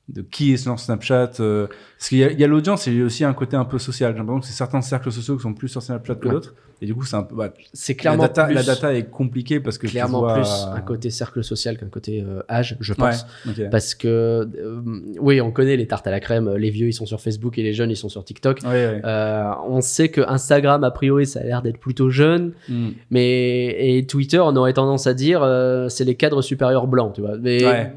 [0.09, 1.31] de qui est sur Snapchat.
[1.41, 3.33] euh, parce qu'il y a, il y a l'audience et il y a aussi un
[3.35, 4.13] côté un peu social.
[4.13, 6.35] J'ai l'impression que c'est certains cercles sociaux qui sont plus sur Snapchat que Ouais.
[6.35, 6.55] d'autres.
[6.83, 7.37] Et du coup, c'est un peu.
[7.37, 10.81] bah, C'est la, data, plus, la data est compliquée parce que clairement vois- plus un
[10.81, 13.25] côté cercle social qu'un côté euh, âge, je Ouais, pense.
[13.71, 14.81] Parce que, euh,
[15.21, 17.63] oui, on connaît les tartes à la crème, les vieux ils sont sur Facebook et
[17.63, 18.59] les jeunes ils sont sur TikTok.
[18.65, 19.01] Ouais, ouais.
[19.05, 22.89] Euh, on sait que Instagram, a priori, ça a l'air d'être plutôt jeune, Mm.
[23.11, 27.21] mais et Twitter, on aurait tendance à dire, euh, c'est les cadres supérieurs blancs, tu
[27.21, 27.37] vois.
[27.41, 27.93] Mais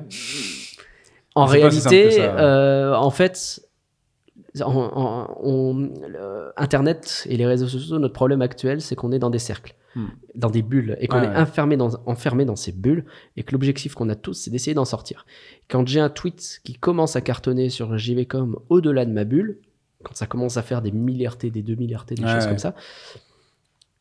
[1.35, 3.61] en réalité, ça, euh, en fait,
[4.63, 5.73] on- on- on-
[6.07, 9.75] le- Internet et les réseaux sociaux, notre problème actuel, c'est qu'on est dans des cercles,
[9.95, 10.07] Hmm.
[10.35, 11.37] dans des bulles, et qu'on Ouais, est ouais.
[11.37, 13.05] enfermé dans, enfermé dans ces bulles,
[13.37, 15.25] et que l'objectif qu'on a tous, c'est d'essayer d'en sortir.
[15.69, 19.59] Quand j'ai un tweet qui commence à cartonner sur JVcom au-delà de ma bulle,
[20.03, 22.75] quand ça commence à faire des milliards des 2 milliards des Ouais, choses comme ça,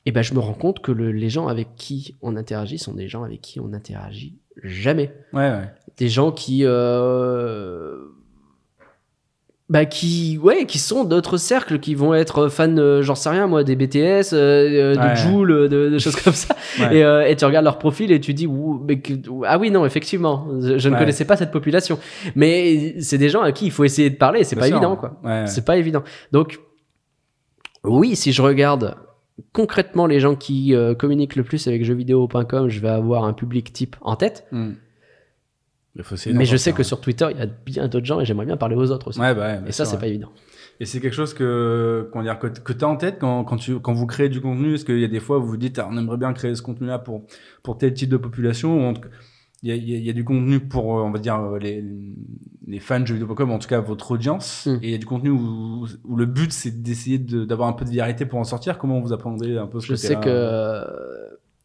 [0.07, 2.93] et ben je me rends compte que le- les gens avec qui on interagit sont
[2.93, 5.71] des gens avec qui on n'interagit jamais Ouais, ouais.
[5.97, 8.05] des gens qui euh,
[9.71, 13.47] bah qui ouais qui sont d'autres cercles qui vont être fans euh, j'en sais rien
[13.47, 15.17] moi des BTS euh, euh, de Ouais.
[15.17, 16.99] Joule euh, de, de choses comme ça Ouais.
[16.99, 19.15] et, euh, et tu regardes leur profil et tu dis Ouh, mais que-
[19.47, 21.99] ah oui non effectivement je, ne connaissais pas cette population
[22.35, 24.77] mais c'est des gens à qui il faut essayer de parler c'est pas sûr.
[24.77, 26.59] évident quoi c'est pas évident donc
[27.85, 28.97] oui si je regarde
[29.53, 33.73] concrètement les gens qui euh, communiquent le plus avec jeuxvideo.com je vais avoir un public
[33.73, 34.73] type en tête Mm.
[36.03, 38.47] Faut mais je sais que sur Twitter, il y a bien d'autres gens et j'aimerais
[38.47, 39.21] bien parler aux autres aussi.
[39.21, 40.01] Ouais, bah ouais, bien et ça, c'est ouais.
[40.01, 40.31] pas évident.
[40.81, 43.57] Et c'est quelque chose que, comment dire, que, que tu as en tête quand, quand,
[43.57, 44.75] tu, quand vous créez du contenu?
[44.75, 46.53] Est-ce qu'il y a des fois où vous vous dites, ah, on aimerait bien créer
[46.57, 47.23] ce contenu-là pour,
[47.63, 49.09] pour tel type de population ou en tout cas,
[49.63, 51.21] il y a, il y a- il y a du contenu pour, euh, on va
[51.21, 51.83] dire, euh, les,
[52.67, 54.67] les fans de jeux vidéo comme en tout cas votre audience.
[54.67, 54.79] Mm.
[54.83, 57.73] Et il y a du contenu où, où le but c'est d'essayer de- d'avoir un
[57.73, 58.77] peu de viralité pour en sortir.
[58.77, 60.83] Comment vous apprenez un peu ce Je sais que euh,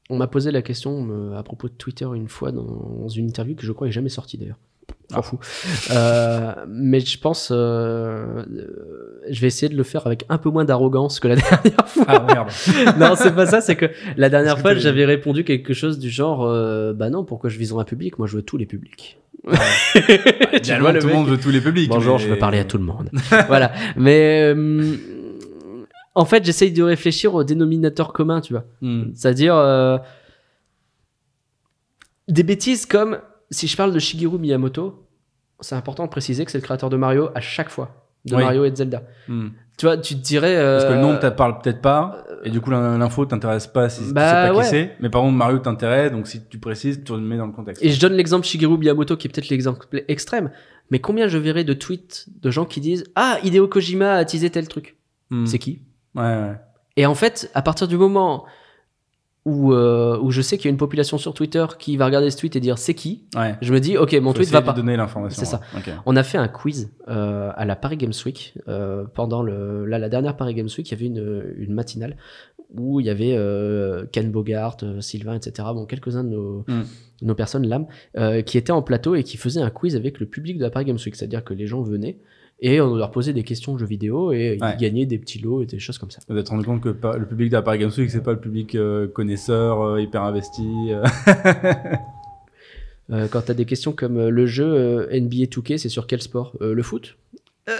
[0.10, 3.55] on m'a posé la question euh, à propos de Twitter une fois dans une interview
[3.55, 4.57] que je crois est jamais sortie d'ailleurs.
[5.14, 5.22] Ah.
[5.22, 5.39] fout.
[5.91, 8.43] Euh, mais je pense, euh,
[9.30, 12.05] je vais essayer de le faire avec un peu moins d'arrogance que la dernière fois.
[12.07, 12.49] Ah merde.
[12.99, 13.62] non, c'est pas ça.
[13.62, 13.88] C'est que
[14.18, 17.82] la dernière fois, j'avais répondu quelque chose du genre, euh, bah non, pourquoi je viserai
[17.82, 18.20] un public?
[18.20, 19.18] Moi, je veux tous les publics.
[19.45, 21.89] Vois, le tout le monde veut tous les publics.
[21.89, 23.10] Bonjour, mais- je veux parler à tout le monde.
[23.47, 23.72] voilà.
[23.95, 24.53] Mais
[26.20, 28.65] en fait, j'essaye de réfléchir au dénominateur commun, tu vois.
[28.82, 29.11] Mm.
[29.15, 29.97] C'est-à-dire euh,
[32.28, 35.05] des bêtises comme si je parle de Shigeru Miyamoto,
[35.61, 38.43] c'est important de préciser que c'est le créateur de Mario à chaque fois, de Oui.
[38.43, 39.03] Mario et de Zelda.
[39.28, 39.47] Mm.
[39.78, 40.57] Tu vois, tu te dirais.
[40.57, 43.88] euh, Parce que le nom ne parle peut-être pas, et du coup l'info t'intéresse pas
[43.89, 44.63] si tu Bah, sais pas ouais.
[44.63, 44.95] qui c'est.
[44.99, 47.82] Mais par contre Mario t'intéresse, donc si tu précises, tu le mets dans le contexte.
[47.84, 50.51] Et je donne l'exemple Shigeru Miyamoto qui est peut-être l'exemple extrême,
[50.91, 54.49] mais combien je verrai de tweets de gens qui disent Ah, Hideo Kojima a teasé
[54.49, 54.97] tel truc.
[55.30, 55.45] Mm.
[55.45, 55.80] C'est qui?
[56.16, 56.55] Ouais, ouais.
[56.97, 58.45] Et en fait, à partir du moment
[59.45, 62.30] où, euh, où je sais qu'il y a une population sur Twitter qui va regarder
[62.30, 63.55] ce tweet et dire c'est qui, ouais.
[63.62, 64.74] je me dis ok, mon Faut tweet va pas.
[64.74, 65.39] donner l'information.
[65.39, 65.62] C'est ça.
[66.05, 69.97] On a fait un quiz euh, à la Paris Games Week euh, pendant le, là,
[69.97, 70.88] la dernière Paris Games Week.
[70.88, 72.18] Il y avait une, une matinale
[72.78, 75.68] où il y avait euh, Ken Bogart, euh, Sylvain, etc.
[75.74, 76.84] Bon, quelques-uns de nos, Mm.
[77.24, 77.88] nos personnes l'âme
[78.18, 80.70] euh, qui étaient en plateau et qui faisaient un quiz avec le public de la
[80.70, 81.16] Paris Games Week.
[81.16, 82.20] C'est-à-dire que les gens venaient
[82.62, 84.74] et on leur posait des questions de jeux vidéo et Ouais.
[84.74, 86.20] ils gagnaient des petits lots et des choses comme ça.
[86.28, 89.07] Vous êtes rendu compte que le public Paris Games Week, c'est pas le public euh,
[89.07, 90.68] connaisseur, euh, hyper investi.
[90.91, 91.03] euh.
[93.12, 96.05] Euh, quand tu as des questions comme euh, le jeu euh, NBA 2K, c'est sur
[96.05, 96.53] quel sport?
[96.62, 97.18] Euh, Le foot?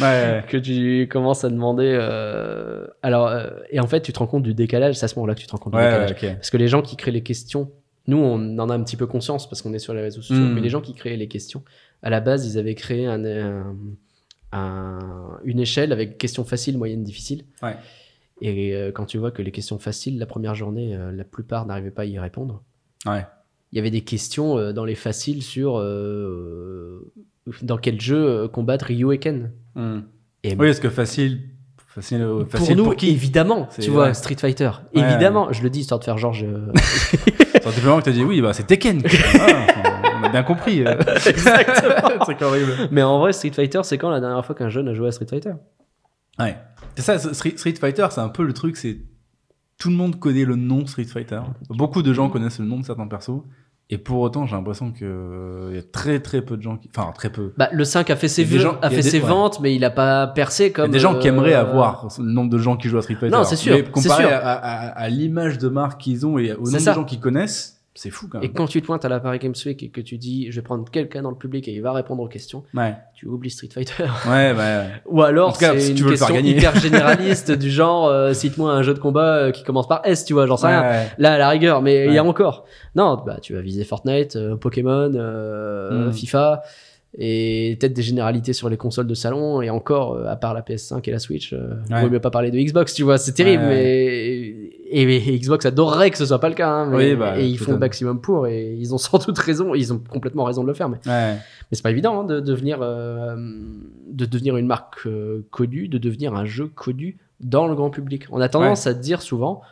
[0.00, 1.90] Ouais, que tu commences à demander.
[1.92, 4.94] euh, Alors, euh, et en fait, tu te rends compte du décalage.
[4.94, 6.36] C'est à ce moment-là que tu te rends compte du Ouais, décalage.
[6.36, 7.70] Parce que les gens qui créent les questions,
[8.06, 10.44] nous, on en a un petit peu conscience parce qu'on est sur les réseaux sociaux.
[10.44, 10.54] Mm.
[10.54, 11.64] Mais les gens qui créaient les questions,
[12.02, 13.76] à la base, ils avaient créé un, un-
[14.52, 17.44] un- une échelle avec questions faciles, moyennes, difficiles.
[17.62, 17.76] Ouais.
[18.40, 21.66] Et euh, quand tu vois que les questions faciles, la première journée, euh, la plupart
[21.66, 22.62] n'arrivaient pas à y répondre.
[23.06, 23.26] Ouais.
[23.72, 25.76] Il y avait des questions euh, dans les faciles sur
[27.62, 29.50] dans quel jeu combattre Ryu et Ken.
[29.74, 29.98] Mm.
[30.44, 31.40] Et Oui, est-ce que facile,
[31.88, 33.10] facile, facile pour pour, nous, qui?
[33.10, 34.14] évidemment, tu vois, ouais.
[34.14, 34.70] Street Fighter.
[34.94, 36.46] Ouais, évidemment, je le dis histoire de faire Georges.
[37.62, 39.02] Ça simplement que t'as dit oui, bah c'est Tekken.
[39.40, 39.66] Ah,
[40.28, 40.86] a bien compris.
[40.86, 40.94] euh.
[41.26, 42.18] Exactement.
[42.20, 42.72] Truc horrible.
[42.90, 45.12] Mais en vrai, Street Fighter, c'est quand la dernière fois qu'un jeune a joué à
[45.12, 45.52] Street Fighter?
[46.38, 46.56] Ouais.
[46.96, 48.98] C'est ça, Street, Fighter, c'est un peu le truc, c'est
[49.78, 51.40] tout le monde connaît le nom Street Fighter.
[51.70, 53.42] Beaucoup de gens connaissent le nom de certains persos.
[53.90, 56.76] Et pour autant, j'ai l'impression que euh, il y a très très peu de gens
[56.76, 57.54] qui, enfin très peu.
[57.56, 59.26] Bah, le 5 a fait ses, vues- gens- a fait des- ses ouais.
[59.26, 60.84] ventes, mais il a pas percé Il y comme.
[60.90, 63.14] a des gens qui euh, aimeraient avoir le nombre de gens qui jouent à Street
[63.14, 63.34] Fighter.
[63.34, 64.30] Non, c'est sûr, Mais comparé sûr.
[64.30, 66.90] à, à- à l'image de marque qu'ils ont et au nombre ça.
[66.90, 68.52] de gens qu'ils connaissent, c'est fou quand Et même.
[68.52, 70.62] quand tu te pointes à la Paris Games Week et que tu dis, je vais
[70.62, 73.68] prendre quelqu'un dans le public et il va répondre aux questions, Ouais, tu oublies Street
[73.72, 74.04] Fighter.
[74.26, 74.54] ouais, ouais.
[74.54, 74.86] ouais.
[75.06, 78.72] Ou alors, cas, si c'est tu une veux question hyper généraliste du genre, euh, cite-moi
[78.72, 80.82] un jeu de combat euh, qui commence par S, tu vois, j'en sais rien.
[80.82, 82.64] Ouais, Là, à la rigueur, mais il y a encore.
[82.94, 86.12] Non, bah, tu vas viser Fortnite, euh, Pokémon, euh, Mm.
[86.12, 86.62] FIFA,
[87.16, 90.60] et peut-être des généralités sur les consoles de salon, et encore, euh, à part la
[90.62, 92.02] PS5 et la Switch, euh, Ouais.
[92.02, 93.94] vaut mieux pas parler de Xbox, tu vois, c'est terrible, Ouais, mais.
[94.90, 97.46] Et, et Xbox adorerait que ce soit pas le cas, hein, mais- Oui, bah, et
[97.46, 100.62] ils font le maximum pour, et ils ont sans doute raison, ils ont complètement raison
[100.62, 101.38] de le faire, mais, mais
[101.72, 103.36] c'est pas évident hein, de devenir, euh,
[104.10, 108.26] de devenir une marque euh, connue, de devenir un jeu connu dans le grand public.
[108.30, 109.62] On a tendance à dire souvent,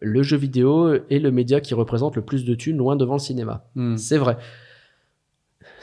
[0.00, 3.18] le jeu vidéo est le média qui représente le plus de thunes loin devant le
[3.20, 3.64] cinéma.
[3.76, 3.96] Hmm.
[3.96, 4.36] C'est vrai.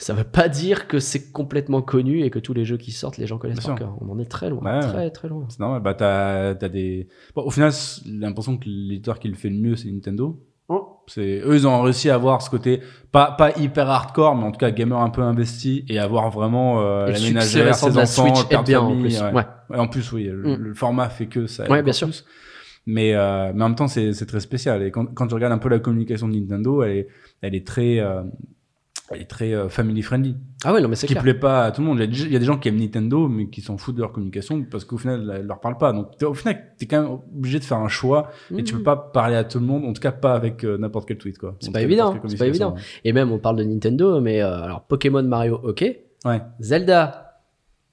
[0.03, 3.17] Ça veut pas dire que c'est complètement connu et que tous les jeux qui sortent,
[3.17, 3.87] les gens connaissent Bien par sûr.
[3.87, 3.97] cœur.
[4.01, 5.45] On en est très loin, Ouais, très très loin.
[5.49, 5.81] C'est normal.
[5.81, 7.07] Bah, t'as, t'as des.
[7.35, 7.71] Bon, au final,
[8.05, 10.39] l'impression que l'éditeur qui le fait le mieux, c'est Nintendo.
[10.69, 10.97] Oh.
[11.07, 12.79] C'est eux, ils ont réussi à avoir ce côté
[13.11, 16.81] pas pas hyper hardcore, mais en tout cas gamer un peu investi et avoir vraiment
[16.81, 19.21] euh, Et la ménagère, ses de la enfants, Switch bien en plus.
[19.21, 19.31] ouais.
[19.33, 19.43] Ouais.
[19.69, 20.61] Ouais, en plus, oui, le, Mm.
[20.61, 21.69] le format fait que ça.
[21.69, 22.07] Ouais, bien sûr.
[22.07, 22.23] plus.
[22.85, 24.83] Mais euh, mais en même temps, c'est c'est très spécial.
[24.83, 27.07] Et quand quand tu regardes un peu la communication de Nintendo, elle est
[27.41, 28.21] elle est très euh,
[29.11, 31.23] est très euh, family friendly Ah ouais, non mais c'est qui clair.
[31.23, 31.97] plaît pas à tout le monde.
[31.99, 33.77] Il y a des- il y, a des gens qui aiment Nintendo, mais qui s'en
[33.77, 35.91] foutent de leur communication parce qu'au final, elle leur parle pas.
[35.93, 38.79] Donc, au final, t'es quand même obligé de faire un choix et tu Mhm.
[38.79, 41.17] peux pas parler à tout le monde, en tout cas pas avec euh, n'importe quel
[41.17, 41.55] tweet, quoi.
[41.59, 42.75] C'est pas évident, c'est pas évident.
[43.03, 45.81] Et même on parle de Nintendo, mais euh, alors Pokémon, Mario, ok.
[46.25, 46.41] Ouais.
[46.61, 47.41] Zelda,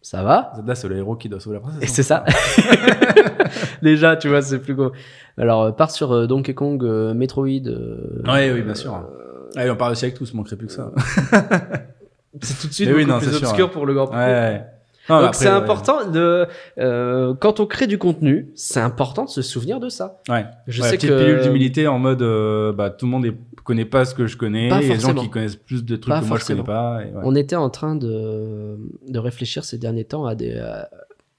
[0.03, 0.53] ça va.
[0.57, 1.83] Zelda, c'est le héros qui doit sauver la princesse.
[1.83, 1.93] Et hein.
[1.93, 2.25] c'est ça.
[3.83, 4.93] Déjà, tu vois, c'est plus gros.
[5.37, 6.83] Alors, euh, part sur euh, Donkey Kong,
[7.15, 7.47] Metroid.
[7.49, 9.05] Ouais, oui, bien sûr.
[9.57, 10.93] Euh, Allez, on parle aussi avec tous, manquerait plus que ça.
[12.43, 13.73] c'est tout de suite oui, beaucoup non, plus sûr, obscur ouais.
[13.73, 14.23] pour le grand public.
[14.23, 14.65] ouais.
[15.09, 15.51] Non, mais Donc c'est ouais.
[15.51, 16.47] important de
[16.79, 20.21] euh, quand on crée du contenu, c'est important de se souvenir de ça.
[20.29, 20.45] Ouais.
[20.69, 23.33] Je Ouais, sais petite que pilule d'humilité en mode euh, bah tout le monde ne
[23.65, 25.85] connaît pas ce que je connais, Pas il y a des gens qui connaissent plus
[25.85, 26.61] de trucs Pas que moi forcément.
[26.61, 27.03] je connais pas.
[27.03, 27.23] et ouais.
[27.25, 28.79] on était en train de,
[29.09, 30.89] de réfléchir ces derniers temps à des à,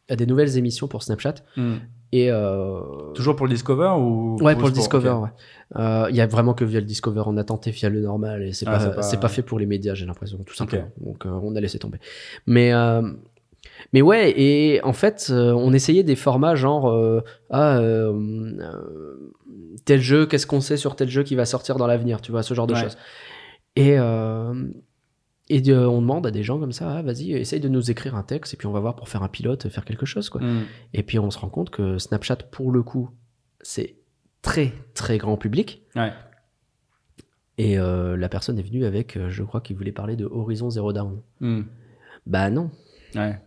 [0.10, 1.76] à des nouvelles émissions pour Snapchat Hmm.
[2.12, 2.80] Et euh,
[3.14, 5.30] Toujours pour le Discover ou Ouais, pour le Discover, ouais.
[5.78, 7.24] Euh, Il y a vraiment que via le Discover.
[7.26, 9.60] On a tenté via le normal et c'est Ah, pas, c'est pas- pas fait pour
[9.60, 10.90] les médias, j'ai l'impression, tout simplement.
[10.98, 12.00] Donc, euh, on a laissé tomber.
[12.46, 12.72] Mais,
[13.94, 18.14] mais ouais, et en fait, euh, on essayait des formats genre, euh, ah, euh,
[19.86, 22.44] tel jeu, qu'est-ce qu'on sait sur tel jeu qui va sortir dans l'avenir, tu vois,
[22.44, 22.98] ce genre de choses.
[23.78, 23.96] Et,
[25.54, 28.16] et de- on demande à des gens comme ça, ah, vas-y, essaye de nous écrire
[28.16, 30.42] un texte et puis on va voir pour faire un pilote, faire quelque chose, quoi.
[30.42, 30.64] Hmm.
[30.94, 33.10] Et puis on se rend compte que Snapchat, pour le coup,
[33.62, 33.98] c'est
[34.42, 35.84] très très grand public.
[35.96, 36.14] Ouais.
[37.58, 40.70] Et euh, la personne est venue avec, euh, je crois qu'il voulait parler de Horizon
[40.70, 41.22] Zero Dawn.
[41.42, 41.64] Hmm.
[42.26, 42.72] Bah non.
[43.16, 43.40] Ouais.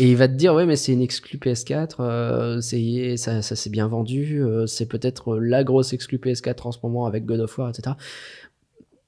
[0.00, 3.54] Et il va te dire, ouais, mais c'est une exclu PS4, euh, c'est, ça, ça
[3.54, 7.40] s'est bien vendu, euh, c'est peut-être la grosse exclu PS4 en ce moment avec God
[7.40, 7.94] of War, etc.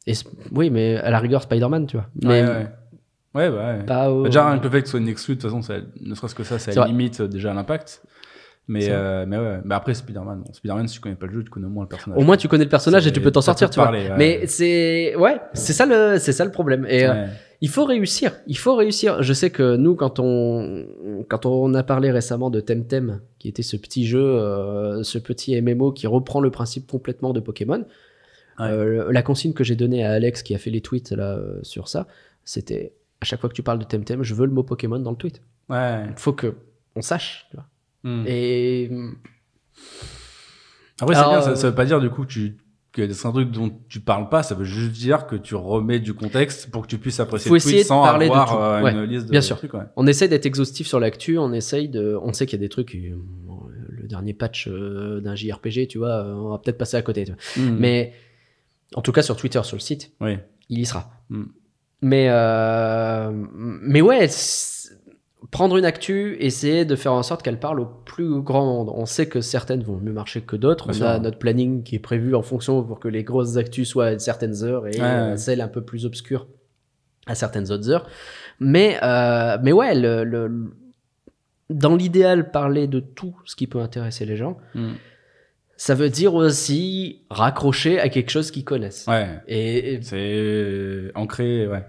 [0.06, 0.12] Et
[0.52, 2.06] oui, mais à la rigueur, Spider-Man, tu vois.
[2.22, 2.66] Mais Ouais, ouais.
[3.34, 3.82] Ouais, bah, ouais.
[3.84, 5.62] pas au- Déjà, rien que le fait que ce soit une exclue, de toute façon,
[5.62, 6.88] ça, ne serait-ce que ça, ça vrai.
[6.88, 8.02] limite euh, déjà l'impact.
[8.68, 9.58] Mais, euh, mais ouais.
[9.64, 11.84] Mais après, Spider-Man, bon, Spider-Man, si tu connais pas le jeu, tu connais au moins
[11.84, 12.18] le personnage.
[12.20, 13.90] Au moins, tu connais le personnage et tu peux t'en sortir, tu vois.
[13.90, 14.10] ouais.
[14.18, 16.86] Mais c'est, ouais, c'est ça le, c'est ça le problème.
[16.88, 17.26] Et, euh.
[17.60, 19.22] Il faut réussir, il faut réussir.
[19.22, 20.84] Je sais que nous, quand on,
[21.28, 25.92] quand on a parlé récemment de Temtem, qui était ce petit jeu, ce petit MMO
[25.92, 27.84] qui reprend le principe complètement de Pokémon.
[28.60, 31.58] Euh, la consigne que j'ai donnée à Alex qui a fait les tweets là, euh,
[31.62, 32.06] sur ça,
[32.44, 35.10] c'était à chaque fois que tu parles de Temtem, je veux le mot Pokémon dans
[35.12, 35.42] le tweet.
[35.68, 36.04] Ouais.
[36.08, 36.54] Il faut que
[36.96, 37.46] on sache.
[37.50, 37.66] tu vois.
[38.04, 38.24] Hmm.
[38.26, 38.90] Et
[41.00, 42.56] Après, c'est bien, ça, euh, ça veut pas dire du coup que tu
[42.92, 45.98] que c'est un truc dont tu parles pas, ça veut juste dire que tu remets
[45.98, 48.32] du contexte pour que tu puisses apprécier Faut le essayer tweet de sans parler de
[48.32, 48.56] avoir tout.
[48.58, 49.56] euh, Ouais, une liste de bien sûr.
[49.56, 49.72] trucs.
[49.72, 49.84] Ouais.
[49.96, 52.68] on essaie d'être exhaustif sur l'actu, on essaye de, on sait qu'il y a des
[52.68, 52.94] trucs.
[52.94, 53.16] euh,
[53.88, 57.24] le dernier patch euh, d'un JRPG, tu vois, euh, on va peut-être passer à côté.
[57.24, 57.64] tu vois.
[57.64, 57.76] Hmm.
[57.78, 58.12] Mais
[58.94, 60.38] en tout cas sur Twitter, sur le site, Oui.
[60.68, 61.10] il y sera.
[61.30, 61.44] Mm.
[62.02, 64.28] Mais, euh, mais ouais,
[65.50, 68.90] prendre une actu, essayer de faire en sorte qu'elle parle au plus grand monde.
[68.94, 70.88] On sait que certaines vont mieux marcher que d'autres.
[70.98, 74.06] On a notre planning qui est prévu en fonction pour que les grosses actus soient
[74.06, 76.46] à certaines heures et Ouais, celles un peu plus obscures
[77.26, 78.06] à certaines autres heures.
[78.60, 80.72] Mais, euh, mais ouais, le, le-
[81.70, 84.92] dans l'idéal, parler de tout ce qui peut intéresser les gens, Hmm.
[85.84, 89.04] Ça veut dire aussi raccrocher à quelque chose qu'ils connaissent.
[89.08, 89.40] Ouais.
[89.48, 91.84] Et, et C'est ancré, ouais.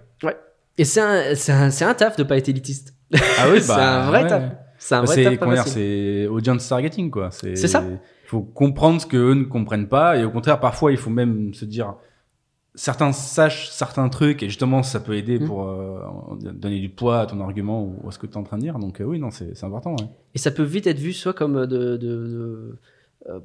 [0.80, 2.96] Et c'est un, c'est un, c'est un taf de pas être élitiste.
[3.14, 4.30] Ah oui, c'est bah, un vrai ouais.
[4.30, 4.44] taf.
[4.80, 7.30] C'est un Bah, vrai c'est taf c'est audience targeting quoi.
[7.30, 7.84] C'est ça.
[7.88, 11.12] Il faut comprendre ce que eux ne comprennent pas et au contraire parfois il faut
[11.12, 11.94] même se dire
[12.74, 15.46] certains sachent certains trucs et justement ça peut aider Mm.
[15.46, 16.00] pour euh,
[16.56, 18.64] donner du poids à ton argument ou à ce que tu es en train de
[18.64, 18.80] dire.
[18.80, 19.92] Donc euh, oui non c'est c'est important.
[19.92, 20.08] Ouais.
[20.34, 22.80] Et ça peut vite être vu soit comme de, de- de-
[23.30, 23.40] euh,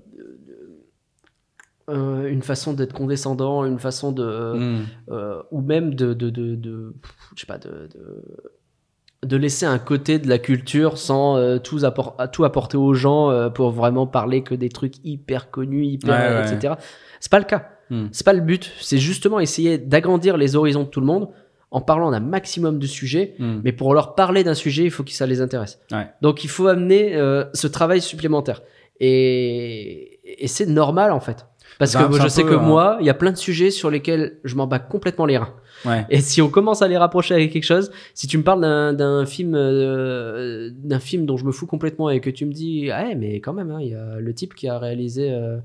[1.89, 4.23] euh, une façon d'être condescendant, une façon de,
[4.55, 4.87] Mm.
[5.11, 6.95] euh, ou même de, de, de, de-
[7.35, 11.79] je sais pas, de, de, de laisser un côté de la culture sans euh, tout,
[11.79, 16.15] appor- tout apporter aux gens euh, pour vraiment parler que des trucs hyper connus, hyper,
[16.15, 16.55] Ouais, euh, ouais.
[16.55, 16.75] etc.
[17.21, 17.71] C'est pas le cas.
[17.91, 18.07] Mm.
[18.13, 18.71] C'est pas le but.
[18.81, 21.31] C'est justement essayer d'agrandir les horizons de tout le monde
[21.71, 23.35] en parlant d'un maximum de sujets.
[23.39, 23.61] Mm.
[23.65, 25.81] Mais pour leur parler d'un sujet, il faut que ça les intéresse.
[25.91, 26.07] Ouais.
[26.21, 28.61] Donc il faut amener euh, ce travail supplémentaire.
[29.01, 31.47] Et, et c'est normal en fait.
[31.79, 32.63] Parce un- que c'est je sais peu, que hein.
[32.63, 35.55] moi, il y a plein de sujets sur lesquels je m'en bats complètement les reins.
[35.85, 36.05] Ouais.
[36.11, 38.61] Et si on commence à les rapprocher avec quelque chose, si tu me parles
[38.97, 42.91] d'un- film, euh, d'un film dont je me fous complètement et que tu me dis,
[42.91, 45.59] ah ouais, mais quand même, hein, il y a le type qui a réalisé euh,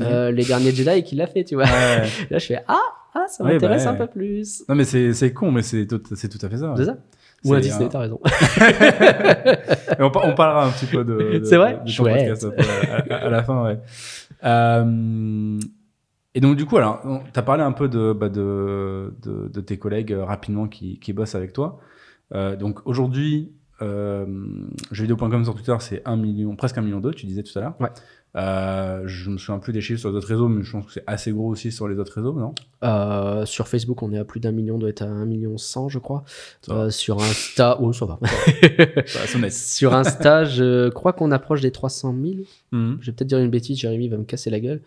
[0.00, 1.64] euh, les derniers Jedi et qui l'a fait, tu vois.
[1.64, 2.08] Ouais.
[2.30, 2.78] Là, je fais, ah,
[3.14, 4.62] ah, ça Ouais, m'intéresse bah un peu plus.
[4.66, 6.72] Non mais c'est c'est con mais c'est tout, c'est tout à fait ça.
[6.76, 6.96] C'est ça.
[7.44, 8.20] Ou un Disney, un- t'as raison.
[9.98, 12.46] On, par- on parlera un petit peu de, de- C'est vrai de ton podcast
[13.08, 13.78] à, à- à la fin, ouais.
[14.44, 15.58] Euh,
[16.34, 19.60] et donc, du coup, alors, tu as parlé un peu de, bah, de, de, de
[19.60, 21.80] tes collègues euh, rapidement qui, qui bossent avec toi.
[22.34, 24.26] Euh, donc, aujourd'hui, euh,
[24.90, 27.74] jeuxvideo.com sur Twitter, c'est 1 million, presque 1 million d'eux, tu disais tout à l'heure.
[27.80, 27.90] Ouais.
[28.36, 30.92] Euh, je me souviens plus des chiffres sur les autres réseaux, mais je pense que
[30.92, 32.54] c'est assez gros aussi sur les autres réseaux, non?
[32.84, 35.58] Euh, sur Facebook, on est à plus d'un million, on doit être à un million
[35.58, 36.22] cent, je crois.
[36.68, 36.74] Va.
[36.74, 38.18] Euh, sur Insta, oh, ça va.
[39.06, 39.52] Ça, honnête.
[39.52, 42.34] sur Insta, je crois qu'on approche des 300 000.
[42.70, 42.98] Mhm.
[43.00, 44.80] Je vais peut-être dire une bêtise, Jérémy va me casser la gueule.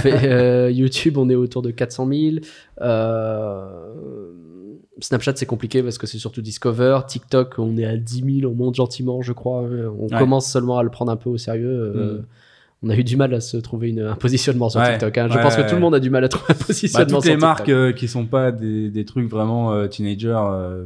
[0.00, 2.36] Fait, euh, YouTube, on est autour de 400 000.
[2.80, 4.32] Euh,
[5.00, 7.00] Snapchat, c'est compliqué parce que c'est surtout Discover.
[7.06, 9.60] TikTok, on est à 10 000, on monte gentiment, je crois.
[9.62, 10.18] On Ouais.
[10.18, 11.68] commence seulement à le prendre un peu au sérieux.
[11.96, 12.24] Euh, Mm.
[12.82, 14.90] On a eu du mal à se trouver une, un positionnement sur Ouais.
[14.92, 15.16] TikTok.
[15.18, 15.28] hein.
[15.30, 17.08] Je Ouais, pense que tout le monde a du mal à trouver un Bah, positionnement
[17.16, 20.84] toutes sur les marques euh, qui sont pas des, des trucs vraiment euh, teenagers euh,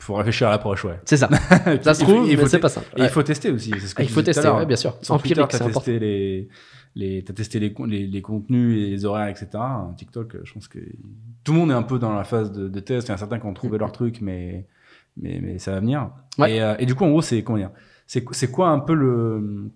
[0.00, 0.98] faut réfléchir à l'approche, ouais.
[1.04, 1.28] C'est ça.
[1.82, 2.86] ça se Il faut- trouve, mais c'est pas simple.
[2.96, 3.70] Et il faut tester aussi.
[3.70, 4.96] Ce que Ah, il faut tester, ouais, bien sûr.
[5.02, 6.48] Sur Empirique, Twitter, testé les,
[6.96, 9.48] les, t'as testé les, les, les contenus et les horaires, etc.
[9.96, 10.78] TikTok, je pense que
[11.42, 13.08] tout le monde est un peu dans la phase de, de test.
[13.08, 14.66] Il y en a certains qui ont trouvé leur truc, mais,
[15.16, 16.10] mais, mais ça va venir.
[16.38, 16.56] Ouais.
[16.56, 17.70] Et, euh, et du coup, en gros, c'est comment dire?
[18.06, 19.70] C'est c'est quoi un peu le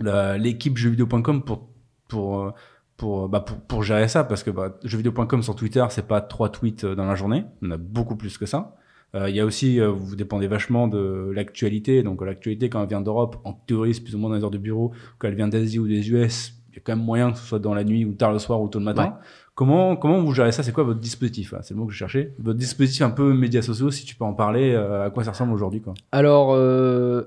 [0.00, 1.68] la- l'équipe jeuxvideo.com pour
[2.08, 2.50] pour euh,
[2.96, 4.24] pour, bah, pour pour gérer ça?
[4.24, 7.44] Parce que bah, jeuxvideo.com sur Twitter, c'est pas trois tweets euh, dans la journée.
[7.62, 8.76] On a beaucoup plus que ça.
[9.14, 12.02] Euh, Il y a aussi, euh, vous dépendez vachement de l'actualité.
[12.02, 14.42] Donc euh, l'actualité, quand elle vient d'Europe, en théorie, c'est plus ou moins dans les
[14.44, 14.92] heures de bureau.
[15.18, 17.58] Quand elle vient d'Asie ou des US, y a quand même moyen que ce soit
[17.58, 19.04] dans la nuit ou tard le soir ou tôt le matin.
[19.04, 19.12] Ouais.
[19.54, 20.62] Comment, comment vous gérez ça?
[20.62, 22.32] C'est quoi votre dispositif C'est le mot que je cherchais.
[22.38, 25.30] Votre dispositif un peu médias sociaux, si tu peux en parler, euh, à quoi ça
[25.30, 25.94] ressemble aujourd'hui quoi?
[26.12, 27.22] Alors, euh,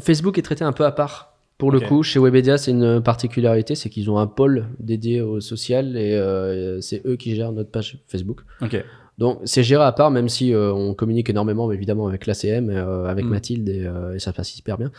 [0.00, 1.34] Facebook est traité un peu à part.
[1.58, 5.40] Pour le coup, chez Webedia, c'est une particularité, c'est qu'ils ont un pôle dédié au
[5.40, 8.42] social et euh, c'est eux qui gèrent notre page Facebook.
[8.62, 8.82] Ok.
[9.18, 13.06] Donc, c'est géré à part, même si euh, on communique énormément, évidemment, avec l'ACM, euh,
[13.06, 13.28] avec Mm.
[13.28, 14.92] Mathilde et, euh, et ça passe hyper bien.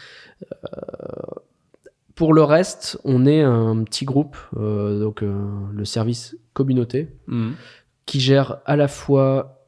[2.20, 5.34] Pour le reste, on est un petit groupe, euh, donc euh,
[5.72, 7.54] le service communauté, Mhm.
[8.06, 9.64] qui gère à la fois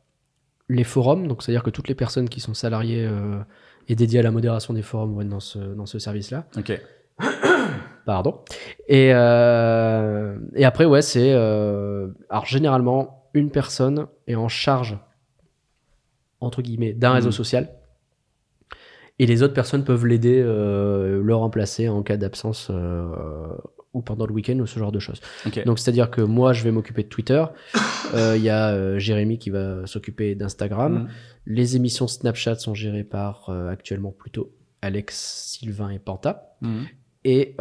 [0.68, 3.40] les forums, donc c'est-à-dire que toutes les personnes qui sont salariées euh,
[3.88, 6.46] et dédiées à la modération des forums vont être dans ce, dans ce service-là.
[6.58, 6.78] Ok.
[8.06, 8.42] Pardon.
[8.90, 11.32] Et, et après, ouais, c'est.
[11.32, 14.98] alors, généralement, une personne est en charge,
[16.42, 17.16] entre guillemets, d'un Mhm.
[17.16, 17.70] réseau social.
[19.22, 23.06] Et les autres personnes peuvent l'aider, euh, le remplacer en cas d'absence euh,
[23.94, 25.22] ou pendant le week-end ou ce genre de choses.
[25.66, 27.44] Donc, c'est-à-dire que moi, je vais m'occuper de Twitter.
[28.16, 30.94] Euh, Il y a euh, Jérémy qui va s'occuper d'Instagram.
[30.94, 31.08] Mhm.
[31.46, 35.16] Les émissions Snapchat sont gérées par euh, actuellement plutôt Alex,
[35.60, 36.56] Sylvain et Panta.
[36.62, 36.86] Mhm.
[37.24, 37.56] Et,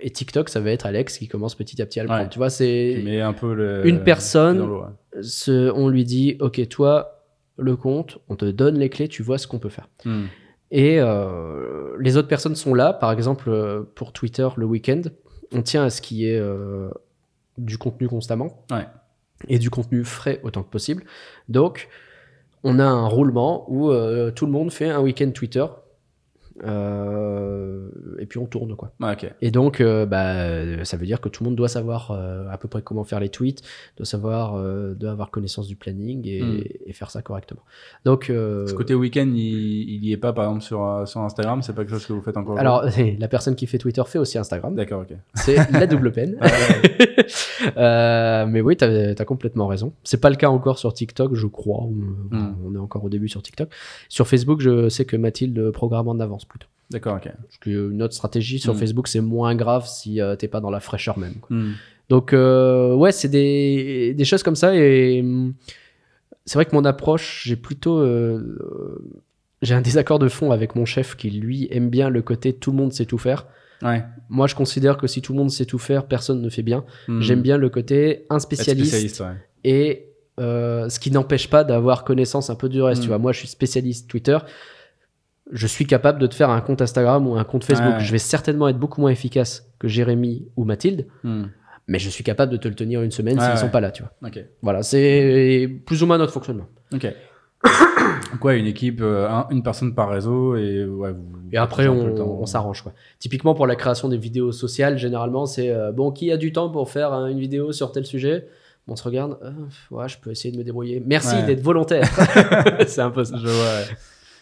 [0.00, 2.16] et TikTok, ça va être Alex qui commence petit à petit à le Ouais.
[2.16, 2.30] prendre.
[2.30, 3.86] Tu vois, c'est mets un peu le.
[3.86, 4.86] Une personne- ouais.
[5.22, 7.11] ce, on lui dit, ok, toi,
[7.58, 9.88] le compte, on te donne les clés, tu vois ce qu'on peut faire.
[10.04, 10.26] Mhm.
[10.70, 15.02] Et euh, les autres personnes sont là, par exemple euh, pour Twitter le week-end,
[15.52, 16.88] on tient à ce qu'il y ait euh,
[17.58, 18.86] du contenu constamment Ouais.
[19.48, 21.04] et du contenu frais autant que possible.
[21.50, 21.88] Donc,
[22.64, 25.64] on a un roulement où euh, tout le monde fait un week-end Twitter.
[26.64, 27.88] Euh,
[28.18, 28.92] et puis on tourne quoi.
[29.40, 32.46] Et donc, euh, bah, euh, ça veut dire que tout le monde doit savoir euh,
[32.50, 33.62] à peu près comment faire les tweets,
[33.96, 34.60] doit savoir,
[34.94, 36.64] doit avoir connaissance du planning et, Mm.
[36.86, 37.62] et faire ça correctement.
[38.04, 39.36] Donc, Ce côté week-end, il,
[39.90, 42.22] il y est pas, par exemple, sur, sur Instagram, c'est pas quelque chose que vous
[42.22, 42.84] faites encore alors
[43.18, 44.74] la personne qui fait Twitter fait aussi Instagram.
[44.74, 45.16] D'accord, ok.
[45.34, 46.36] C'est la double peine.
[47.76, 49.92] Euh, mais oui, t'as as complètement raison.
[50.02, 51.82] C'est pas le cas encore sur TikTok, je crois.
[51.82, 52.56] On, Mm.
[52.66, 53.68] on est encore au début sur TikTok.
[54.08, 56.66] Sur Facebook, je sais que Mathilde programme en avance plutôt.
[56.90, 57.24] D'accord, ok.
[57.42, 58.78] Parce qu'une autre stratégie sur Mm.
[58.78, 61.36] Facebook, c'est moins grave si euh, t'es pas dans la fraîcheur même.
[61.40, 61.56] quoi.
[61.56, 61.72] Mhm.
[62.10, 64.74] Donc, euh, ouais, c'est des, des choses comme ça.
[64.76, 65.54] Et hum,
[66.44, 67.98] c'est vrai que mon approche, j'ai plutôt.
[67.98, 68.98] euh, euh,
[69.62, 72.72] j'ai un désaccord de fond avec mon chef qui, lui, aime bien le côté tout
[72.72, 73.46] le monde sait tout faire.
[73.80, 74.04] Ouais.
[74.28, 76.84] Moi, je considère que si tout le monde sait tout faire, personne ne fait bien.
[77.20, 79.36] J'aime bien le côté un spécialiste, spécialiste, ouais.
[79.64, 80.06] et
[80.40, 83.00] euh, ce qui n'empêche pas d'avoir connaissance un peu du reste.
[83.00, 83.04] Mm.
[83.04, 84.36] Tu vois, moi, je suis spécialiste Twitter.
[85.52, 87.94] Je suis capable de te faire un compte Instagram ou un compte Facebook.
[87.94, 88.00] Ouais.
[88.00, 91.50] Je vais certainement être beaucoup moins efficace que Jérémy ou Mathilde, Mhm.
[91.88, 93.60] mais je suis capable de te le tenir une semaine Ouais, s'ils ouais.
[93.60, 93.90] sont pas là.
[93.90, 94.30] Tu vois.
[94.62, 96.66] Voilà, c'est plus ou moins notre fonctionnement.
[96.92, 97.06] Ok.
[98.40, 101.12] Quoi, une équipe, euh, un- une personne par réseau et ouais.
[101.12, 102.82] Vous, Et après, on, s'arrange.
[102.82, 102.92] quoi.
[103.18, 106.70] Typiquement, pour la création des vidéos sociales, généralement, c'est euh, bon, qui a du temps
[106.70, 108.46] pour faire euh, une vidéo sur tel sujet?
[108.88, 109.50] On se regarde, euh,
[109.90, 111.00] ouais, je peux essayer de me débrouiller.
[111.06, 111.42] Merci Ouais.
[111.44, 112.08] d'être volontaire.
[112.86, 113.36] c'est un peu ça.
[113.36, 113.52] Je vois.
[113.52, 113.84] ouais.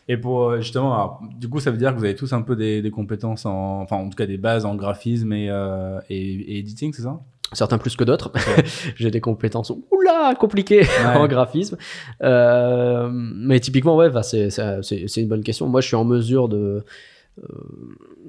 [0.08, 2.42] Et pour euh, justement, alors, du coup, ça veut dire que vous avez tous un
[2.42, 6.00] peu des, des compétences en, enfin, en tout cas des bases en graphisme et, euh,
[6.08, 7.20] et, et editing, c'est ça?
[7.52, 8.32] Certains plus que d'autres.
[8.96, 10.82] J'ai des compétences oula compliquées
[11.14, 11.76] en graphisme.
[12.22, 14.48] Euh, mais typiquement, ouais, bah, c'est
[15.16, 15.66] une bonne question.
[15.68, 16.84] Moi, je suis en mesure de
[17.38, 17.42] euh,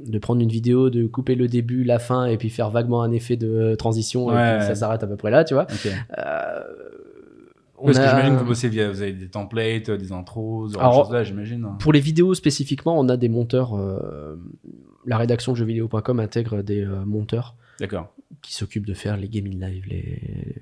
[0.06, 3.12] de prendre une vidéo, de couper le début, la fin, et puis faire vaguement un
[3.12, 5.64] effet de transition, et puis ça s'arrête à peu près là, tu vois.
[5.64, 5.92] Ok.
[6.18, 6.60] Euh,
[7.82, 10.70] on Parce que j'imagine que vous bossez via, vous avez des templates, euh, des intros,
[10.70, 11.68] ce genre Alors, de choses-là, j'imagine.
[11.80, 13.76] Pour les vidéos spécifiquement, on a des monteurs.
[13.76, 14.36] euh,
[15.06, 18.14] la rédaction de jeuxvideo.com intègre des euh, monteurs D'accord.
[18.44, 20.56] qui s'occupent de faire les gaming live, les,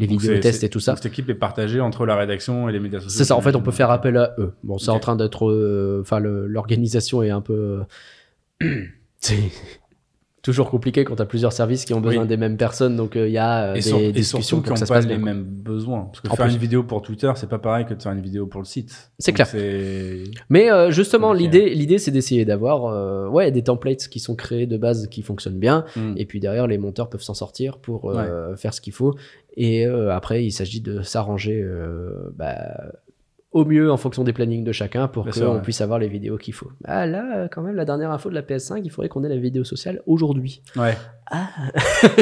[0.00, 0.96] les vidéos tests et tout ça.
[0.96, 3.16] Cette équipe est partagée entre la rédaction et les médias sociaux.
[3.18, 4.54] C'est ça, en fait, on peut faire appel à eux.
[4.64, 4.96] Bon, c'est Ok.
[4.96, 5.48] en train d'être.
[5.48, 7.82] euh, Enfin, l'organisation est un peu.
[10.40, 12.28] euh, toujours compliqué quand tu as plusieurs services qui ont besoin Oui.
[12.28, 14.80] des mêmes personnes, donc euh, il y a euh, Et, des et discussions pour qui
[14.80, 15.24] n'ont pas passe les bien.
[15.24, 16.04] mêmes besoins.
[16.06, 16.54] Parce que En faire plus.
[16.54, 19.10] une vidéo pour Twitter, c'est pas pareil que de faire une vidéo pour le site.
[19.18, 19.46] C'est clair.
[20.48, 24.34] Mais euh, justement, Compliqué, l'idée, l'idée, c'est d'essayer d'avoir euh, ouais, des templates qui sont
[24.34, 26.14] créés de base qui fonctionnent bien, Hmm.
[26.16, 29.14] et puis derrière, les monteurs peuvent s'en sortir pour euh, faire ce qu'il faut.
[29.56, 32.56] Et euh, après, il s'agit de s'arranger euh, bah,
[33.52, 36.54] au mieux en fonction des plannings de chacun pour qu'on puisse avoir les vidéos qu'il
[36.54, 36.70] faut.
[36.84, 39.28] Ah là, euh, quand même, la dernière info de la PS5, il faudrait qu'on ait
[39.28, 40.62] la vidéo sociale aujourd'hui.
[40.76, 40.96] Ouais.
[41.32, 41.48] Ah.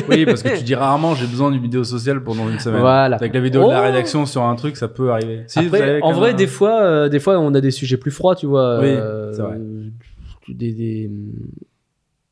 [0.09, 2.81] oui, parce que tu dis rarement j'ai besoin d'une vidéo sociale pendant une semaine.
[2.81, 3.17] Voilà.
[3.17, 5.45] Avec la vidéo de la Oh rédaction sur un truc, ça peut arriver.
[5.49, 8.35] Si, Après, en vrai, des fois, euh, des fois, on a des sujets plus froids,
[8.35, 8.81] tu vois.
[8.81, 9.59] Oui, euh, c'est vrai.
[10.49, 11.11] Des, des-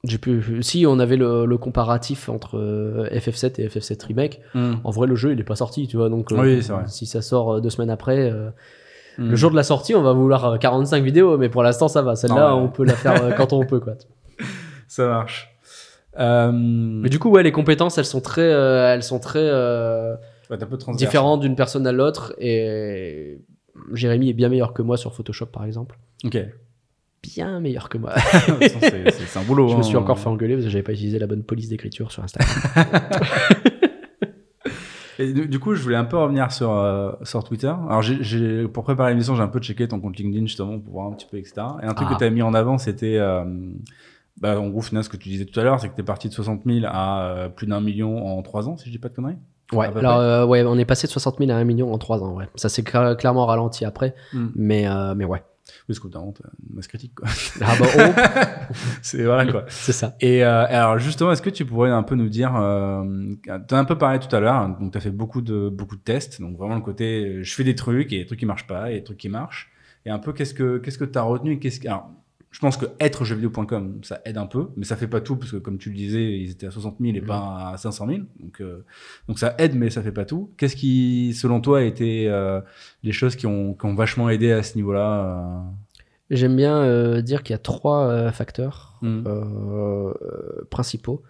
[0.05, 0.63] J'ai pu...
[0.63, 4.75] Si on avait le, le comparatif entre euh, FF7 et FF7 Remake, Hmm.
[4.85, 6.09] en vrai, le jeu, il est pas sorti, tu vois.
[6.09, 6.85] Donc, euh, Oui, vrai.
[6.87, 8.33] si ça sort euh, deux semaines après,
[9.19, 9.31] euh, Hmm.
[9.31, 12.03] le jour de la sortie, on va vouloir euh, 45 vidéos, mais pour l'instant, ça
[12.03, 12.17] va.
[12.17, 12.63] Celle-là, Ah ouais.
[12.63, 13.95] on peut la faire euh, quand on peut, quoi.
[14.89, 15.57] Ça marche.
[16.19, 16.51] Euh...
[16.53, 20.15] Mais du coup, ouais, les compétences, elles sont très, euh, elles sont très euh,
[20.51, 20.99] ouais, t'es un peu transverse.
[20.99, 22.35] différentes d'une personne à l'autre.
[22.39, 23.41] Et
[23.93, 25.99] Jérémy est bien meilleur que moi sur Photoshop, par exemple.
[26.25, 26.39] Ok.
[27.23, 28.15] Bien meilleur que moi.
[28.61, 29.69] c'est un boulot.
[29.69, 29.83] Je me hein.
[29.83, 32.55] suis encore fait engueuler parce que j'avais pas utilisé la bonne police d'écriture sur Instagram.
[35.19, 37.69] Et du, du coup, je voulais un peu revenir sur, euh, sur Twitter.
[37.89, 38.03] Alors,
[38.73, 41.27] pour préparer l'émission, j'ai un peu checké ton compte LinkedIn justement pour voir un petit
[41.31, 41.55] peu, etc.
[41.83, 42.15] Et un truc Ah.
[42.15, 43.45] que tu as mis en avant, c'était, euh,
[44.41, 46.05] bah, en gros, finalement, ce que tu disais tout à l'heure, c'est que tu es
[46.05, 48.99] parti de 60 000 à euh, plus d'un million en 3 ans, si je dis
[48.99, 49.37] pas de conneries.
[49.73, 52.23] Ouais, alors euh, ouais, on est passé de 60 000 à 1 million en 3
[52.23, 52.35] ans.
[52.37, 52.49] Ouais.
[52.55, 54.47] Ça s'est cla- clairement ralenti après, Hmm.
[54.55, 55.43] mais, euh, mais ouais.
[55.87, 57.29] Parce que t'as honte, une masse critique, quoi.
[57.61, 59.65] Ah bah, oh, c'est voilà, quoi.
[59.69, 60.17] c'est ça.
[60.21, 63.05] Et euh, alors justement, est-ce que tu pourrais un peu nous dire, euh,
[63.45, 65.69] tu as un peu parlé tout à l'heure, hein, donc tu as fait beaucoup de
[65.69, 68.41] beaucoup de tests, donc vraiment le côté, euh, je fais des trucs et des trucs
[68.41, 69.71] qui marchent pas et des trucs qui marchent.
[70.05, 72.11] Et un peu qu'est-ce que qu'est-ce que tu as retenu et qu'est-ce que alors,
[72.57, 75.51] je pense que être jeuxvideo.com ça aide un peu, mais ça fait pas tout parce
[75.51, 77.27] que comme tu le disais, ils étaient à 60 000 et Mhm.
[77.27, 78.83] pas à 500 000, donc euh,
[79.29, 80.51] donc ça aide mais ça fait pas tout.
[80.57, 82.63] Qu'est-ce qui, selon toi, a été euh,
[83.03, 85.71] les choses qui ont qui ont vachement aidé à ce niveau-là euh
[86.31, 90.15] J'aime bien dire qu'il y a trois facteurs euh,
[90.71, 91.23] principaux.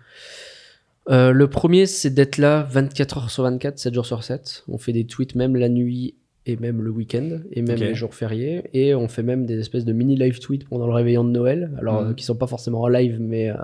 [1.11, 4.63] Euh, le premier, c'est d'être là 24 heures sur 24, 7 jours sur 7.
[4.69, 6.15] On fait des tweets même la nuit
[6.49, 8.71] et même le week-end et même les jours fériés.
[8.73, 11.73] Et on fait même des espèces de mini live tweets pendant le réveillon de Noël.
[11.79, 12.11] Alors, Mhm.
[12.11, 13.57] euh, qui sont pas forcément en live, mais euh,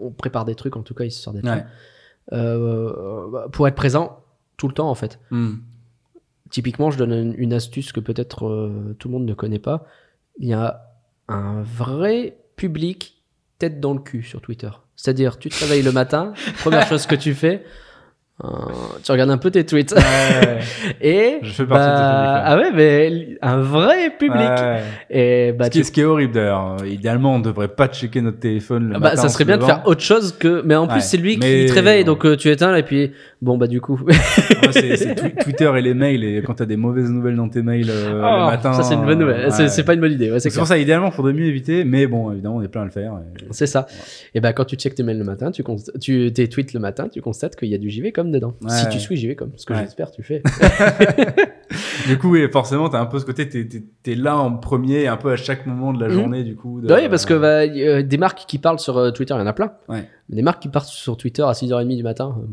[0.00, 0.76] on prépare des trucs.
[0.76, 1.56] En tout cas, histoire d'être Ouais.
[1.56, 1.66] là.
[2.32, 4.18] Euh, bah, pour être présent
[4.56, 5.18] tout le temps, en fait.
[5.30, 5.54] Hmm.
[6.50, 9.86] Typiquement, je donne une, une astuce que peut-être euh, tout le monde ne connaît pas.
[10.38, 10.92] Il y a
[11.28, 13.22] un vrai public
[13.58, 14.70] tête dans le cul sur Twitter.
[14.96, 17.64] C'est-à-dire, tu te réveilles le matin, première chose que tu fais,
[18.42, 18.48] euh,
[19.04, 19.92] tu regardes un peu tes tweets.
[19.92, 20.58] Ouais.
[21.00, 22.42] Et Je fais partie de ce public-là.
[22.44, 24.40] ah ouais, mais un vrai public.
[24.40, 24.82] Ouais.
[25.08, 26.76] Et bah, ce, qui, tu- ce qui est horrible d'ailleurs.
[26.84, 29.16] Idéalement, on devrait pas checker notre téléphone le bah, matin.
[29.22, 30.62] ça serait se bien de faire autre chose que.
[30.64, 33.12] Mais en plus, c'est lui mais- qui te réveille, donc euh, tu éteins et puis
[33.44, 33.98] bon bah du coup.
[34.04, 36.24] Moi, c'est c'est Twi- Twitter et les mails.
[36.24, 38.72] Et quand t'as des mauvaises nouvelles dans tes mails euh, Oh, le matin.
[38.72, 39.52] ça c'est une bonne nouvelle.
[39.52, 39.68] C'est- ouais.
[39.68, 40.30] C'est pas une bonne idée.
[40.32, 41.84] Ouais, c'est pour ça, idéalement, faudrait mieux éviter.
[41.84, 43.12] Mais bon, évidemment, on est plein à le faire.
[43.40, 43.86] et- C'est ça.
[44.34, 46.80] Et ben quand tu checkes tes mails le matin, tu, const- tu tes tweets le
[46.80, 48.54] matin, tu constates qu'il y a du JVcom dedans.
[48.62, 48.70] Ouais.
[48.70, 50.42] Si tu suis JVcom, ce que j'espère tu fais.
[52.06, 55.32] Du coup, oui, forcément, t'as un peu ce côté, t'es là en premier, un peu
[55.32, 56.14] à chaque moment de la Mhm.
[56.14, 56.80] journée, du coup.
[56.80, 59.42] de- oui, parce que bah, euh, des marques qui parlent sur euh, Twitter, il y
[59.42, 59.72] en a plein.
[59.88, 60.04] Ouais.
[60.28, 62.46] Des marques qui partent sur Twitter à 6h30 du matin, euh,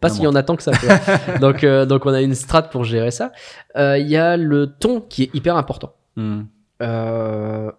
[0.00, 0.72] pas s'il y en a tant que ça.
[1.40, 3.32] donc, euh, donc on a une strat pour gérer ça.
[3.76, 5.94] Euh, Il y a le ton qui est hyper important.
[6.16, 6.42] Hmm.
[6.82, 7.72] Euh,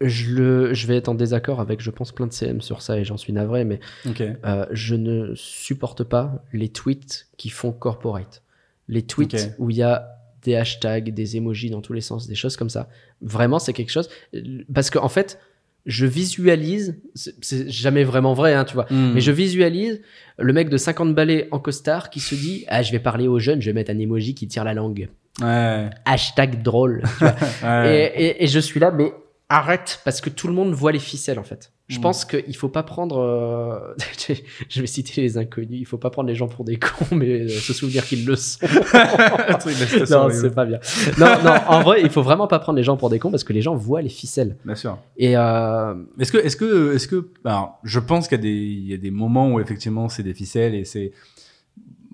[0.00, 2.98] je, le, je vais être en désaccord avec, je pense, plein de CM sur ça
[2.98, 3.80] et j'en suis navré, mais
[4.70, 8.42] je ne supporte pas les tweets qui font corporate.
[8.88, 12.34] Les tweets où il y a des hashtags, des emojis dans tous les sens, des
[12.34, 12.88] choses comme ça.
[13.20, 14.08] Vraiment, c'est quelque chose.
[14.72, 15.38] Parce qu'en en fait,
[15.86, 19.12] je visualise, c'est- jamais vraiment vrai, hein, tu vois, Hmm.
[19.14, 20.00] mais je visualise
[20.38, 23.38] le mec de 50 balais en costard qui se dit Ah, je vais parler aux
[23.38, 25.08] jeunes, je vais mettre un emoji qui tire la langue.
[25.40, 25.88] Ouais.
[26.04, 27.02] Hashtag drôle.
[27.18, 27.34] tu vois.
[27.82, 28.12] ouais.
[28.16, 29.12] Et, et- et je suis là, mais
[29.48, 31.72] arrête, parce que tout le monde voit les ficelles en fait.
[31.90, 32.02] Je Mm.
[32.02, 33.18] pense qu'il faut pas prendre.
[33.18, 33.94] euh,
[34.68, 35.80] je vais citer les inconnus.
[35.80, 38.36] Il faut pas prendre les gens pour des cons, mais euh, se souvenir qu'ils le
[38.36, 38.60] sont.
[40.10, 40.78] Non, c'est pas bien.
[41.18, 43.44] Non, non, en vrai, il faut vraiment pas prendre les gens pour des cons parce
[43.44, 44.56] que les gens voient les ficelles.
[44.64, 44.98] Bien sûr.
[45.16, 48.50] Et euh, Est-ce que, est-ce que, est-ce que, alors, je pense qu'il y a des,
[48.50, 51.12] il y a des moments où effectivement c'est des ficelles et c'est,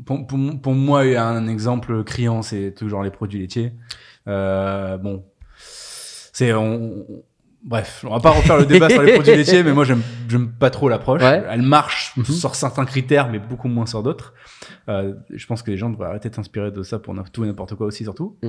[0.05, 3.73] pour, pour, pour moi, il y a un exemple criant, c'est toujours les produits laitiers.
[4.27, 5.23] Bon,
[5.59, 7.05] c'est, on-
[7.66, 10.02] bref, on va pas refaire le débat sur les produits laitiers, mais moi j'aime,
[10.59, 11.20] pas trop l'approche.
[11.22, 11.44] Ouais.
[11.51, 12.24] Elle marche Mhm.
[12.24, 14.32] sur certains critères, mais beaucoup moins sur d'autres.
[14.88, 17.47] Euh, je pense que les gens devraient arrêter de s'inspirer de ça pour tout et
[17.47, 18.36] n'importe quoi aussi, surtout.
[18.43, 18.48] Mm.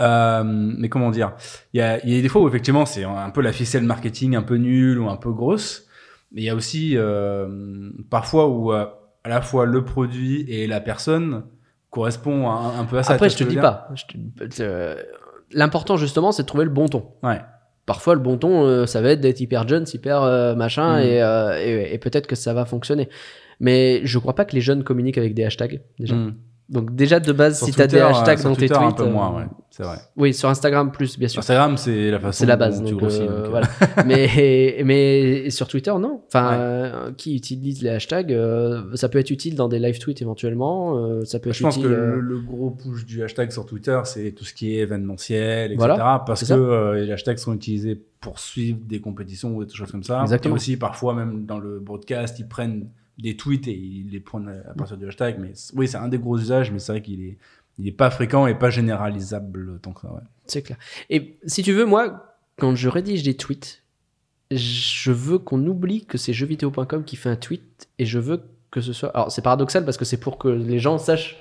[0.00, 1.32] Euh, mais comment dire?
[1.72, 4.34] Il y a, y a des fois où effectivement c'est un peu la ficelle marketing
[4.36, 5.86] un peu nulle ou un peu grosse.
[6.32, 8.86] Mais il y a aussi euh, parfois où euh,
[9.24, 11.44] à la fois le produit et la personne
[11.90, 13.12] correspond un, un peu à ça.
[13.14, 13.88] après, je te vois ce dis pas.
[13.94, 14.96] Je te-
[15.52, 17.12] L'important justement, c'est de trouver le bon ton.
[17.22, 17.44] je dire
[17.86, 21.02] Parfois, le bon ton, euh, ça va être d'être hyper jeune, hyper euh, machin, Mm.
[21.02, 21.58] et, euh,
[21.90, 23.08] et, et peut-être que ça va fonctionner.
[23.60, 26.14] Mais je crois pas que les jeunes communiquent avec des hashtags déjà.
[26.14, 26.34] Mm.
[26.68, 29.06] Donc déjà de base, Sur si tu as des hashtags dans tes un tweets, peu
[29.06, 29.44] moins, ouais.
[29.74, 29.96] C'est vrai.
[30.16, 31.38] Oui, sur Instagram plus, bien sûr.
[31.38, 32.80] Instagram, c'est la façon C'est la base.
[32.80, 33.22] dont tu donc, grossis.
[33.22, 33.68] euh, donc, euh, voilà.
[34.06, 36.20] mais, mais sur Twitter, non.
[36.26, 40.20] Enfin, euh, qui utilise les hashtags euh, Ça peut être utile dans des live tweets
[40.20, 40.98] éventuellement.
[40.98, 41.92] euh, ça peut être Je pense que utile.
[41.94, 45.76] euh, le, gros push du hashtag sur Twitter, c'est tout ce qui est événementiel, etc.
[45.78, 46.54] Voilà, parce que ça.
[46.56, 50.20] euh, les hashtags sont utilisés pour suivre des compétitions ou des choses comme ça.
[50.22, 50.54] Exactement.
[50.54, 52.88] Et aussi, parfois, même dans le broadcast, ils prennent
[53.18, 55.36] des tweets et ils les prennent à partir du hashtag.
[55.40, 57.38] Mais c- oui, c'est un des gros usages, mais c'est vrai qu'il est,
[57.78, 60.12] il est pas fréquent et pas généralisable tant que ça.
[60.12, 60.20] Ouais.
[60.46, 60.78] C'est clair.
[61.10, 63.82] Et si tu veux, moi, quand je rédige des tweets,
[64.50, 68.80] je veux qu'on oublie que c'est jeuxvideo.com qui fait un tweet et je veux que
[68.80, 69.10] ce soit.
[69.10, 71.36] Alors, c'est paradoxal parce que c'est pour que les gens sachent,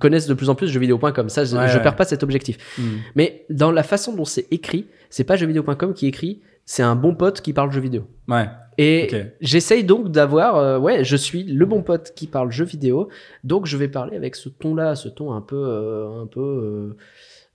[0.00, 1.28] connaissent de plus en plus jeuxvideo.com.
[1.28, 1.82] Ça, je, Ouais, je ouais.
[1.82, 2.78] perds pas cet objectif.
[3.14, 7.14] Mais dans la façon dont c'est écrit, c'est pas jeuxvideo.com qui écrit, c'est un bon
[7.14, 8.08] pote qui parle jeux vidéo.
[8.28, 8.48] Ouais.
[8.78, 9.08] Et
[9.40, 13.08] j'essaye donc d'avoir, euh, ouais, je suis le bon pote qui parle jeux vidéo,
[13.44, 16.96] donc je vais parler avec ce ton-là, ce ton un peu, euh, un peu, euh,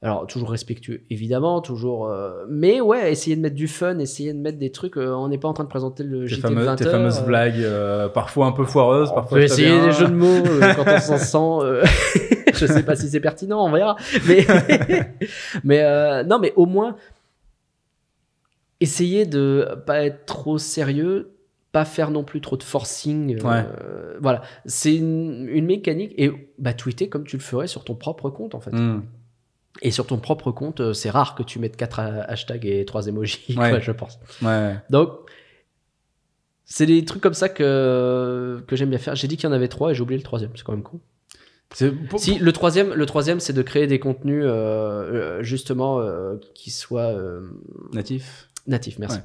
[0.02, 2.10] alors toujours respectueux évidemment, toujours,
[2.50, 4.96] mais ouais, essayer de mettre du fun, essayer de mettre des trucs.
[4.96, 6.92] on n'est pas en train de présenter le Tes, JT de fameux- 20 tes heures,
[6.94, 7.66] fameuses blagues,
[8.14, 9.86] parfois un peu foireuses, on parfois peut très essayer bien.
[9.88, 10.44] des jeux de mots
[10.78, 11.18] quand on s'en
[11.62, 11.80] sent.
[12.54, 13.98] je sais pas si c'est pertinent, on verra.
[14.28, 14.46] Mais,
[15.66, 16.96] mais non, mais au moins
[18.80, 21.32] essayer de pas être trop sérieux,
[21.72, 23.40] pas faire non plus trop de forcing.
[23.46, 24.18] euh.
[24.22, 28.30] Voilà, c'est une, une mécanique et bah tweeter comme tu le ferais sur ton propre
[28.30, 28.72] compte en fait.
[28.72, 29.04] Hmm.
[29.82, 32.84] Et sur ton propre compte, euh, c'est rare que tu mettes quatre ha- hashtags et
[32.86, 33.70] trois emojis, Ouais.
[33.70, 34.20] quoi, je pense.
[34.42, 34.76] Ouais.
[34.90, 35.12] Donc,
[36.66, 39.16] c'est des trucs comme ça que, que j'aime bien faire.
[39.16, 40.52] J'ai dit qu'il y en avait trois et j'ai oublié le troisième.
[40.56, 41.00] C'est quand même con.
[42.18, 44.50] Si, le troisième, le troisième c'est de créer des contenus euh,
[45.38, 47.42] euh, justement euh, qui soient euh,
[48.70, 49.00] natif.
[49.00, 49.18] merci.
[49.18, 49.24] Ouais.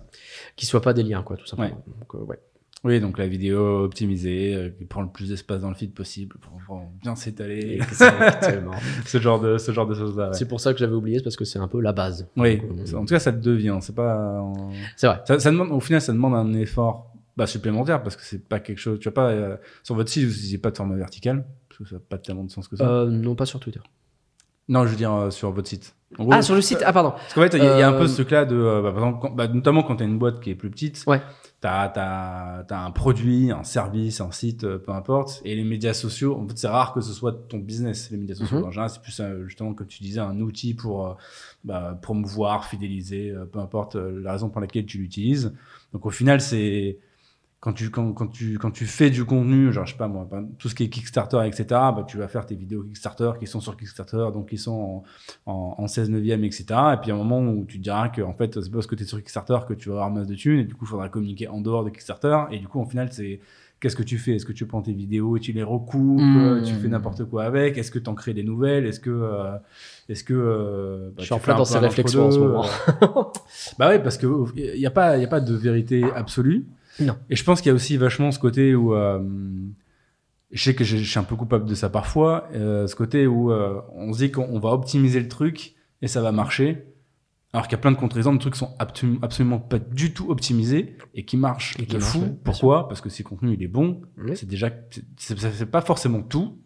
[0.56, 1.82] Qui soient pas des liens, quoi, tout simplement.
[1.86, 2.38] Donc, euh, ouais.
[2.86, 6.36] Oui, donc la vidéo optimisée, euh, qui prend le plus d'espace dans le feed possible
[6.38, 7.80] pour, pour bien s'étaler.
[9.06, 10.32] Ce genre de ce genre de choses là.
[10.34, 12.28] C'est pour ça que j'avais oublié, c'est parce que c'est un peu la base.
[12.36, 13.78] Oui, Donc, euh, en tout cas ça devient.
[13.80, 14.38] C'est pas.
[14.40, 15.22] en- c'est vrai.
[15.26, 18.60] Ça, ça demande, au final, ça demande un effort bah, supplémentaire parce que c'est pas
[18.60, 18.98] quelque chose.
[18.98, 21.84] Tu vois pas euh, sur votre site, vous n'utilisez pas de format vertical parce que
[21.88, 23.06] ça n'a pas tellement de sens que ça.
[23.06, 23.80] Non, pas sur Twitter.
[24.68, 25.94] Non, je veux dire euh, sur votre site.
[26.18, 27.10] En gros, ah, sur le site Ah, pardon.
[27.10, 28.54] Parce qu'en fait, il y, a- il y a un Euh, peu ce truc-là de,
[28.56, 30.70] euh, bah, par exemple, quand- bah, notamment quand tu as une boîte qui est plus
[30.70, 31.20] petite, Ouais.
[31.60, 36.36] tu as, un produit, un service, un site, euh, peu importe, et les médias sociaux,
[36.40, 38.58] en fait, c'est rare que ce soit ton business, les médias sociaux.
[38.58, 38.64] Mhm.
[38.64, 41.14] En général, c'est plus, euh, justement, comme tu disais, un outil pour euh,
[41.64, 45.52] bah, promouvoir, fidéliser, euh, peu importe euh, la raison pour laquelle tu l'utilises.
[45.92, 46.98] Donc, au final, c'est
[47.64, 50.28] quand tu, quand, quand, tu, quand tu fais du contenu, genre, je sais pas moi,
[50.30, 53.46] ben, tout ce qui est Kickstarter, etc., bah, tu vas faire tes vidéos Kickstarter qui
[53.46, 55.02] sont sur Kickstarter, donc qui sont
[55.46, 56.66] en, en, en 16 neuvième, etc.
[56.92, 58.94] Et puis, a un moment où tu te diras que, en fait, c'est parce que
[58.94, 60.88] tu es sur Kickstarter que tu vas avoir masse de thunes, et du coup, il
[60.88, 62.36] faudra communiquer en dehors de Kickstarter.
[62.50, 63.40] Et du coup, au final, c'est
[63.80, 64.34] qu'est-ce que tu fais?
[64.36, 66.20] Est-ce que tu prends tes vidéos et tu les recoupes?
[66.20, 66.36] Mmh.
[66.36, 67.78] euh, Tu fais n'importe quoi avec?
[67.78, 68.84] Est-ce que tu en crées des nouvelles?
[68.84, 69.08] Est-ce que.
[69.08, 69.56] euh,
[70.10, 72.66] est-ce que euh, bah, Je suis en plein dans ces réflexions en ce moment.
[73.78, 76.66] bah ouais, parce que il y a pas, il y a pas de vérité absolue.
[77.00, 77.16] Non.
[77.30, 79.20] Et je pense qu'il y a aussi vachement ce côté où euh,
[80.50, 83.26] je sais que je, je suis un peu coupable de ça parfois, euh, ce côté
[83.26, 86.84] où euh, on se dit qu'on va optimiser le truc et ça va marcher,
[87.52, 90.12] alors qu'il y a plein de contre-exemples de trucs qui sont absolu- absolument pas du
[90.12, 92.38] tout optimisés et qui marchent Et qui de fou.
[92.44, 92.88] Pourquoi?
[92.88, 94.36] Parce que si le contenu il est bon, Oui.
[94.36, 94.70] c'est déjà,
[95.16, 96.58] c'est pas forcément tout.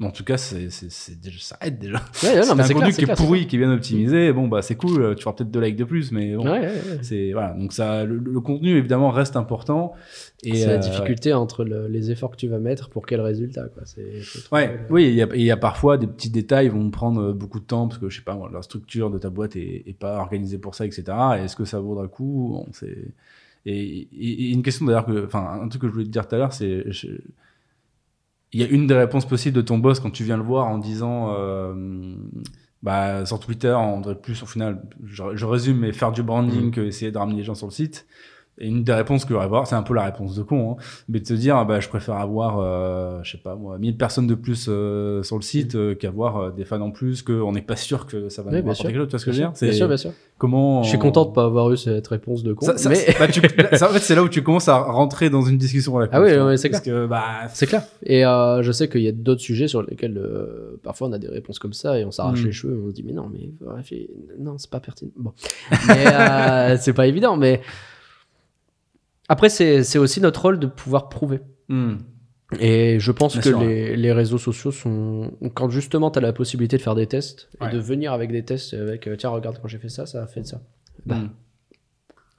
[0.00, 1.98] Mais en tout cas, c'est, c'est, c'est déjà, ça aide déjà.
[2.22, 3.56] Ouais, ouais, non, si mais t'as c'est un contenu clair, qui est clair, pourri, qui
[3.56, 6.12] est bien optimisé, bon bah c'est cool, euh, tu feras peut-être deux likes de plus,
[6.12, 6.48] mais bon.
[6.48, 6.68] Ouais,
[7.02, 7.52] c'est voilà.
[7.54, 9.94] Donc ça, le, le contenu évidemment reste important.
[10.44, 13.20] Et C'est la euh, difficulté entre le- les efforts que tu vas mettre pour quel
[13.20, 13.66] résultat.
[13.74, 13.82] Quoi.
[13.86, 14.04] C'est,
[14.44, 17.20] trouver Ouais, le- oui, il y, a, y parfois des petits détails qui vont prendre
[17.20, 19.82] euh, beaucoup de temps parce que je sais pas, la structure de ta boîte est,
[19.84, 21.02] est pas organisée pour ça, etc.
[21.40, 22.50] Et Est-ce que ça vaudra le coup?
[22.52, 22.96] Bon, c'est
[23.66, 24.08] et, et-
[24.44, 26.38] et une question d'ailleurs que, enfin, un truc que je voulais te dire tout à
[26.38, 27.08] l'heure, c'est je-
[28.52, 30.66] il y a une des réponses possibles de ton boss quand tu viens le voir
[30.66, 32.14] en disant, euh,
[32.82, 36.68] bah, sur Twitter, on devrait plus, au final, je, je résume, mais faire du branding
[36.68, 36.70] Mm.
[36.70, 38.06] que essayer de ramener les gens sur le site.
[38.60, 40.82] Et une des réponses que j'aurais voir, c'est un peu la réponse de con, hein,
[41.08, 43.96] mais de te dire, ah bah, je préfère avoir, euh, je sais pas moi, 1000
[43.96, 47.52] personnes de plus euh, sur le site euh, qu'avoir euh, des fans en plus, qu'on
[47.52, 49.06] n'est pas sûr que ça va Oui, nous rapporter quelque chose.
[49.06, 49.48] Tu vois ce que je veux dire?
[49.50, 50.10] bien C'est sûr, bien sûr.
[50.38, 52.66] Comment Je suis content de pas avoir eu cette réponse de con.
[52.66, 53.40] Ça- ça- mais bah, tu-
[53.76, 56.20] ça, en fait, c'est là où tu commences à rentrer dans une discussion avec Ah
[56.20, 57.82] oui, ouais, c'est Parce que, bah, c'est clair.
[58.04, 61.18] Et euh, je sais qu'il y a d'autres sujets sur lesquels euh, parfois on a
[61.18, 62.46] des réponses comme ça et on s'arrache Mm.
[62.46, 62.82] les cheveux.
[62.84, 63.50] On se dit mais non, mais
[63.92, 65.10] et- non, c'est pas pertinent.
[65.16, 65.32] Bon,
[65.88, 67.36] mais euh, c'est pas évident.
[67.36, 67.60] Mais
[69.28, 71.40] après, c'est aussi notre rôle de pouvoir prouver.
[71.68, 71.94] hmm.
[72.60, 75.32] Et je pense Bien que sûr, les, les réseaux sociaux sont.
[75.54, 77.68] Quand justement tu as la possibilité de faire des tests Ouais.
[77.68, 80.22] et de venir avec des tests, avec euh, tiens, regarde, quand j'ai fait ça, ça
[80.22, 80.62] a fait ça.
[81.04, 81.28] Bah, Hmm.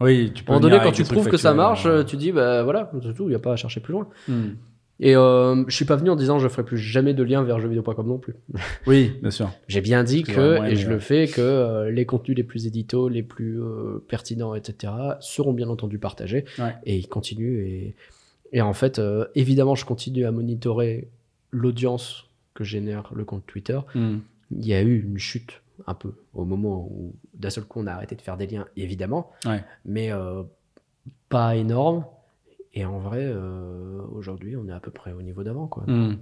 [0.02, 2.16] Oui, tu À peux un moment donné, quand tu prouves que ça marche, euh, tu
[2.18, 4.08] dis, bah voilà, c'est tout, il n'y a pas à chercher plus loin.
[4.28, 4.48] hmm.
[5.00, 7.60] Et euh, je suis pas venu en disant je ferai plus jamais de lien vers
[7.60, 8.36] jeuxvideo.com non plus.
[8.88, 9.50] Oui, bien sûr.
[9.68, 10.94] J'ai bien dit que, et je ouais.
[10.94, 15.54] le fais, que euh, les contenus les plus éditos, les plus euh, pertinents, etc., seront
[15.54, 16.46] bien entendu partagés.
[16.58, 16.76] Ouais.
[16.86, 17.66] Et ils continuent.
[17.66, 17.96] Et,
[18.52, 21.08] et en fait, euh, évidemment, je continue à monitorer
[21.52, 23.80] l'audience que génère le compte Twitter.
[23.96, 24.18] Hmm.
[24.52, 27.88] Il y a eu une chute un peu au moment où d'un seul coup on
[27.88, 29.32] a arrêté de faire des liens, évidemment,
[29.86, 30.44] mais euh,
[31.30, 32.06] pas énorme.
[32.74, 35.84] Et en vrai, euh, aujourd'hui, on est à peu près au niveau d'avant, quoi.
[35.88, 36.18] Hmm.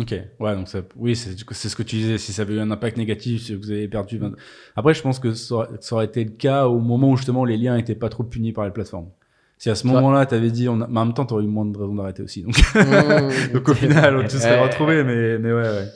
[0.00, 2.16] Ok, ouais, donc ça, oui, c'est ce que tu disais.
[2.16, 4.16] Si ça avait eu un impact négatif, si vous avez perdu.
[4.16, 4.32] 20
[4.74, 7.44] Après, je pense que ça aurait, ça aurait été le cas au moment où justement
[7.44, 9.10] les liens n'étaient pas trop punis par les plateformes.
[9.58, 11.44] Si à ce moment-là, tu avais dit, on a- mais en même temps, tu aurais
[11.44, 12.42] eu moins de raisons d'arrêter aussi.
[12.42, 13.52] Donc, Mmh.
[13.52, 14.62] donc au final, tu serais Ouais.
[14.66, 15.88] retrouvé, mais, mais ouais, ouais.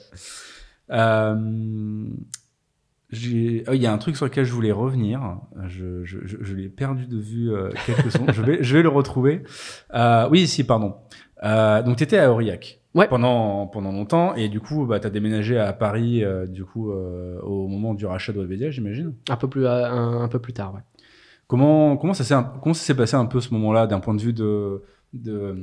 [0.90, 2.04] Euh,
[3.12, 5.38] oh, Il y a un truc sur lequel je voulais revenir.
[5.66, 8.32] Je, je, je, je l'ai perdu de vue euh, quelques secondes.
[8.32, 9.42] Je vais, je vais le retrouver.
[9.94, 10.94] Euh, oui, si, pardon.
[11.44, 13.08] Euh, donc, tu étais à Aurillac Ouais.
[13.08, 16.90] pendant, pendant longtemps et du coup, bah, tu as déménagé à Paris euh, du coup,
[16.90, 19.12] euh, au moment du rachat de Webedia, j'imagine.
[19.28, 20.80] Un peu plus, un, un peu plus tard, ouais.
[21.46, 25.54] Comment, comment ça s'est passé un peu ce moment-là d'un point de vue de de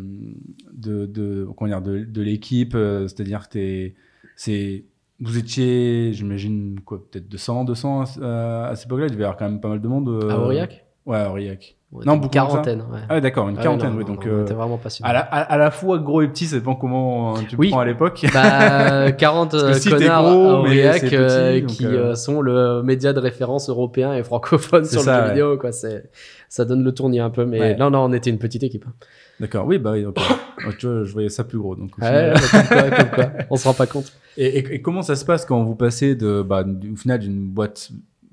[0.73, 3.95] de de, de, de l'équipe euh, c'est-à-dire que t'es
[4.37, 4.85] c'est
[5.19, 9.37] vous étiez j'imagine quoi peut-être 200 200 à, à cette époque-là il devait y avoir
[9.37, 10.85] quand même pas mal de monde euh, À Aurillac?
[11.05, 12.99] Ouais à Aurillac Non, beaucoup quarantaine, ouais.
[13.09, 15.09] ah d'accord une Ah quarantaine non, oui non, donc on euh, vraiment passionnés.
[15.09, 17.69] à la, à, à la fois gros et petit ça dépend comment euh, tu Oui.
[17.69, 21.85] prends à l'époque Bah, 40 Parce que euh, si connards gros, Aurillac petit, euh, qui
[21.85, 25.29] euh, sont le média de référence européen et francophone sur ça, le jeu ouais.
[25.33, 25.57] vidéo.
[25.57, 25.71] Quoi.
[25.71, 26.09] C'est,
[26.49, 27.45] ça donne le tournis un peu.
[27.45, 27.75] Mais Ouais.
[27.75, 28.85] non, non, on était une petite équipe.
[28.87, 28.93] hein.
[29.39, 30.05] d'accord oui bah oui
[30.79, 33.25] tu vois je voyais ça plus gros donc au Ouais, final- comme, quoi, comme quoi.
[33.49, 34.11] On se rend pas compte.
[34.37, 37.39] Et, et- et comment ça se passe quand vous passez de, bah, au final d'une
[37.49, 37.89] boîte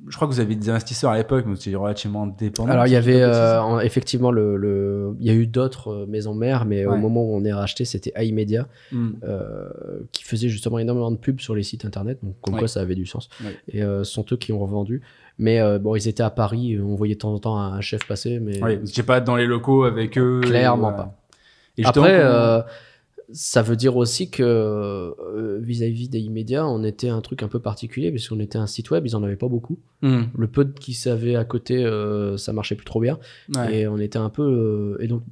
[0.09, 2.71] Je crois que vous aviez des investisseurs à l'époque, mais vous étiez relativement dépendant.
[2.73, 6.07] Alors, il y avait euh, en- effectivement le, le- il y a eu d'autres euh,
[6.07, 9.11] maisons mères, mais au moment où on est racheté, c'était iMedia Hmm.
[9.25, 9.69] euh,
[10.13, 12.61] qui faisait justement énormément de pubs sur les sites internet, donc comme Ouais.
[12.61, 13.29] quoi ça avait du sens.
[13.45, 13.55] Ouais.
[13.69, 15.03] Et euh, ce sont eux qui ont revendu.
[15.39, 18.41] Mais bon, ils étaient à Paris, on voyait de temps en temps un chef passer,
[18.41, 20.41] mais vous n'étiez pas dans les locaux avec eux.
[20.43, 21.17] Clairement pas.
[21.79, 22.21] Et Après,
[23.33, 27.61] ça veut dire aussi que euh, vis-à-vis des immédiats, on était un truc un peu
[27.61, 29.79] particulier, parce qu'on était un site web, ils en avaient pas beaucoup.
[30.03, 30.23] Hmm.
[30.37, 33.19] Le peu qui savaient à côté, euh, ça marchait plus trop bien.
[33.55, 33.81] Ouais.
[33.81, 34.43] Et on était un peu.
[34.43, 35.23] euh, et donc,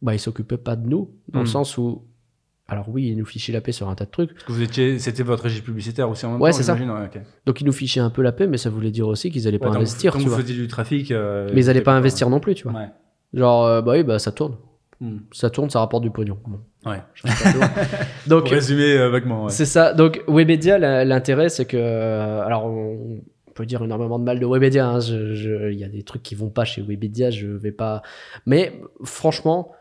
[0.00, 1.42] bah, ils s'occupaient pas de nous, dans Hmm.
[1.42, 2.02] le sens où.
[2.68, 4.30] Alors oui, ils nous fichaient la paix sur un tas de trucs.
[4.48, 6.56] Vous étiez, c'était votre régie publicitaire aussi en même Ouais, temps.
[6.56, 6.74] c'est ça.
[6.74, 7.20] ouais, ok.
[7.44, 9.58] Donc ils nous fichaient un peu la paix, mais ça voulait dire aussi qu'ils allaient
[9.58, 10.42] pas investir, comme tu vous vois.
[10.42, 11.10] faisiez du trafic.
[11.10, 12.80] euh, Mais ils allaient pas investir non plus, tu vois.
[13.34, 14.56] Genre, bah oui, bah ça tourne.
[15.02, 15.18] Hmm.
[15.32, 16.38] Ça tourne, ça rapporte du pognon.
[16.46, 17.00] Bon, Ouais.
[18.28, 19.44] Donc, Pour résumer euh, vaguement.
[19.44, 19.50] Ouais.
[19.50, 19.94] C'est ça.
[19.94, 23.20] Donc Webedia, l'intérêt, c'est que, euh, alors, on
[23.52, 24.86] peut dire énormément de mal de Webedia.
[24.88, 25.00] hein.
[25.00, 27.30] Il y a des trucs qui vont pas chez Webedia.
[27.30, 28.02] Je vais pas.
[28.46, 29.72] Mais franchement,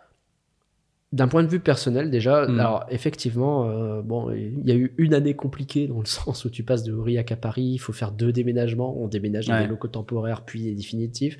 [1.13, 2.59] d'un point de vue personnel, déjà, Mm.
[2.59, 6.49] alors effectivement, euh, bon, il y a eu une année compliquée dans le sens où
[6.49, 7.63] tu passes de Aurillac à Paris.
[7.73, 8.95] Il faut faire deux déménagements.
[8.97, 11.37] On déménage dans des locaux temporaires puis des définitifs.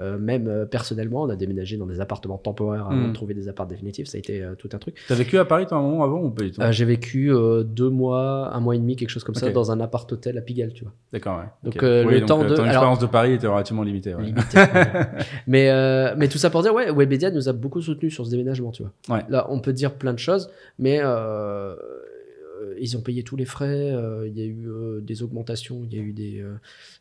[0.00, 3.08] Euh, même euh, personnellement, on a déménagé dans des appartements temporaires avant Mm.
[3.08, 4.06] de trouver des apparts définitifs.
[4.06, 4.96] Ça a été tout un truc.
[5.08, 6.60] T'as vécu à Paris toi un moment avant ou pas du tout?
[6.70, 7.32] J'ai vécu
[7.64, 10.42] deux mois, un mois et demi, quelque chose comme ça, dans un appart hôtel à
[10.42, 10.92] Pigalle, tu vois.
[11.12, 11.44] D'accord, ouais.
[11.64, 14.14] Donc, Oui, le donc, temps de- Ton alors- expérience de Paris était relativement limitée.
[14.14, 14.32] ouais.
[15.46, 18.70] Mais, mais tout ça pour dire, ouais, Webedia nous a beaucoup soutenu sur ce déménagement,
[18.70, 18.92] tu vois.
[19.08, 19.24] Ouais.
[19.28, 23.44] Là, on peut dire plein de choses, mais euh, euh, ils ont payé tous les
[23.44, 24.68] frais, euh, il y a eu
[25.02, 26.44] des augmentations, il y a eu des,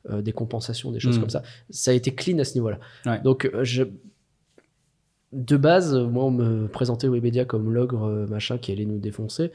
[0.10, 1.22] des compensations, des choses Mm.
[1.22, 1.44] comme ça.
[1.70, 2.80] Ça a été clean à ce niveau-là.
[3.06, 3.20] Ouais.
[3.22, 3.84] Donc, je...
[5.34, 9.52] de base, moi, on me présentait Webedia comme l'ogre, machin, qui allait nous défoncer.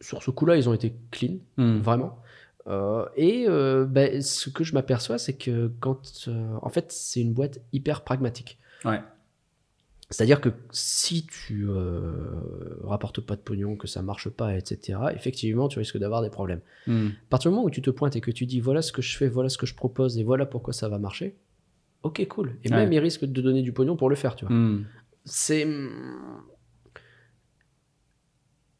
[0.00, 1.36] Sur ce coup-là, ils ont été clean.
[1.56, 1.78] Hmm.
[1.80, 2.18] Vraiment.
[2.66, 6.28] Euh, et euh, ben, ce que je m'aperçois, c'est que quand.
[6.28, 8.58] euh, en fait, c'est une boîte hyper pragmatique.
[8.84, 9.00] Ouais.
[10.12, 12.10] C'est-à-dire que si tu euh,
[12.82, 16.60] rapportes pas de pognon, que ça marche pas, etc., effectivement, tu risques d'avoir des problèmes.
[16.88, 17.08] Hmm.
[17.08, 19.02] À partir du moment où tu te pointes et que tu dis voilà ce que
[19.02, 21.36] je fais, voilà ce que je propose et voilà pourquoi ça va marcher,
[22.02, 22.56] ok, cool.
[22.64, 22.76] Et Ouais.
[22.76, 24.84] même ils risquent de donner du pognon pour le faire, tu vois Hmm.
[25.24, 25.64] c'est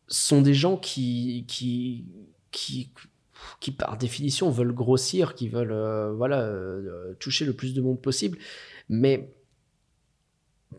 [0.09, 2.05] sont des gens qui qui
[2.51, 2.93] qui
[3.61, 8.01] qui par définition veulent grossir, qui veulent euh, voilà euh, toucher le plus de monde
[8.02, 8.39] possible,
[8.89, 9.32] mais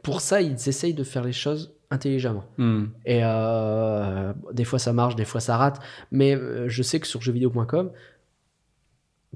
[0.04, 2.44] pour ça ils essayent de faire les choses intelligemment.
[2.58, 2.86] Hmm.
[3.06, 5.80] Et euh, des fois ça marche, des fois ça rate.
[6.12, 7.92] Mais euh, je sais que sur jeuxvideo.com,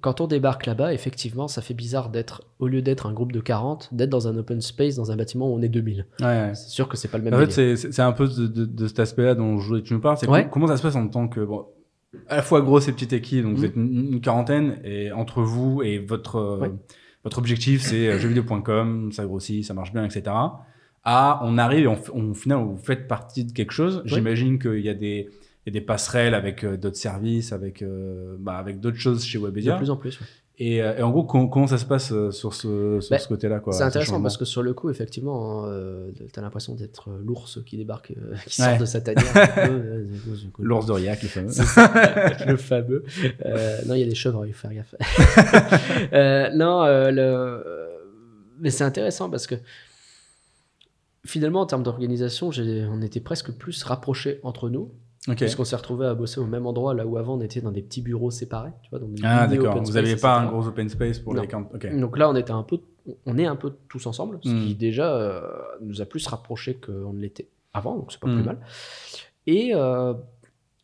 [0.02, 3.40] quand on débarque là-bas, effectivement, ça fait bizarre d'être, au lieu d'être un groupe de
[3.40, 6.06] 40, d'être dans un open space, dans un bâtiment où on est 2000.
[6.19, 6.52] Ouais, ouais.
[6.53, 8.88] C'est sûr que c'est pas le même En fait, c'est- un peu de, de- de
[8.88, 10.18] cet aspect-là dont je voulais que tu nous parles.
[10.18, 10.48] C'est Ouais.
[10.52, 11.65] comment ça se passe en tant que bon,
[12.27, 13.44] à la fois grosse et petite équipe.
[13.44, 13.65] Donc vous Mhm.
[13.69, 16.69] êtes une, une quarantaine et entre vous et votre euh.
[17.26, 20.22] Votre objectif c'est euh, jeuxvideo.com, ça grossit, ça marche bien, etc.
[21.03, 24.02] à on arrive et on, on- au final vous faites partie de quelque chose.
[24.06, 25.30] J'imagine qu'il y a des
[25.68, 29.26] il y a des passerelles avec euh, d'autres services, avec euh, bah, avec d'autres choses
[29.26, 29.76] chez De Webedia.
[29.77, 30.19] plus en plus.
[30.22, 30.27] ouais.
[30.57, 33.19] Et, euh, et en gros, com- comment ça se passe euh, sur ce sur Bah,
[33.19, 37.10] ce côté-là C'est ce intéressant parce que sur le coup, effectivement, euh, t'as l'impression d'être
[37.10, 38.69] euh, l'ours qui débarque, euh, qui Ouais.
[38.69, 39.26] sort de sa tanière.
[40.60, 41.49] L'ours d'Aurillac, le fameux.
[41.52, 41.91] Ça,
[42.48, 43.03] le fameux.
[43.45, 44.95] Euh, non, il y a des chevreuils, faut faire gaffe.
[46.56, 47.64] Non, le...
[48.60, 49.56] mais c'est intéressant parce que
[51.26, 52.49] finalement, en termes d'organisation,
[52.91, 54.91] on était presque plus rapprochés entre nous,
[55.27, 55.38] Ok.
[55.38, 57.81] puisqu'on s'est retrouvés à bosser au même endroit, là où avant on était dans des
[57.81, 58.72] petits bureaux séparés.
[58.84, 59.81] Tu vois, dans des Ah d'accord.
[59.84, 61.41] Vous n'aviez pas un gros open space pour Non.
[61.41, 61.68] les camps.
[61.93, 62.80] Donc là, on était un peu,
[63.26, 64.65] on est un peu tous ensemble, ce Mm.
[64.65, 65.41] qui déjà euh,
[65.81, 68.35] nous a plus rapprochés qu'on ne l'était avant, donc c'est pas Mm.
[68.35, 68.57] plus mal.
[69.47, 70.14] Et euh,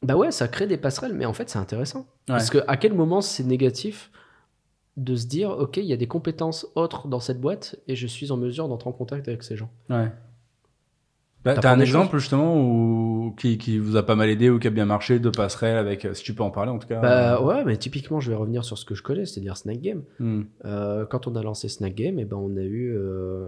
[0.04, 2.00] bah ouais, ça crée des passerelles, mais en fait, c'est intéressant.
[2.00, 2.06] Ouais.
[2.28, 4.12] Parce que à quel moment c'est négatif
[4.98, 8.08] de se dire, ok, il y a des compétences autres dans cette boîte et je
[8.08, 9.70] suis en mesure d'entrer en contact avec ces gens?
[9.90, 10.12] Ouais.
[11.44, 14.68] Bah, T'as un exemple justement où, qui, qui vous a pas mal aidé ou qui
[14.68, 17.00] a bien marché de passerelle avec, euh, si tu peux en parler en tout cas.
[17.02, 20.04] Bah ouais, mais typiquement, je vais revenir sur ce que je connais, c'est-à-dire Snack Game.
[20.20, 20.44] Hmm.
[20.66, 23.48] Euh, quand on a lancé Snack Game, eh ben, on a eu euh,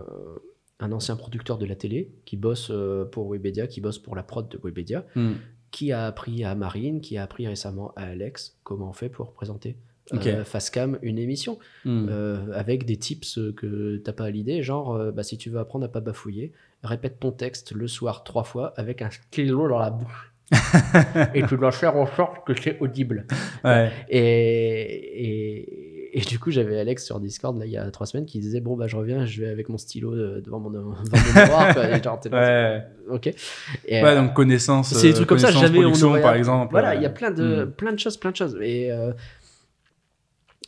[0.80, 4.24] un ancien producteur de la télé qui bosse euh, pour Webedia, qui bosse pour la
[4.24, 5.34] prod de Webedia, Hmm.
[5.72, 9.34] qui a appris à Marine, qui a appris récemment à Alex comment on fait pour
[9.34, 9.76] présenter
[10.12, 10.28] Ok.
[10.28, 12.08] euh, Facecam une émission Hmm.
[12.10, 15.60] euh, avec des tips que t'as pas à l'idée, genre euh, bah, si tu veux
[15.60, 16.52] apprendre à pas bafouiller,
[16.84, 20.30] répète ton texte le soir trois fois avec un stylo dans la bouche.
[21.34, 23.26] et tu dois faire en sorte que c'est audible.
[23.64, 23.90] Ouais.
[24.10, 24.20] Et,
[26.12, 28.40] et, et du coup, j'avais Alex sur Discord là, il y a trois semaines qui
[28.40, 31.42] disait Bon, bah, je reviens, je vais avec mon stylo euh, devant mon, devant mon
[31.42, 31.74] miroir.
[31.74, 31.90] quoi.
[31.90, 32.84] Et genre, t'es là, Ouais.
[33.10, 33.28] Ok.
[33.28, 33.34] Et,
[33.88, 34.94] Ouais, euh, donc connaissance.
[34.94, 36.22] c'est des euh, trucs comme ça, jamais on aurait.
[36.22, 36.72] par exemple.
[36.72, 37.72] Voilà, il y a euh, plein de, hmm.
[37.72, 38.58] plein de choses, plein de choses.
[38.62, 39.12] Et euh,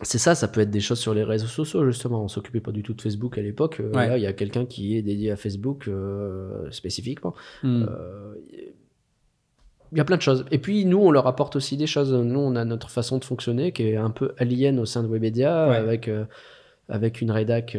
[0.01, 2.23] c'est ça, ça peut être des choses sur les réseaux sociaux, justement.
[2.23, 3.79] On s'occupait pas du tout de Facebook à l'époque.
[3.79, 4.07] Euh, Ouais.
[4.09, 7.33] Là, il y a quelqu'un qui est dédié à Facebook euh, spécifiquement.
[7.63, 7.85] Hmm.
[7.89, 8.35] Euh,
[9.91, 10.43] Il y a plein de choses.
[10.51, 12.11] Et puis, nous, on leur apporte aussi des choses.
[12.13, 15.07] Nous, on a notre façon de fonctionner qui est un peu alien au sein de
[15.07, 15.75] Webedia, Ouais.
[15.75, 16.09] avec,
[16.89, 17.77] avec une rédac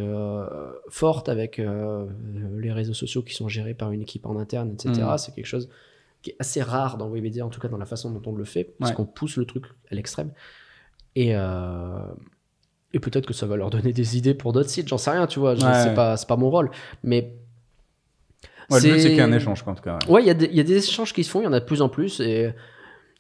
[0.88, 1.60] forte, avec
[2.58, 5.02] les réseaux sociaux qui sont gérés par une équipe en interne, etc.
[5.02, 5.18] Mm.
[5.18, 5.68] C'est quelque chose
[6.22, 8.44] qui est assez rare dans Webedia, en tout cas dans la façon dont on le
[8.44, 8.96] fait, parce Ouais.
[8.96, 10.30] qu'on pousse le truc à l'extrême.
[11.16, 11.98] Et, euh,
[12.92, 15.26] et peut-être que ça va leur donner des idées pour d'autres sites, j'en sais rien,
[15.26, 15.54] tu vois.
[15.54, 15.82] Ouais.
[15.82, 16.70] C'est pas, mon rôle.
[17.02, 17.32] Mais
[18.70, 19.98] Ouais, le but, c'est qu'il y ait un échange, en tout cas.
[20.06, 20.12] ouais.
[20.12, 21.46] Ouais, il y, a des- il y a des échanges qui se font, il y
[21.46, 22.20] en a de plus en plus.
[22.20, 22.52] Et,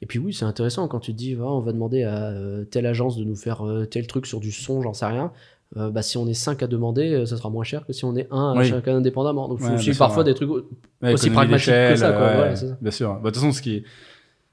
[0.02, 2.64] et puis oui, c'est intéressant quand tu te dis, Ah, on va demander à euh,
[2.64, 5.32] telle agence de nous faire euh, tel truc sur du son, j'en sais rien.
[5.76, 8.14] Euh, bah, si on est 5 à demander, ça sera moins cher que si on
[8.16, 8.66] est un à Oui.
[8.68, 9.48] chacun indépendamment.
[9.48, 10.50] Donc il faut Ouais, aussi bien sûr, parfois des trucs.
[10.50, 10.64] Aussi
[11.02, 12.74] économie pragmatique que ça, quoi.
[12.80, 13.14] Bien sûr.
[13.14, 13.84] Bah, De toute façon, ce qui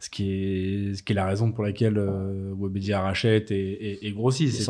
[0.03, 4.07] ce qui est, ce qui est la raison pour laquelle euh, Webedia rachète et, et,
[4.07, 4.63] et grossit, c'est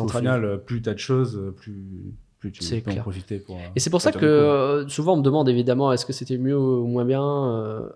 [0.44, 1.82] euh, plus t'as de choses, euh, plus,
[2.38, 3.56] plus tu peux en profiter pour.
[3.56, 6.38] euh, Et c'est pour ça que euh, souvent on me demande évidemment est-ce que c'était
[6.38, 7.90] mieux ou moins bien.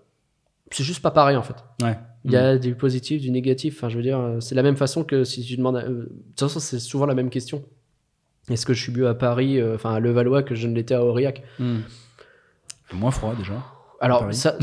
[0.71, 1.55] c'est juste pas pareil en fait.
[1.81, 1.97] Ouais.
[2.25, 3.77] Il y a du positif, du négatif.
[3.77, 5.77] Enfin, je veux dire, c'est la même façon que si tu demandes.
[5.77, 6.03] à- De
[6.35, 7.63] toute façon, c'est souvent la même question.
[8.49, 11.05] Est-ce que je suis mieux à Paris, enfin à Levallois, que je ne l'étais à
[11.05, 11.41] Aurillac?
[11.59, 11.81] Il
[12.87, 13.53] fait moins froid déjà.
[14.01, 14.33] Alors, Paris.
[14.35, 14.55] ça,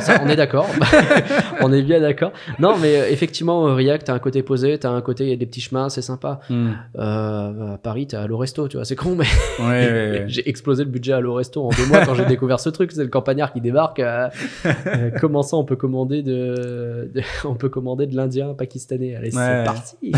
[0.00, 0.68] ça, on est d'accord.
[1.62, 2.30] on est bien d'accord.
[2.60, 5.36] Non, mais euh, effectivement, Aurillac, t'as un côté posé, t'as un côté, il y a
[5.36, 6.38] des petits chemins, c'est sympa.
[6.48, 6.72] Hmm.
[6.96, 9.24] Euh, à Paris, t'as Allo Resto, tu vois, c'est con, mais
[9.58, 9.70] Ouais, ouais,
[10.20, 10.24] ouais.
[10.28, 12.92] j'ai explosé le budget à Allo Resto en deux mois quand j'ai découvert ce truc.
[12.92, 13.98] C'est le campagnard qui débarque.
[14.00, 14.28] euh,
[14.66, 19.32] euh, comment ça, on peut commander de, de- on peut commander de l'Indien pakistanais Allez,
[19.32, 20.12] c'est parti.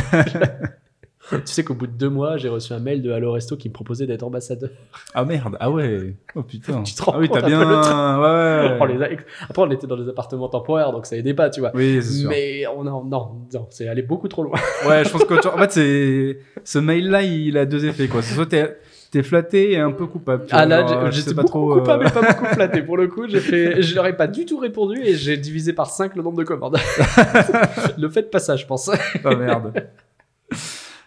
[1.31, 3.69] tu sais qu'au bout de deux mois, j'ai reçu un mail de Allo Resto qui
[3.69, 4.71] me proposait d'être ambassadeur.
[5.15, 6.15] Ah merde, ah ouais.
[6.35, 6.83] Oh putain.
[6.83, 7.61] Tu te rends ah oui, t'as bien.
[7.61, 8.79] Ouais, ouais.
[8.81, 11.51] On les a ex- Après, on était dans des appartements temporaires, donc ça aidait pas,
[11.51, 11.73] tu vois.
[11.75, 12.29] Oui, c'est sûr.
[12.31, 13.07] Mais on a, non,
[13.53, 14.59] non, c'est allé beaucoup trop loin.
[14.89, 18.23] Ouais, je pense que tu- en fait, c'est ce mail-là, il a deux effets quoi.
[18.23, 18.77] C'est soit t'es
[19.11, 20.45] t'es flatté et un peu coupable.
[20.47, 22.83] tu Ah vois, là, j'étais sais pas beaucoup trop, euh, coupable et pas beaucoup flatté.
[22.83, 25.73] Pour le coup, j'ai fait, je leur ai pas du tout répondu et j'ai divisé
[25.73, 26.77] par 5 le nombre de commandes.
[27.99, 28.91] le fait de passage, je pense.
[29.25, 29.73] Ah merde.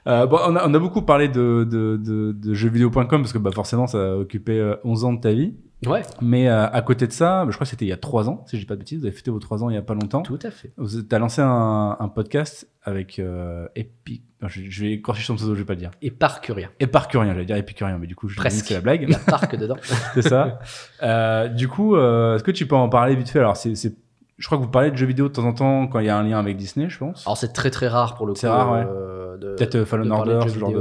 [0.07, 3.37] Euh, bon, on a, on a beaucoup parlé de, de, de, de jeuxvideo.com parce que
[3.37, 5.55] bah, forcément ça a occupé euh, 11 ans de ta vie.
[5.85, 8.27] Ouais, Mais euh, à côté de ça, je crois que c'était il y a 3
[8.29, 9.77] ans, si je dis pas de bêtises, vous avez fêté vos 3 ans il y
[9.77, 10.23] a pas longtemps.
[10.23, 10.73] tout à fait.
[10.75, 14.23] Vous as lancé un, un podcast avec euh, Epic.
[14.41, 15.91] non, je, je vais corriger son pseudo, je vais pas le dire.
[16.01, 16.69] Et parcurien.
[16.81, 18.61] Éparcurien, j'allais dire épicurien, mais du coup, je Presque.
[18.63, 19.03] que c'est la blague.
[19.03, 19.77] Il y a parc dedans.
[20.13, 20.59] c'est ça.
[21.01, 23.39] Euh, du coup, euh, est-ce que tu peux en parler vite fait?
[23.39, 23.95] Alors, c'est, c'est-
[24.37, 26.09] je crois que vous parlez de jeux vidéo de temps en temps quand il y
[26.09, 27.25] a un lien avec Disney, je pense.
[27.25, 28.39] Alors, c'est très très rare pour le coup.
[28.39, 28.85] C'est rare, ouais.
[28.85, 30.77] euh, de- Peut-être euh, Fallen Order, ce genre de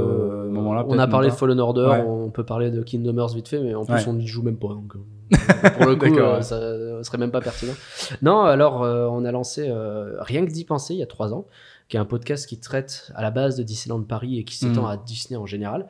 [0.49, 0.85] moment-là.
[0.87, 2.03] On a parlé de Fallen Order, Ouais.
[2.07, 4.03] on peut parler de Kingdom Hearts vite fait, mais en plus Ouais.
[4.07, 4.67] on n'y joue même pas.
[4.69, 4.99] Donc, euh,
[5.77, 7.73] pour le coup, euh, ça serait même pas pertinent.
[8.21, 11.33] Non, alors euh, on a lancé euh, Rien que d'y penser il y a trois
[11.33, 11.45] ans,
[11.87, 14.83] qui est un podcast qui traite à la base de Disneyland Paris et qui s'étend
[14.83, 14.91] Mm.
[14.91, 15.87] à Disney en général.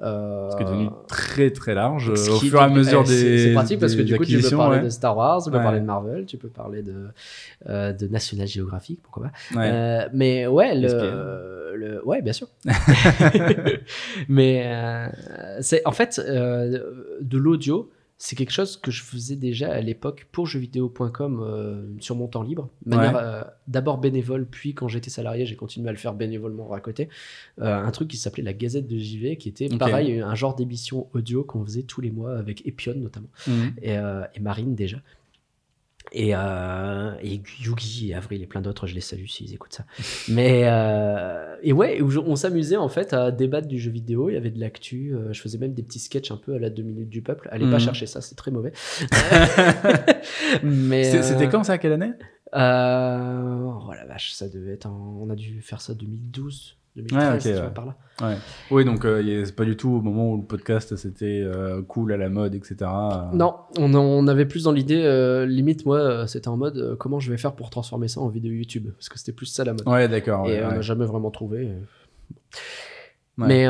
[0.00, 3.38] Euh, Ce qui est devenu très très large au fur et à mesure eh, des.
[3.38, 4.84] C'est pratique parce que du coup, tu peux parler ouais.
[4.84, 5.62] de Star Wars, tu peux Ouais.
[5.62, 7.08] parler de Marvel, tu peux parler de,
[7.68, 9.58] euh, de National Geographic, pourquoi pas.
[9.58, 9.70] Ouais.
[9.70, 12.48] Euh, mais ouais, le, le- ouais, bien sûr.
[14.28, 15.08] mais euh,
[15.60, 16.78] c'est en fait euh,
[17.20, 17.90] de l'audio.
[18.24, 22.44] C'est quelque chose que je faisais déjà à l'époque pour jeuxvideo.com euh, sur mon temps
[22.44, 22.68] libre.
[22.86, 22.96] Ouais.
[23.16, 27.08] euh, D'abord bénévole, puis quand j'étais salarié, j'ai continué à le faire bénévolement à côté.
[27.60, 31.08] Euh, un truc qui s'appelait la Gazette de JV, qui était pareil, un genre d'émission
[31.14, 33.72] audio qu'on faisait tous les mois avec Epion notamment Mhm.
[33.82, 33.94] et,
[34.34, 34.98] et Marine déjà.
[36.10, 39.84] Et, euh, et Yugi et Avril et plein d'autres, je les salue s'ils écoutent ça.
[40.28, 44.28] Mais euh, et ouais, on s'amusait en fait à débattre du jeu vidéo.
[44.28, 45.14] Il y avait de l'actu.
[45.14, 47.48] euh, je faisais même des petits sketchs un peu à la 2 minutes du peuple.
[47.50, 47.80] Allez pas Mhm.
[47.80, 48.72] chercher ça, c'est très mauvais.
[50.62, 52.12] Mais euh, C'était quand ça Quelle année?
[52.54, 52.58] Oh
[53.94, 54.86] la vache, ça devait être.
[54.86, 57.74] en- On a dû faire ça 2012, 2013, Ouais, ok, tu vois, ouais.
[57.74, 57.96] par là.
[58.20, 58.36] Ouais.
[58.70, 62.12] Oui, donc euh, c'est pas du tout au moment où le podcast c'était euh, cool
[62.12, 62.90] à la mode, etc.
[63.32, 67.30] Non, on, avait plus dans l'idée, euh, limite, moi, euh, c'était en mode comment je
[67.30, 68.90] vais faire pour transformer ça en vidéo YouTube?
[68.92, 69.88] Parce que c'était plus ça la mode.
[69.88, 70.48] Ouais, d'accord.
[70.48, 71.70] et on n'a jamais vraiment trouvé.
[73.38, 73.66] Mais,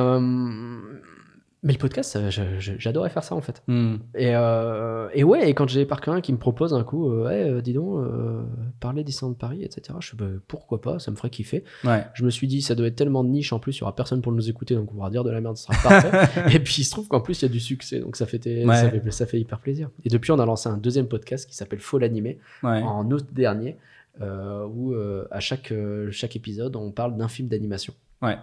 [1.65, 2.29] mais le podcast, euh,
[2.59, 3.63] j'adorais faire ça en fait.
[3.69, 7.61] Et, euh, et ouais, et quand j'ai Parker qui me propose un coup, euh, euh,
[7.61, 8.43] dis donc, euh,
[8.81, 11.63] parler des de Paris, etc., je suis bah, pourquoi pas, ça me ferait kiffer.
[11.85, 12.05] Ouais.
[12.15, 13.95] Je me suis dit, ça doit être tellement de niche en plus, il y aura
[13.95, 16.11] personne pour nous écouter, donc on pourra dire de la merde, ce sera parfait.
[16.57, 18.45] et puis il se trouve qu'en plus, il y a du succès, donc ça fait,
[18.65, 18.75] Ouais.
[18.75, 19.89] ça, fait, ça fait hyper plaisir.
[20.05, 22.83] Et depuis, on a lancé un deuxième podcast qui s'appelle Faux l'animé Ouais.
[22.83, 23.77] en août dernier,
[24.21, 24.95] où
[25.31, 25.73] à chaque,
[26.11, 27.95] chaque épisode, on parle d'un film d'animation.
[28.21, 28.37] Ouais.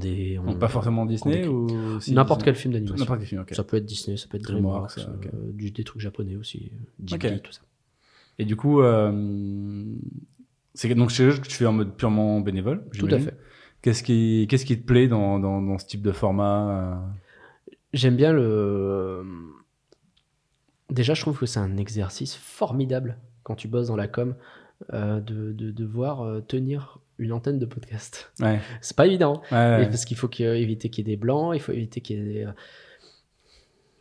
[0.00, 3.06] Des, Donc pas forcément Disney ou si, N'importe quel film d'animation.
[3.52, 6.86] Ça peut être Disney, ça peut être DreamWorks, euh, du- des trucs japonais aussi, euh,
[7.04, 7.42] Ghibli, Ok.
[7.42, 7.60] tout ça.
[8.40, 9.94] Et du coup, euh,
[10.74, 12.84] c'est donc quelque chose que tu fais en mode purement bénévole.
[12.98, 13.36] Tout à fait.
[13.82, 17.74] Qu'est-ce qui, qu'est-ce qui te plaît dans, dans, dans ce type de format euh?
[17.92, 19.22] J'aime bien le.
[20.90, 24.34] Déjà, je trouve que c'est un exercice formidable quand tu bosses dans la com
[24.92, 28.30] euh, de, de devoir euh, tenir une antenne de podcast.
[28.40, 28.60] Ouais.
[28.80, 29.42] C'est pas évident.
[29.52, 32.16] Ouais, parce qu'il faut ait- éviter qu'il y ait des blancs, il faut éviter qu'il
[32.16, 32.44] y ait des.
[32.44, 32.50] euh,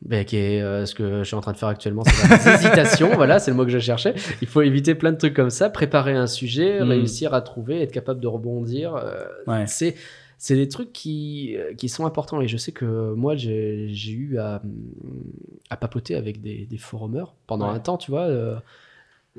[0.04, 3.10] ben, ait, euh, ce que je suis en train de faire actuellement, c'est des hésitations,
[3.16, 4.14] voilà, c'est le mot que je cherchais.
[4.44, 6.90] Il faut éviter plein de trucs comme ça, préparer un sujet, Mm.
[6.90, 8.96] réussir à trouver, être capable de rebondir.
[8.96, 9.66] euh, Ouais.
[9.68, 9.96] c'est
[10.40, 12.86] c'est des trucs qui, euh, qui sont importants et je sais que
[13.16, 14.62] moi j'ai j'ai eu à,
[15.72, 17.76] à papoter avec des, des forumers pendant Ouais.
[17.76, 18.56] un temps tu vois euh,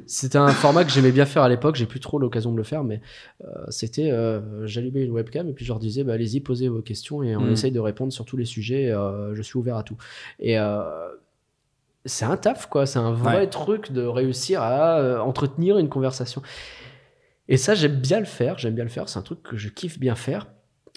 [0.06, 2.62] c'était un format que j'aimais bien faire à l'époque j'ai plus trop l'occasion de le
[2.62, 3.00] faire mais
[3.44, 6.82] euh, c'était euh, j'allumais une webcam et puis je leur disais bah, allez-y posez vos
[6.82, 7.52] questions et on Mm.
[7.52, 9.96] essaye de répondre sur tous les sujets euh, je suis ouvert à tout
[10.40, 10.56] et
[12.04, 13.46] c'est un taf quoi c'est un vrai Ouais.
[13.48, 16.42] truc de réussir à entretenir une conversation
[17.50, 18.58] et ça, j'aime bien le faire.
[18.58, 19.08] J'aime bien le faire.
[19.08, 20.48] C'est un truc que je kiffe bien faire.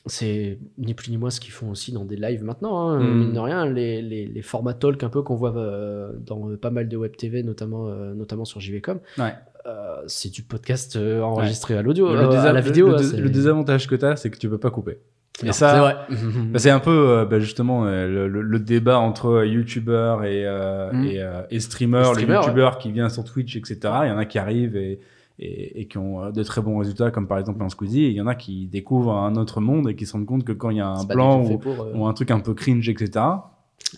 [0.07, 2.89] C'est ni plus ni moins ce qu'ils font aussi dans des lives maintenant.
[2.89, 2.99] hein.
[2.99, 3.19] Mm.
[3.19, 6.57] Mine de rien, les, les, les formats talk un peu qu'on voit euh, dans euh,
[6.57, 8.99] pas mal de web TV, notamment, euh, notamment sur JVcom.
[9.19, 9.33] Ouais.
[9.67, 12.89] Euh, c'est du podcast enregistré à l'audio, à la vidéo.
[12.89, 14.97] le, hein, le désavantage que tu as, c'est que tu peux pas couper.
[15.43, 16.15] Et Non, ça, c'est.
[16.51, 20.45] Bah, c'est un peu bah, justement le, débat entre youtubeurs et,
[20.93, 21.03] Mm.
[21.05, 23.77] et, et streamers, les youtubeurs qui viennent sur Twitch, etc.
[24.03, 24.99] Il y en a qui arrivent et,
[25.39, 28.09] et, et qui ont euh, de très bons résultats, comme par exemple un Squeezie, et
[28.09, 30.51] il y en a qui découvrent un autre monde et qui se rendent compte que
[30.51, 32.87] quand il y a un pas ou, pour, euh, ou un truc un peu cringe,
[32.87, 33.25] etc.,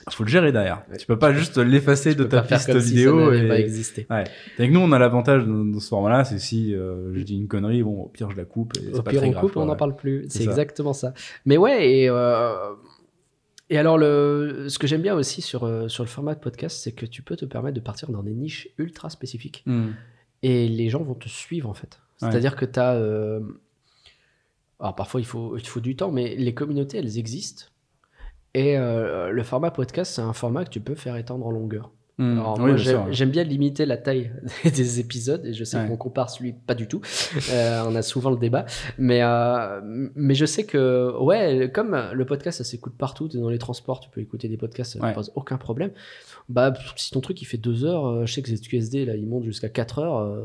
[0.10, 0.84] faut le gérer derrière.
[0.90, 0.98] Ouais.
[0.98, 3.32] Tu peux pas juste l'effacer de ta pas faire piste comme si ça vidéo.
[3.32, 3.48] et...
[3.48, 4.08] pas existé.
[4.10, 7.48] Avec nous, on a l'avantage dans, dans ce format-là, c'est si euh, je dis une
[7.48, 8.74] connerie, bon, au pire, je la coupe.
[8.78, 9.78] Et Au pas pire, très on grave, coupe, quoi, on n'en ouais.
[9.78, 10.26] parle plus.
[10.30, 11.14] C'est exactement ça.
[11.46, 12.74] Mais ouais, et, euh,
[13.70, 16.94] et alors, le, ce que j'aime bien aussi sur, sur le format de podcast, c'est
[16.94, 19.64] que tu peux te permettre de partir dans des niches ultra spécifiques.
[19.66, 19.92] Hmm.
[20.44, 22.00] Et les gens vont te suivre, en fait.
[22.22, 22.30] Ouais.
[22.30, 22.92] C'est-à-dire que tu as.
[24.80, 27.66] alors, parfois, il faut, il faut du temps, mais les communautés, elles existent.
[28.54, 31.92] Et euh, le format podcast, c'est un format que tu peux faire étendre en longueur.
[32.20, 34.32] Oui, bien j'aime bien limiter la taille
[34.64, 35.88] des épisodes, et je sais Ouais.
[35.88, 37.02] qu'on compare celui pas du tout.
[37.52, 38.66] Euh, on a souvent le débat,
[39.00, 39.82] mais euh,
[40.16, 43.28] mais je sais que ouais, comme le podcast, ça s'écoute partout.
[43.28, 45.14] Dans les transports, tu peux écouter des podcasts, ça ne Ouais.
[45.14, 45.92] pose aucun problème.
[46.50, 49.26] Bah, si ton truc il fait deux heures, euh, je sais que ZQSD là, il
[49.28, 50.44] monte jusqu'à 4 heures.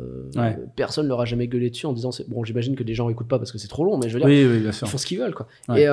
[0.76, 2.44] Personne leur a jamais gueulé dessus en disant bon.
[2.44, 4.28] J'imagine que les gens écoutent pas parce que c'est trop long, mais je veux dire,
[4.28, 5.46] Oui, oui, ils font ce qu'ils veulent quoi.
[5.76, 5.86] Et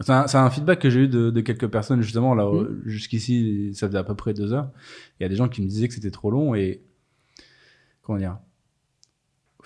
[0.00, 2.56] C'est un, un feedback que j'ai eu de, de quelques personnes justement là Mm.
[2.56, 4.70] euh, jusqu'ici ça faisait à peu près deux heures.
[5.18, 6.82] Il y a des gens qui me disaient que c'était trop long et
[8.02, 8.38] comment dire.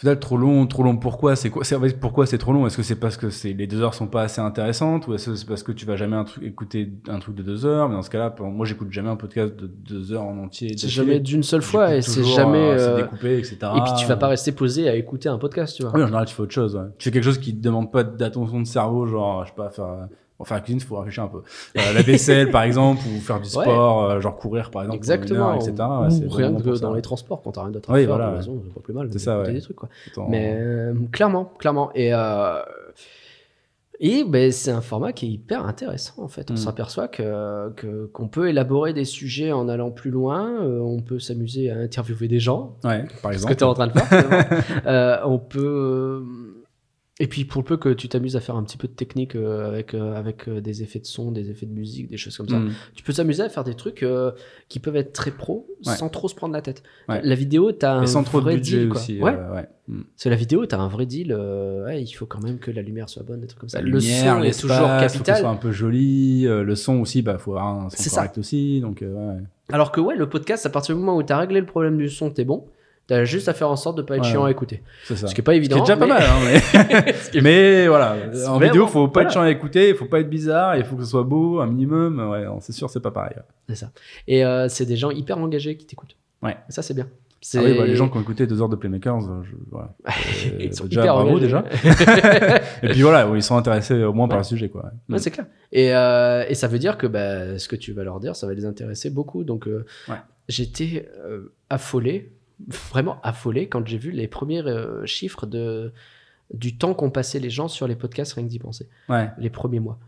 [0.01, 0.97] Final, trop long, trop long.
[0.97, 1.63] Pourquoi C'est quoi
[2.01, 2.67] Pourquoi c'est trop long?
[2.67, 5.29] Est-ce que c'est parce que c'est les deux heures sont pas assez intéressantes ou est-ce
[5.29, 7.87] que c'est parce que tu vas jamais un truc- écouter un truc de deux heures?
[7.91, 10.75] Mais dans ce cas-là, moi, j'écoute jamais un podcast de deux heures en entier.
[10.79, 12.57] c'est jamais d'une seule fois et c'est jamais.
[12.59, 13.59] euh, euh, découpé, etc.
[13.77, 15.93] et puis tu vas pas rester posé à écouter un podcast, tu vois.
[15.95, 16.77] Oui, en général, tu fais autre chose.
[16.77, 16.83] ouais.
[16.97, 19.69] Tu fais quelque chose qui te demande pas d'attention de cerveau, genre, je sais pas,
[19.69, 20.07] faire euh,
[20.41, 21.39] Enfin, la cuisine, il faut réfléchir un peu.
[21.77, 23.65] Euh, la vaisselle, par exemple, ou faire du Ouais.
[23.65, 25.51] sport, euh, genre courir, par exemple, Exactement.
[25.51, 25.75] heure, etc.
[25.79, 28.37] Ou rien que dans les transports, quand t'as rien d'autre à Oui, faire voilà, ouais.
[28.39, 29.09] maison, c'est pas plus mal.
[29.13, 29.53] C'est ça, ouais.
[29.53, 29.89] des trucs, quoi.
[30.11, 31.91] Attends, Mais euh, clairement, clairement.
[31.95, 32.13] Et,
[34.03, 36.51] et ben, c'est un format qui est hyper intéressant en fait.
[36.51, 36.57] On Mm.
[36.57, 40.49] s'aperçoit que que- qu'on peut élaborer des sujets en allant plus loin.
[40.63, 43.57] on peut s'amuser à interviewer des gens, Ouais, par ce que exemple.
[43.57, 45.23] tu es en train de faire.
[45.27, 46.25] on peut.
[47.23, 49.37] Et puis pour le peu que tu t'amuses à faire un petit peu de technique
[49.37, 52.35] euh, avec euh, avec euh, des effets de son, des effets de musique, des choses
[52.37, 52.71] comme ça, Mm.
[52.95, 54.05] tu peux t'amuser à faire des trucs
[54.69, 55.95] qui peuvent être très pro Ouais.
[55.97, 56.83] sans trop se prendre la tête.
[57.09, 57.21] Ouais.
[57.23, 59.21] La vidéo, t'as un sans trop de vrai budget deal, aussi.
[59.21, 59.33] Ouais.
[59.35, 59.69] ouais.
[59.89, 60.01] Mm.
[60.17, 61.37] C'est la vidéo, t'as un vrai deal.
[61.95, 63.79] il faut quand même que la lumière soit bonne, des trucs comme ça.
[63.81, 65.39] La le lumière, son est toujours faut capital.
[65.41, 66.45] soit un peu joli.
[66.45, 68.23] le son aussi, bah, faut avoir un son C'est ça.
[68.23, 68.81] correct aussi.
[68.81, 69.05] Donc.
[69.73, 72.09] Alors que ouais, le podcast, à partir du moment où t'as réglé le problème du
[72.09, 72.65] son, t'es bon.
[73.11, 74.29] T'as juste à faire en sorte de pas être Ouais.
[74.31, 74.85] chiant à écouter.
[75.05, 75.27] c'est ça.
[75.27, 75.75] Ce qui est pas évident.
[75.83, 77.03] qui est déjà pas mal, hein,
[77.43, 77.89] mais...
[77.89, 79.27] Voilà, C'est en vidéo, faut pas voilà.
[79.29, 81.67] être chiant à écouter, faut pas être bizarre, il faut que ce soit beau, un
[81.67, 82.21] minimum.
[82.31, 83.35] Ouais, c'est sûr, c'est pas pareil.
[83.69, 83.91] C'est ça.
[84.29, 86.15] Et euh, c'est des gens hyper engagés qui t'écoutent.
[86.41, 86.57] Ouais.
[86.69, 87.09] Et ça, c'est bien.
[87.11, 89.51] Ah C'est oui, bah, les gens qui ont écouté deux heures de Playmakers, euh, je,
[89.73, 89.91] voilà.
[90.61, 91.47] Ils Euh, sont déjà, hyper bravo engagés.
[91.47, 91.65] déjà.
[92.85, 94.91] Et puis voilà, ils sont intéressés au moins par le sujet, quoi.
[95.09, 95.47] Ouais, c'est clair.
[95.73, 98.47] Et, euh, et ça veut dire que bah, ce que tu vas leur dire, ça
[98.47, 99.43] va les intéresser beaucoup.
[99.43, 100.17] Donc, euh, Ouais.
[100.49, 102.31] j'étais euh, affolé,
[102.69, 105.93] vraiment affolé, quand j'ai vu les premiers euh, chiffres de,
[106.53, 109.29] du temps qu'ont passé les gens sur les podcasts, rien que d'y penser, Ouais.
[109.39, 109.99] les premiers mois.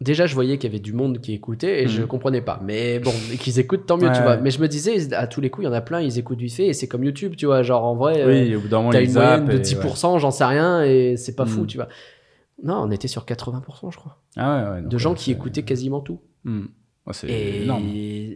[0.00, 2.06] Déjà, je voyais qu'il y avait du monde qui écoutait et je Mhm.
[2.08, 2.58] comprenais pas.
[2.64, 4.36] Mais bon, qu'ils écoutent, tant mieux, Ouais, tu vois.
[4.36, 4.40] ouais.
[4.40, 6.38] Mais je me disais, à tous les coups, il y en a plein, ils écoutent
[6.38, 7.62] vite fait et c'est comme YouTube, tu vois.
[7.62, 8.26] Genre, en vrai, euh,
[8.56, 11.60] Oui, moment, t'as une moyenne de et- 10%, j'en sais rien, et c'est pas fou,
[11.60, 11.66] Mhm.
[11.66, 11.88] tu vois.
[12.62, 14.18] Non, on était sur 80%, je crois.
[14.36, 14.80] Ah ouais, ouais.
[14.82, 16.20] donc, de gens ouais, qui écoutaient quasiment tout.
[16.44, 16.66] Hmm.
[17.06, 17.84] Ouais, c'est Et énorme.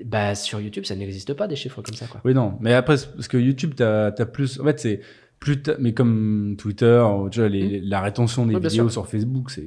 [0.07, 2.21] bah, sur YouTube, ça n'existe pas des chiffres comme ça, quoi.
[2.25, 2.55] Oui, non.
[2.61, 4.59] Mais après, parce que YouTube, t'as as plus.
[4.61, 5.01] En fait, c'est
[5.39, 5.61] plus.
[5.63, 8.57] t'as- Mais comme Twitter, tu vois, les- la rétention des Hmm.
[8.57, 8.93] Oui, vidéos sûr.
[8.93, 9.63] sur Facebook, c'est.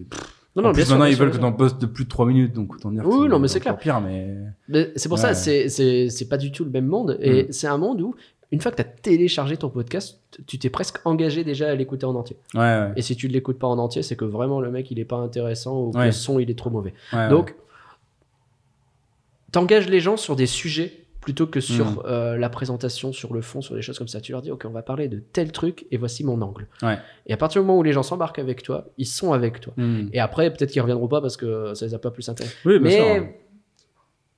[0.56, 1.52] Non, en non, plus, bien sûr, maintenant, ils sûr, veulent bien que sûr.
[1.52, 3.60] t'en postes de plus de 3 minutes, donc autant dire que Oui, non, mais c'est
[3.68, 4.36] encore pire, mais.
[4.68, 7.18] Mais c'est pour ça, c'est- c'est c'est pas du tout le même monde.
[7.22, 7.48] Et Mm.
[7.52, 8.16] c'est un monde où,
[8.52, 12.08] une fois que tu as téléchargé ton podcast, tu t'es presque engagé déjà à l'écouter
[12.08, 12.38] en entier.
[12.56, 12.92] Ouais, ouais.
[12.96, 15.06] Et si tu ne l'écoutes pas en entier, c'est que vraiment le mec, il est
[15.06, 16.96] pas intéressant ou que le son, il est trop mauvais.
[17.30, 17.54] Donc,
[19.52, 22.02] t'engages les gens sur des sujets plutôt que sur Mm.
[22.06, 24.22] euh, la présentation, sur le fond, sur des choses comme ça.
[24.22, 26.68] Tu leur dis, OK, on va parler de tel truc et voici mon angle.
[26.82, 26.98] Ouais.
[27.26, 29.74] Et à partir du moment où les gens s'embarquent avec toi, ils sont avec toi.
[29.76, 30.08] Hmm.
[30.14, 32.56] Et après, peut-être qu'ils reviendront pas parce que ça les a pas plus intéressés.
[32.66, 32.80] Oui.
[32.82, 33.36] Mais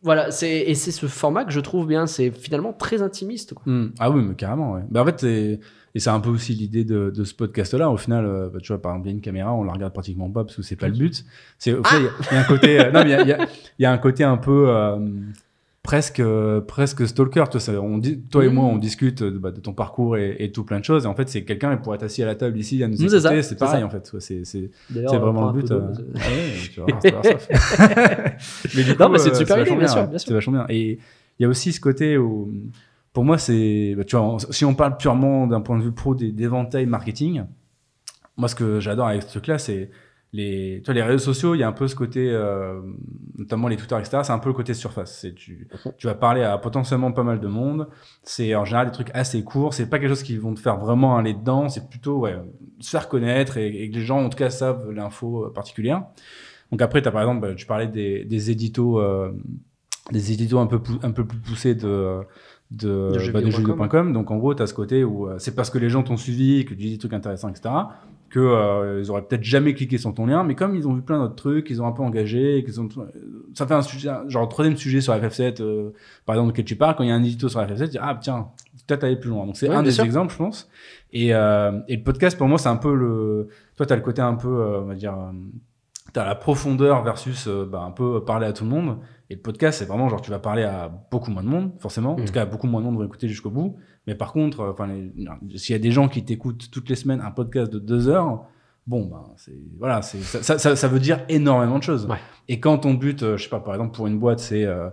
[0.02, 2.08] voilà, c'est et c'est ce format que je trouve bien.
[2.08, 3.54] C'est finalement très intimiste.
[3.54, 3.64] Quoi.
[3.72, 3.92] Hmm.
[4.00, 4.82] Ah oui, mais carrément, ouais.
[4.90, 5.60] Bah, en fait, c'est-
[5.96, 7.90] et c'est un peu aussi l'idée de, de ce podcast-là.
[7.90, 9.74] Au final, euh, bah, tu vois, par exemple, il y a une caméra, on la
[9.74, 11.26] regarde pratiquement pas parce que c'est pas le but.
[11.58, 12.00] C'est, il y a-
[12.32, 14.24] il y, a un côté, euh, non, mais il y y y a un côté
[14.24, 14.98] un peu, euh,
[15.82, 16.22] presque,
[16.68, 17.46] presque stalker.
[17.50, 20.52] Toi, ça, on dit, toi et moi, on discute bah, de ton parcours et, et
[20.52, 21.06] tout plein de choses.
[21.06, 22.96] Et en fait, c'est quelqu'un qui pourrait être assis à la table ici à nous
[22.98, 23.42] C'est écouter.
[23.42, 23.86] C'est pareil, ça.
[23.88, 24.12] en fait.
[24.20, 24.70] C'est,
[25.18, 25.74] vraiment le but.
[27.74, 30.08] mais c'est- du coup, Non, mais super idée, vachement bien sûr, ouais.
[30.08, 30.28] bien sûr.
[30.28, 30.66] C'est vachement bien.
[30.70, 31.00] Et
[31.40, 32.52] il y a aussi ce côté où,
[33.14, 36.16] pour moi, c'est, bah, tu vois, si on parle purement d'un point de vue pro
[36.16, 37.44] des- d'éventail marketing,
[38.38, 39.90] moi, ce que j'adore avec ce truc-là, c'est
[40.32, 42.80] les, tu vois, les réseaux sociaux, il y a un peu ce côté, euh,
[43.38, 44.22] notamment les Twitter, etc.
[44.24, 45.18] C'est un peu le côté surface.
[45.20, 45.68] C'est tu,
[45.98, 47.90] tu vas parler à potentiellement pas mal de monde.
[48.22, 49.74] C'est en général des trucs assez courts.
[49.74, 51.68] C'est pas quelque chose qui vont te faire vraiment aller dedans.
[51.68, 52.38] C'est plutôt ouais,
[52.80, 56.04] se faire connaître et, et que les gens, en tout cas, savent l'info particulière.
[56.72, 59.32] Donc après, as, par exemple, bah, tu parlais des, des éditos, euh,
[60.12, 62.20] des éditos un peu, un peu plus poussés de
[62.72, 64.14] de, De bah, de jeuxvideo.com.
[64.14, 66.18] Donc en gros, tu as ce côté où euh, c'est parce que les gens t'ont
[66.18, 67.70] suivi, que tu dis des trucs intéressants, etc.,
[68.30, 71.02] que euh, ils auraient peut-être jamais cliqué sur ton lien, mais comme ils ont vu
[71.02, 72.88] plein d'autres trucs, ils ont un peu engagé, et qu'ils ont
[73.56, 75.90] ça fait un sujet, genre un troisième sujet sur FF7, euh,
[76.28, 77.98] par exemple, auquel tu parles, quand il y a un édito sur FF7, tu dis,
[78.00, 78.50] ah tiens,
[78.90, 79.46] peut-être aller plus loin.
[79.46, 80.04] Donc c'est un des sûr.
[80.04, 80.70] exemples, je pense.
[81.12, 83.48] Et, euh, et le podcast, pour moi, c'est un peu le.
[83.78, 85.32] Toi, tu as le côté un peu, euh, on va dire, euh,
[86.14, 88.98] tu as la profondeur versus euh, bah, un peu parler à tout le monde.
[89.30, 92.14] Et le podcast, c'est vraiment genre, tu vas parler à beaucoup moins de monde, forcément.
[92.16, 92.26] En Mhm.
[92.26, 93.76] tout cas, beaucoup moins de monde vont écouter jusqu'au bout.
[94.08, 94.90] Mais par contre, euh, enfin,
[95.56, 98.46] s'il y a des gens qui t'écoutent toutes les semaines un podcast de deux heures,
[98.88, 102.08] bon, ben, c'est, voilà, c'est, ça, ça, ça, ça veut dire énormément de choses.
[102.08, 102.18] Ouais.
[102.48, 104.90] Et quand ton but, euh, je sais pas, par exemple, pour une boîte, c'est euh,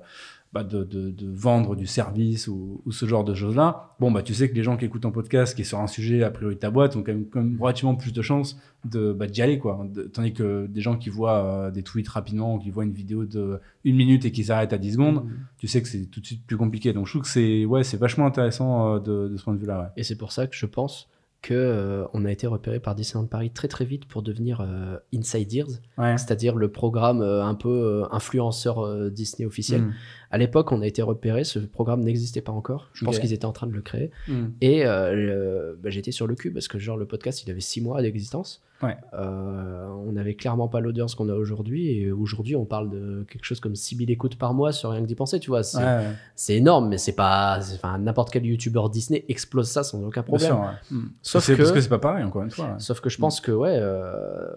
[0.57, 4.23] bah, de, de, de vendre du service ou, ou ce genre de choses-là, bon, bah,
[4.23, 6.31] tu sais que les gens qui écoutent ton podcast, qui est sur un sujet, a
[6.31, 9.27] priori de ta boîte, ont quand même, quand même relativement plus de chances de, bah,
[9.27, 9.87] d'y aller, quoi.
[9.93, 12.93] De- tandis que des gens qui voient euh, des tweets rapidement, ou qui voient une
[12.93, 15.31] vidéo de une minute et qui s'arrêtent à 10 secondes, Mm.
[15.59, 16.93] tu sais que c'est tout de suite plus compliqué.
[16.93, 19.79] Donc, je trouve que c'est, ouais, c'est vachement intéressant euh, de, ce point de vue-là,
[19.81, 19.87] ouais.
[19.97, 21.09] Et c'est pour ça que je pense
[21.43, 24.97] que euh, on a été repéré par Disneyland Paris très très vite pour devenir euh,
[25.15, 25.69] Inside Ears,
[25.99, 26.17] Ouais.
[26.19, 29.83] c'est-à-dire le programme euh, un peu influenceur Disney officiel.
[29.83, 29.93] Mm.
[30.31, 32.91] À l'époque, on a été repéré, ce programme n'existait pas encore.
[32.95, 34.11] Je pense qu'ils étaient en train de le créer.
[34.29, 34.47] Hmm.
[34.61, 37.81] Et euh, bah, j'étais sur le cul parce que genre le podcast, il avait six
[37.81, 38.63] mois d'existence.
[38.83, 38.97] Ouais.
[39.15, 41.89] Euh, on n'avait clairement pas l'audience qu'on a aujourd'hui.
[41.99, 45.07] Et aujourd'hui, on parle de quelque chose comme 6000 écoutes par mois sur rien que
[45.07, 45.63] d'y penser, tu vois.
[45.63, 47.59] C'est Ouais, ouais, c'est énorme, mais c'est pas.
[47.75, 50.49] Enfin, n'importe quel youtubeur Disney explose ça sans aucun problème.
[50.49, 50.75] sûr.
[50.91, 51.07] Hmm.
[51.23, 52.75] Sauf que- Parce que c'est pas pareil, encore une fois.
[52.79, 54.51] Sauf que je pense que, ouais, euh,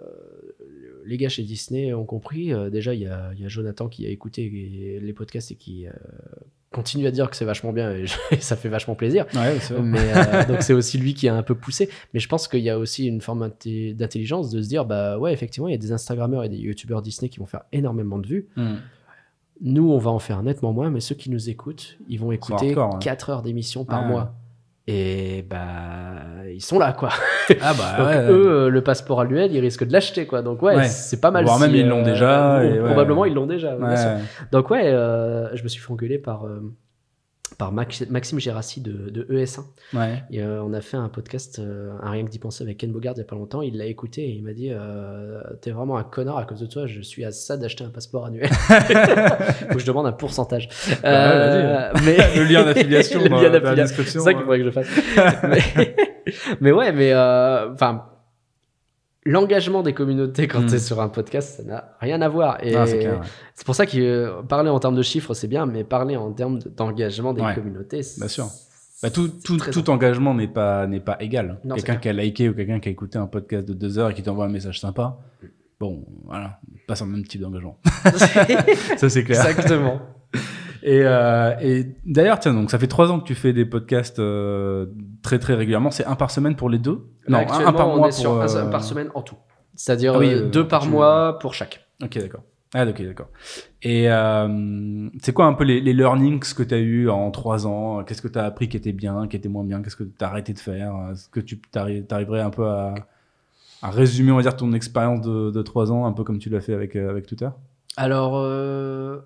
[1.09, 2.53] les gars chez Disney ont compris.
[2.53, 5.55] Euh, déjà, il y a, il y a Jonathan qui a écouté les podcasts et
[5.55, 5.91] qui euh,
[6.71, 9.25] continue à dire que c'est vachement bien et, je- et ça fait vachement plaisir.
[9.33, 9.81] Ouais, c'est vrai.
[9.83, 11.89] Mais euh, donc, c'est aussi lui qui a un peu poussé.
[12.13, 15.33] Mais je pense qu'il y a aussi une forme d'intelligence de se dire, bah ouais,
[15.33, 18.27] effectivement, il y a des Instagrammeurs et des YouTubeurs Disney qui vont faire énormément de
[18.27, 18.47] vues.
[18.55, 18.75] Hmm.
[19.61, 22.67] Nous, on va en faire nettement moins, mais ceux qui nous écoutent, ils vont écouter
[22.67, 22.99] hardcore, ouais.
[23.01, 24.35] 4 heures d'émission par mois.
[24.91, 25.59] Et bah,
[26.51, 27.09] ils sont là, quoi.
[27.61, 28.25] Ah bah Donc ouais.
[28.31, 30.41] eux, euh, le passeport annuel, ils risquent de l'acheter, quoi.
[30.41, 30.85] Donc ouais, Ouais.
[30.85, 31.45] c'est pas mal.
[31.45, 32.85] Voire si, même, ils l'ont déjà, et ouais.
[32.87, 33.75] Probablement, ils l'ont déjà.
[33.75, 34.09] bien sûr.
[34.09, 34.17] Ouais.
[34.51, 36.59] Donc ouais, euh, je me suis fait engueuler par euh,
[37.59, 39.59] par Max- Maxime Gérassi de, de ES1.
[39.93, 40.23] Ouais.
[40.31, 42.89] Et, euh, on a fait un podcast, euh, un rien que d'y penser avec Ken
[42.91, 43.61] Bogard il y a pas longtemps.
[43.61, 46.65] Il l'a écouté et il m'a dit euh, T'es vraiment un connard à cause de
[46.67, 46.87] toi.
[46.87, 48.47] Je suis à ça d'acheter un passeport annuel.
[48.53, 50.69] Faut que je demande un pourcentage.
[51.03, 54.03] Bah ouais, mais Le lien d'affiliation Le lien d'affiliation.
[54.07, 54.87] c'est ça qu'il faudrait que je fasse.
[55.43, 55.95] mais,
[56.61, 58.05] mais ouais, mais euh, enfin,
[59.25, 60.65] l'engagement des communautés quand Mm.
[60.67, 62.57] tu es sur un podcast, ça n'a rien à voir.
[62.63, 63.17] Et Ah, c'est ouais.
[63.65, 66.59] pour ça que euh, parler en termes de chiffres, c'est bien, mais parler en termes
[66.59, 68.47] de- d'engagement des Ouais, communautés, c'est bien sûr.
[69.01, 71.59] Bah, tout, tout, très tout engagement n'est pas, n'est pas égal.
[71.75, 74.13] Quelqu'un qui a liké ou quelqu'un qui a écouté un podcast de deux heures et
[74.13, 75.17] qui t'envoie un message sympa,
[75.79, 77.77] bon, voilà, pas sur le même type d'engagement.
[78.97, 79.45] Ça, c'est clair.
[79.47, 80.01] Exactement.
[80.83, 84.19] Et, euh, et d'ailleurs, tiens, donc ça fait trois ans que tu fais des podcasts
[84.19, 84.85] euh,
[85.21, 85.91] très très régulièrement.
[85.91, 87.05] C'est un par semaine pour les deux?
[87.27, 89.35] Là, un- par on mois est sur pour, un euh, par semaine en tout.
[89.75, 91.85] C'est-à-dire Ah oui, deux par tu- mois pour chaque.
[92.01, 92.43] Ok, d'accord.
[92.73, 93.27] Ah, ok, d'accord.
[93.81, 97.65] Et euh, c'est quoi un peu les, les learnings que tu as eu en trois
[97.65, 98.03] ans?
[98.03, 99.81] Qu'est-ce que tu as appris qui était bien, qui était moins bien?
[99.81, 100.93] Qu'est-ce que tu as arrêté de faire?
[101.11, 102.93] Est-ce que tu t'arri- t'arriverais un peu à,
[103.81, 106.49] à résumer, on va dire, ton expérience de, de trois ans, un peu comme tu
[106.49, 107.49] l'as fait avec, avec Twitter?
[107.97, 109.19] Alors, euh,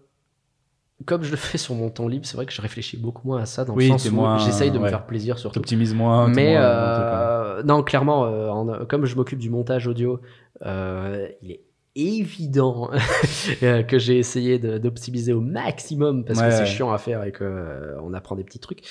[1.06, 3.42] comme je le fais sur mon temps libre, c'est vrai que je réfléchis beaucoup moins
[3.42, 5.56] à ça dans Oui, le sens où j'essaye de me faire plaisir surtout.
[5.60, 10.22] T'optimises moins Mais moins euh, non, clairement, euh, en- comme je m'occupe du montage audio,
[10.66, 11.62] euh, il est
[11.96, 12.90] évident
[13.64, 16.66] euh, que j'ai essayé d'optimiser au maximum parce Ouais, que c'est ouais.
[16.66, 18.82] chiant à faire et que on apprend des petits trucs.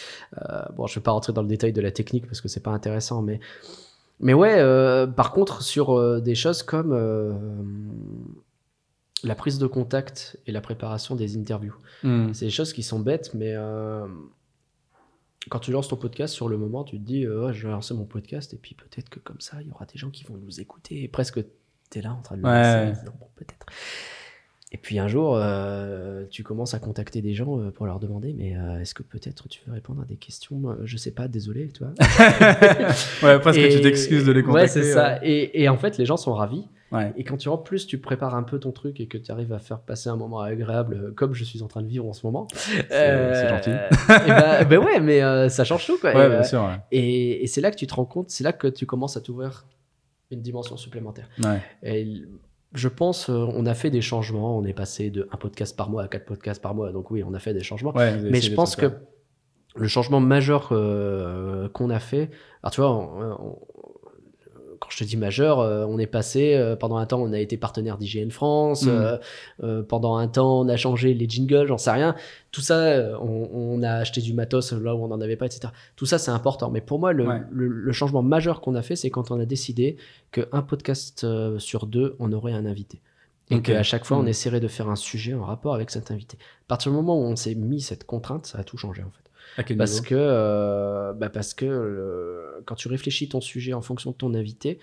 [0.76, 2.70] Bon, je vais pas rentrer dans le détail de la technique parce que c'est pas
[2.72, 3.40] intéressant, mais
[4.20, 4.56] mais ouais.
[5.16, 6.92] par contre, sur des choses comme
[9.24, 11.76] la prise de contact et la préparation des interviews.
[12.02, 12.32] Hmm.
[12.32, 14.06] C'est des choses qui sont bêtes, mais euh,
[15.50, 17.94] quand tu lances ton podcast, sur le moment, tu te dis, euh, je vais lancer
[17.94, 20.36] mon podcast, et puis peut-être que comme ça, il y aura des gens qui vont
[20.36, 21.40] nous écouter, et presque
[21.90, 22.86] tu es là en train de le Ouais.
[22.88, 23.02] lancer,
[23.36, 23.66] peut-être.
[24.74, 28.32] Et puis un jour, euh, tu commences à contacter des gens euh, pour leur demander,
[28.32, 30.62] mais euh, est-ce que peut-être tu veux répondre à des questions?
[30.84, 31.92] Je sais pas, désolé, tu vois.
[33.22, 34.62] ouais, presque Et- tu t'excuses de les contacter.
[34.62, 35.18] Ouais, c'est ça.
[35.22, 36.66] Et, et en fait, les gens sont ravis.
[36.90, 37.12] Ouais.
[37.16, 39.52] Et quand tu en plus tu prépares un peu ton truc et que tu arrives
[39.54, 42.26] à faire passer un moment agréable comme je suis en train de vivre en ce
[42.26, 43.70] moment, c'est gentil.
[43.70, 46.14] et bah, bah ouais, mais ça change tout quoi.
[46.14, 46.60] Ouais, et, bien sûr.
[46.62, 46.76] Ouais.
[46.90, 49.22] et, et c'est là que tu te rends compte, c'est là que tu commences à
[49.22, 49.64] t'ouvrir
[50.30, 51.28] une dimension supplémentaire.
[51.42, 51.62] Ouais.
[51.82, 52.24] Et
[52.74, 54.56] je pense, euh, on a fait des changements.
[54.58, 56.92] On est passé de un podcast par mois à quatre podcasts par mois.
[56.92, 57.92] Donc oui, on a fait des changements.
[57.94, 58.92] Ouais, Mais je pense que
[59.74, 62.30] le changement majeur euh, qu'on a fait,
[62.62, 63.58] alors tu vois, on- on-
[64.82, 67.38] quand je te dis majeur, euh, on est passé, euh, pendant un temps, on a
[67.38, 69.18] été partenaire d'IGN France, Mm.
[69.62, 72.16] euh, pendant un temps, on a changé les jingles, j'en sais rien.
[72.50, 75.68] Tout ça, on, on a acheté du matos là où on n'en avait pas, etc.
[75.94, 76.70] Tout ça, c'est important.
[76.70, 77.40] Mais pour moi, le, Ouais.
[77.52, 79.96] le- le changement majeur qu'on a fait, c'est quand on a décidé
[80.32, 81.24] qu'un podcast
[81.58, 83.00] sur deux, on aurait un invité.
[83.50, 84.28] Et qu'à chaque fois, on Mm.
[84.28, 86.38] essaierait de faire un sujet en rapport avec cet invité.
[86.40, 89.10] À partir du moment où on s'est mis cette contrainte, ça a tout changé en
[89.10, 89.21] fait.
[89.76, 94.34] Parce que, euh, bah parce que quand tu réfléchis ton sujet en fonction de ton
[94.34, 94.78] invité,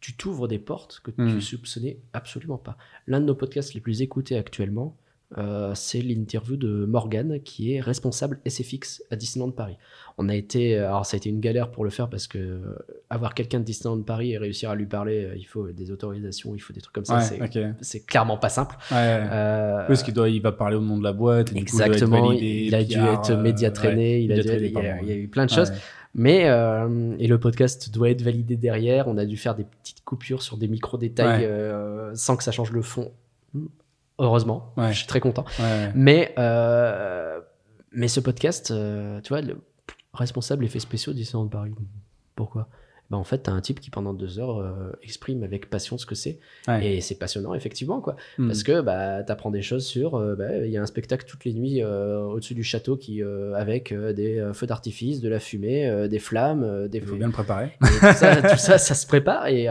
[0.00, 1.28] tu t'ouvres des portes que Hmm.
[1.34, 2.76] tu soupçonnais absolument pas.
[3.06, 4.96] L'un de nos podcasts les plus écoutés actuellement,
[5.38, 9.76] euh, c'est l'interview de Morgan, qui est responsable SFX à Disneyland Paris.
[10.18, 12.60] On a été, alors ça a été une galère pour le faire parce que euh,
[13.08, 16.54] avoir quelqu'un de Disneyland Paris et réussir à lui parler, euh, il faut des autorisations,
[16.54, 17.18] il faut des trucs comme ça.
[17.18, 18.76] Ouais, c'est, clairement pas simple.
[18.90, 18.96] Ouais.
[18.98, 21.52] Euh, Parce qu'il doit, il va parler au nom de la boîte.
[21.52, 23.72] Et du coup, Exactement, il, doit être validé, il a dû être euh, média ouais,
[23.72, 25.46] traîné, il, a dû traîné, être- il, y a, pardon, il y a eu plein
[25.46, 25.72] de choses.
[26.14, 29.06] Mais, euh, et le podcast doit être validé derrière.
[29.06, 31.48] On a dû faire des petites coupures sur des micro-détails Ouais.
[31.48, 33.12] euh, sans que ça change le fond.
[34.20, 34.92] Heureusement, Ouais.
[34.92, 35.44] je suis très content.
[35.58, 35.90] Ouais.
[35.94, 37.40] Mais, euh,
[37.92, 39.56] mais ce podcast, euh, tu vois, le
[40.12, 41.74] responsable effets spéciaux Disneyland Paris.
[42.36, 42.68] Pourquoi?
[43.10, 46.06] Bah en fait, t'as un type qui pendant deux heures euh, exprime avec passion ce
[46.06, 46.38] que c'est.
[46.68, 46.86] Ouais.
[46.86, 48.14] Et c'est passionnant, effectivement, quoi.
[48.38, 48.46] Hmm.
[48.46, 50.14] Parce que bah, t'apprends des choses sur.
[50.14, 53.20] euh, bah, Il y a un spectacle toutes les nuits euh, au-dessus du château qui,
[53.22, 57.72] avec des feux d'artifice, de la fumée, des flammes, des Il faut bien le préparer.
[57.82, 59.48] et tout, ça, tout ça, ça se prépare.
[59.48, 59.66] Et,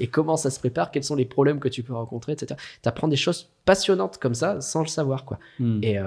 [0.00, 0.90] et comment ça se prépare?
[0.90, 2.58] Quels sont les problèmes que tu peux rencontrer, etc.
[2.82, 5.38] T'apprends des choses passionnantes comme ça sans le savoir, quoi.
[5.60, 5.78] Hmm.
[5.82, 5.98] Et,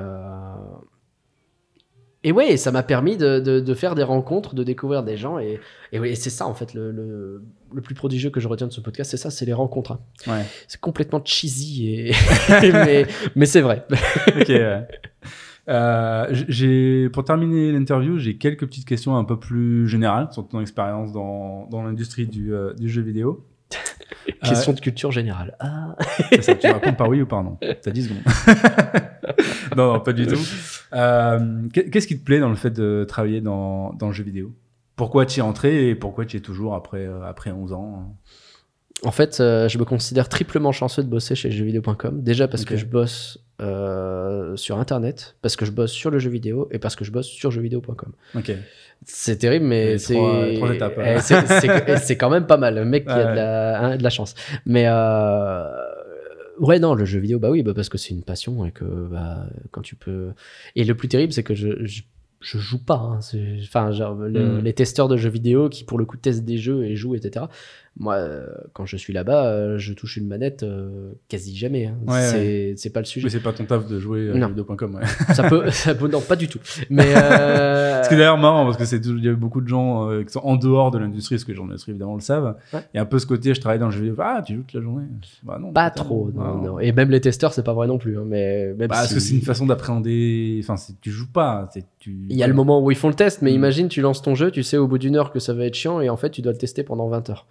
[2.23, 5.39] et ouais, ça m'a permis de, de, de faire des rencontres, de découvrir des gens.
[5.39, 5.59] Et,
[5.91, 7.43] et, ouais, et c'est ça, en fait, le, le,
[7.73, 9.91] le plus prodigieux que je retiens de ce podcast, c'est ça, c'est les rencontres.
[9.93, 9.99] hein.
[10.27, 10.45] Ouais.
[10.67, 12.11] C'est complètement cheesy, et
[12.71, 13.05] mais,
[13.35, 13.85] mais c'est vrai.
[14.27, 14.47] ok.
[14.49, 14.87] ouais.
[15.69, 20.59] Euh, j'ai, pour terminer l'interview, j'ai quelques petites questions un peu plus générales sur ton
[20.59, 23.45] expérience dans, dans l'industrie du, euh, du jeu vidéo.
[24.43, 25.55] Question de culture générale.
[25.59, 25.95] Ah.
[26.41, 27.57] Ça, tu réponds par oui ou par non?
[27.81, 28.23] T'as 10 secondes.
[29.77, 30.37] non, non, pas du tout.
[30.95, 34.23] Euh, qu'est- Qu'est-ce qui te plaît dans le fait de travailler dans, dans le jeu
[34.23, 34.51] vidéo?
[34.95, 37.73] Pourquoi tu y es entré et pourquoi tu y es toujours après, euh, après 11
[37.73, 38.15] ans?
[39.03, 42.21] En fait, euh, je me considère triplement chanceux de bosser chez jeuxvideo.com.
[42.21, 46.29] Déjà parce que je bosse euh, sur Internet, parce que je bosse sur le jeu
[46.29, 48.13] vidéo et parce que je bosse sur jeuxvideo.com.
[48.35, 48.51] Ok.
[49.05, 50.15] C'est terrible, mais c'est.
[50.17, 51.19] Eh,
[51.97, 52.75] c'est- quand même pas mal.
[52.75, 54.33] Le mec qui a de la, hein, de la chance.
[54.65, 55.65] Mais euh,
[56.59, 58.83] ouais, non, le jeu vidéo, bah oui, bah parce que c'est une passion et que
[59.09, 60.31] bah, quand tu peux.
[60.75, 62.01] Et le plus terrible, c'est que je, je
[62.45, 62.95] je joue pas.
[62.97, 63.21] hein.
[63.21, 64.63] C'est- Enfin, genre, le- Mm.
[64.65, 67.45] les testeurs de jeux vidéo qui, pour le coup, testent des jeux et jouent, etc.
[67.99, 71.85] Moi, euh, quand je suis là-bas, euh, je touche une manette euh, quasi jamais.
[71.85, 71.95] hein.
[72.07, 73.25] Ouais, c'est pas le sujet.
[73.25, 74.95] Mais c'est pas ton taf de jouer à jeuxvideo.com.
[74.95, 75.33] Ouais.
[75.35, 76.57] ça peut, ça peut, non, pas du tout.
[76.89, 80.09] Mais Ce qui est d'ailleurs marrant parce que c'est il y a beaucoup de gens
[80.25, 82.55] qui sont en dehors de l'industrie, parce que les gens de l'industrie évidemment le savent.
[82.73, 82.79] Ouais.
[82.93, 84.15] Il y a un peu ce côté, je travaille dans le jeu vidéo.
[84.19, 85.05] Ah, tu joues toute la journée?
[85.43, 85.71] Bah non.
[85.71, 86.31] pas trop.
[86.33, 86.79] Non.
[86.79, 88.17] Et même les testeurs, c'est pas vrai non plus.
[88.17, 90.59] hein, mais même Bah, Parce que c'est une façon d'appréhender.
[90.67, 91.69] Enfin, tu joues pas.
[91.99, 92.17] Tu...
[92.29, 93.55] Il y a le moment où ils font le test, mais Mm.
[93.55, 95.75] imagine, tu lances ton jeu, tu sais au bout d'une heure que ça va être
[95.75, 97.45] chiant, et en fait, tu dois le tester pendant 20 heures.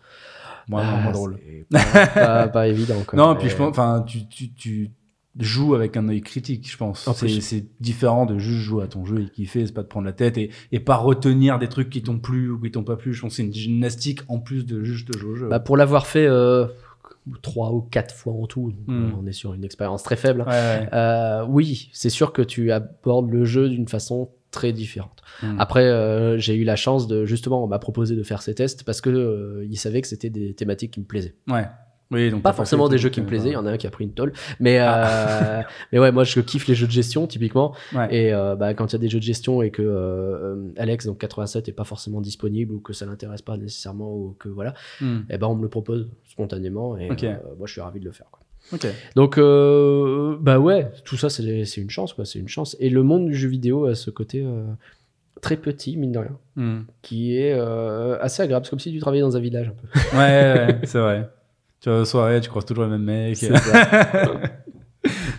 [0.69, 1.39] Moins, Ah, moins drôle.
[1.71, 3.03] Pas, pas- pas évident.
[3.07, 3.17] Quoi.
[3.19, 4.91] Non, Mais- puis je pense, enfin, tu, tu, tu
[5.39, 7.09] joues avec un œil critique, je pense.
[7.09, 10.07] En C'est différent de juste jouer à ton jeu et kiffer, c'est pas de prendre
[10.07, 12.97] la tête et, et pas retenir des trucs qui t'ont plu ou qui t'ont pas
[12.97, 13.15] plu.
[13.15, 15.49] Je pense que c'est une gymnastique en plus de juste jouer au jeu.
[15.49, 16.67] Bah, pour l'avoir fait euh,
[17.41, 19.05] trois ou quatre fois en tout, donc, Mm.
[19.05, 20.43] euh, on est sur une expérience très faible.
[20.43, 20.89] ouais, ouais.
[20.93, 25.23] Euh, oui, c'est sûr que tu abordes le jeu d'une façon très différente.
[25.43, 25.57] Mm.
[25.59, 28.85] Après, euh, j'ai eu la chance de justement, on m'a proposé de faire ces tests
[28.85, 31.35] parce que euh, ils savaient que c'était des thématiques qui me plaisaient.
[31.49, 31.67] Ouais.
[32.13, 33.77] Oui, donc Pas forcément des jeux qui me euh, plaisaient, il y en a un
[33.79, 34.35] qui a pris une tôle.
[34.61, 35.63] Mais, euh,
[35.93, 37.75] mais ouais, moi je kiffe les jeux de gestion typiquement.
[37.95, 38.15] Ouais.
[38.15, 41.07] Et euh, bah, quand il y a des jeux de gestion et que euh, Alex,
[41.07, 44.75] donc 87, est pas forcément disponible ou que ça l'intéresse pas nécessairement ou que voilà,
[45.01, 45.21] Hmm.
[45.31, 48.27] et ben on me le propose spontanément et moi je suis ravi de le faire.
[48.31, 48.42] Quoi.
[49.17, 52.77] Donc euh, bah ouais, tout ça c'est c'est une chance quoi, c'est une chance.
[52.81, 54.65] Et le monde du jeu vidéo a ce côté euh,
[55.41, 56.81] très petit mine de rien, Hmm.
[57.03, 58.65] qui est euh, assez agréable.
[58.67, 60.17] C'est comme si tu travaillais dans un village un peu.
[60.17, 61.29] Ouais, ouais, ouais, c'est vrai.
[61.81, 63.37] Tu vas aux soirées, tu croises toujours les mêmes mecs.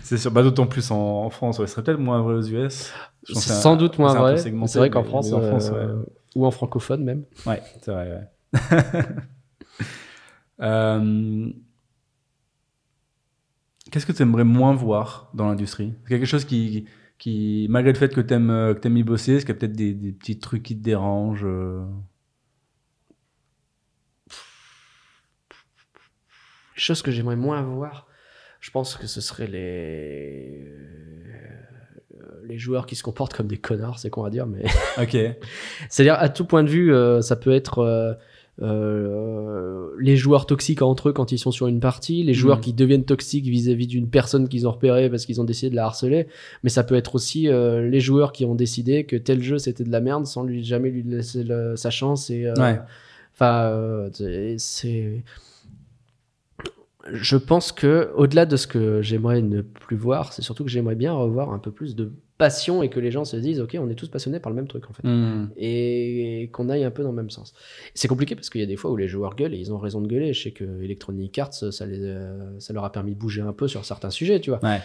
[0.02, 2.42] C'est sûr, bah, d'autant plus en, en France, ouais, ce serait peut-être moins vrai aux
[2.42, 2.92] US.
[3.24, 4.36] C'est un- sans doute moins vrai.
[4.36, 6.04] C'est vrai qu'en France, en France, euh, ouais.
[6.36, 7.22] ou en francophone même.
[7.46, 8.60] Ouais, c'est vrai, ouais.
[10.60, 11.48] Euh,
[13.94, 15.94] Qu'est-ce que tu aimerais moins voir dans l'industrie?
[16.08, 16.84] Quelque chose qui,
[17.16, 19.60] qui, malgré le fait que tu aimes, que aimes y bosser, est-ce qu'il y a
[19.60, 21.84] peut-être des, des petits trucs qui te dérangent euh?
[26.74, 28.08] Chose que j'aimerais moins voir,
[28.58, 34.00] je pense que ce serait les euh, les joueurs qui se comportent comme des connards,
[34.00, 34.64] c'est qu'on va dire, mais
[34.98, 35.16] Ok.
[35.88, 38.14] c'est-à-dire à tout point de vue, euh, ça peut être euh,
[38.62, 42.62] euh, les joueurs toxiques entre eux quand ils sont sur une partie, les joueurs Mhm.
[42.62, 45.86] qui deviennent toxiques vis-à-vis d'une personne qu'ils ont repérée parce qu'ils ont décidé de la
[45.86, 46.28] harceler,
[46.62, 49.84] mais ça peut être aussi euh, les joueurs qui ont décidé que tel jeu c'était
[49.84, 52.52] de la merde sans lui jamais lui laisser le- sa chance et euh.
[53.32, 54.10] Enfin, euh,
[54.58, 55.24] c'est.
[57.12, 60.94] Je pense que au-delà de ce que j'aimerais ne plus voir, c'est surtout que j'aimerais
[60.94, 63.88] bien revoir un peu plus de passion et que les gens se disent, ok, on
[63.88, 65.50] est tous passionnés par le même truc en fait, Hmm.
[65.56, 67.54] et qu'on aille un peu dans le même sens.
[67.94, 69.78] C'est compliqué parce qu'il y a des fois où les joueurs gueulent et ils ont
[69.78, 70.32] raison de gueuler.
[70.32, 73.52] Je sais que Electronic Arts, ça, les, euh, ça leur a permis de bouger un
[73.52, 74.60] peu sur certains sujets, tu vois.
[74.64, 74.80] Ouais.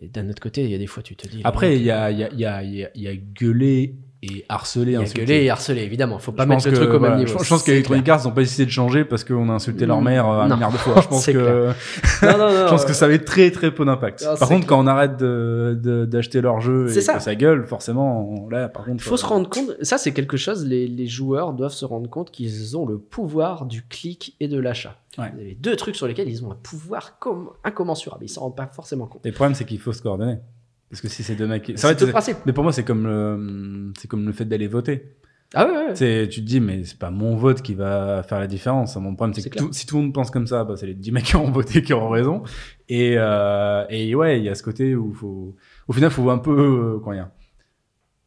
[0.00, 1.42] Et d'un autre côté, il y a des fois, tu te dis.
[1.44, 2.32] Après, il y a, il y, a,
[2.62, 5.20] y, a, y a gueuler et insulter.
[5.26, 6.18] gueulé et harcelé, évidemment.
[6.18, 7.38] Faut pas Je mettre le que, truc au voilà, même niveau.
[7.38, 8.08] Je, je pense qu'Electronic.
[8.08, 10.48] Arts n'ont pas décidé de changer parce qu'on a insulté leur Mm, mère euh, un
[10.48, 10.54] non.
[10.54, 11.00] milliard de fois.
[11.02, 11.74] Je pense que, clair.
[12.22, 14.24] Non, non, non, je pense euh, que ça avait très très peu d'impact.
[14.24, 14.66] Par contre, clair.
[14.66, 17.14] quand on arrête de- de- d'acheter leur jeu et ça.
[17.14, 18.96] que ça gueule, forcément, on- là, par contre.
[18.96, 21.84] Il faut euh, se rendre compte, ça c'est quelque chose, les, les joueurs doivent se
[21.84, 24.96] rendre compte qu'ils ont le pouvoir du clic et de l'achat.
[25.18, 25.32] Ouais.
[25.40, 28.56] Il y deux trucs sur lesquels ils ont un pouvoir com- incommensurable, ils s'en rendent
[28.56, 29.26] pas forcément compte.
[29.26, 30.36] Et le problème, c'est qu'il faut se coordonner.
[30.92, 31.62] Parce que si c'est deux mecs.
[31.62, 32.36] qui- C'est tout le principe.
[32.44, 35.16] Mais pour moi, c'est comme le, c'est comme le fait d'aller voter.
[35.54, 35.94] Ah ouais, ouais.
[35.96, 38.94] C'est, tu te dis, mais c'est pas mon vote qui va faire la différence.
[38.96, 40.94] Mon problème, c'est que tout- si tout le monde pense comme ça, bah, c'est les
[40.94, 42.42] 10 mecs qui ont voté qui ont raison.
[42.90, 45.54] Et, euh, et ouais, il y a ce côté où faut,
[45.88, 47.28] au final, faut un peu, euh, dire,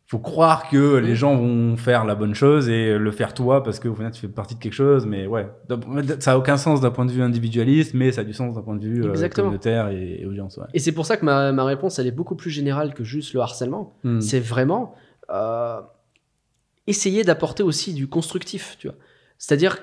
[0.08, 3.80] faut croire que les gens vont faire la bonne chose et le faire toi parce
[3.80, 5.06] qu'au final, tu fais partie de quelque chose.
[5.08, 5.50] Mais ouais,
[6.20, 8.62] ça a aucun sens d'un point de vue individualiste, mais ça a du sens d'un
[8.62, 10.58] point de vue euh, communautaire et, et audience.
[10.58, 10.68] Ouais.
[10.76, 13.34] Et c'est pour ça que ma, ma réponse, elle est beaucoup plus générale que juste
[13.34, 13.96] le harcèlement.
[14.04, 14.22] Hmm.
[14.22, 14.94] C'est vraiment
[15.32, 15.82] euh,
[16.86, 18.98] essayer d'apporter aussi du constructif, tu vois.
[19.40, 19.80] C'est-à-dire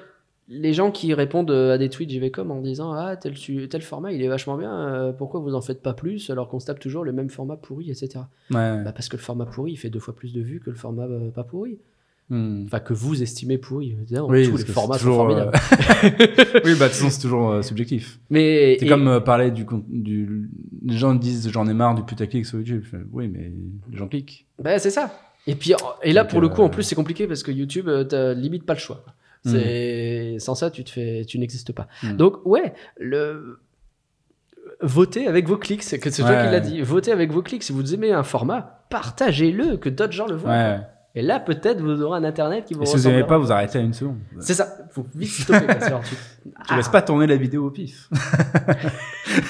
[0.53, 3.35] les gens qui répondent à des tweets JVcom en disant ah tel,
[3.83, 6.67] format il est vachement bien, euh, pourquoi vous en faites pas plus alors qu'on se
[6.67, 8.11] tape toujours le même format pourri, etc.
[8.51, 8.83] Ouais.
[8.85, 10.77] Bah parce que le format pourri il fait deux fois plus de vues que le
[10.77, 11.79] format euh, pas pourri.
[12.31, 12.65] Hmm.
[12.67, 13.97] Enfin que vous estimez pourri.
[14.11, 15.53] Non, Oui, tous les formats c'est sont toujours, formidables.
[16.05, 18.21] euh, oui, bah de toute façon, c'est toujours euh, subjectif.
[18.31, 19.67] Mais C'est et- comme euh, parler du.
[20.85, 22.85] Les gens disent j'en ai marre du putaclic sur YouTube.
[23.13, 23.53] Oui, mais
[23.91, 24.47] les gens cliquent.
[24.63, 25.13] Bah, c'est ça.
[25.47, 25.73] Et puis
[26.05, 28.05] et là Donc, pour le coup en euh, plus c'est compliqué parce que YouTube euh,
[28.05, 29.05] t'as limite pas le choix.
[29.45, 31.89] C'est sans ça tu te fais tu n'existes pas.
[32.03, 32.17] Mm.
[32.17, 33.61] Donc ouais, le
[34.81, 36.45] votez avec vos clics, c'est que c'est toi Ouais.
[36.47, 36.81] qui l'a dit.
[36.83, 40.51] Votez avec vos clics si vous aimez un format, partagez-le que d'autres gens le voient.
[40.51, 40.81] Ouais.
[41.15, 43.39] Et là peut-être vous aurez un internet qui vous Et si vous aimez ressemblera.
[43.39, 44.17] pas, vous arrêtez à une seconde.
[44.41, 46.15] C'est ça, faut vite stopper parce que alors tu
[46.69, 48.09] Tu laisses pas tourner la vidéo au pif.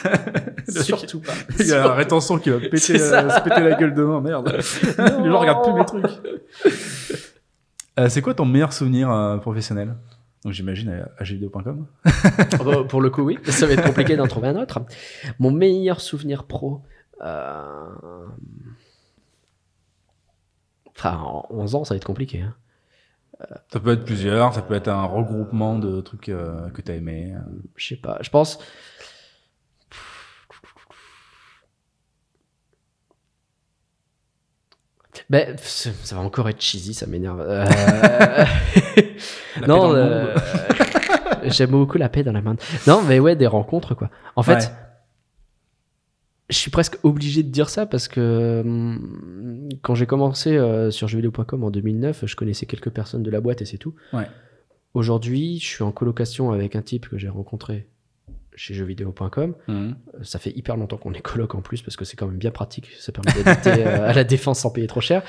[0.05, 1.33] Ah, surtout pas.
[1.61, 4.49] Il y a la rétention qui va péter, euh, se péter la gueule demain, merde.
[4.53, 7.32] Les gens regardent plus mes trucs.
[7.99, 9.95] Euh, c'est quoi ton meilleur souvenir euh, professionnel?
[10.45, 11.87] Donc j'imagine à, jeuxvideo.com.
[12.05, 12.11] Ah
[12.65, 13.39] bah, pour le coup, oui.
[13.45, 14.81] Ça va être compliqué d'en trouver un autre.
[15.39, 16.83] Mon meilleur souvenir pro.
[17.23, 17.87] euh,
[20.97, 22.43] Enfin, en 11 ans, ça va être compliqué.
[22.43, 22.55] hein.
[23.73, 27.35] Ça peut être plusieurs, ça peut être un regroupement de trucs euh, que t'as aimé.
[27.77, 28.19] Je sais pas.
[28.21, 28.59] Je pense.
[35.31, 37.41] Ben, ça va encore être cheesy, ça m'énerve.
[37.41, 37.65] Euh,
[39.67, 40.35] non, euh,
[41.45, 42.57] j'aime beaucoup la paix dans la main.
[42.87, 44.11] Non, mais ouais, des rencontres, quoi.
[44.37, 44.61] En fait, Ouais.
[46.51, 51.09] je suis presque obligé de dire ça parce que hum, quand j'ai commencé euh, sur
[51.09, 53.95] jeuxvideo.com en 2009, je connaissais quelques personnes de la boîte et c'est tout.
[54.13, 54.27] Ouais.
[54.95, 57.87] Aujourd'hui, je suis en colocation avec un type que j'ai rencontré
[58.55, 59.55] chez jeuxvideo.com.
[59.69, 59.97] Mhm.
[60.15, 62.39] Euh, Ça fait hyper longtemps qu'on est coloc en plus parce que c'est quand même
[62.39, 62.91] bien pratique.
[62.99, 65.23] Ça permet d'habiter euh, à la défense sans payer trop cher.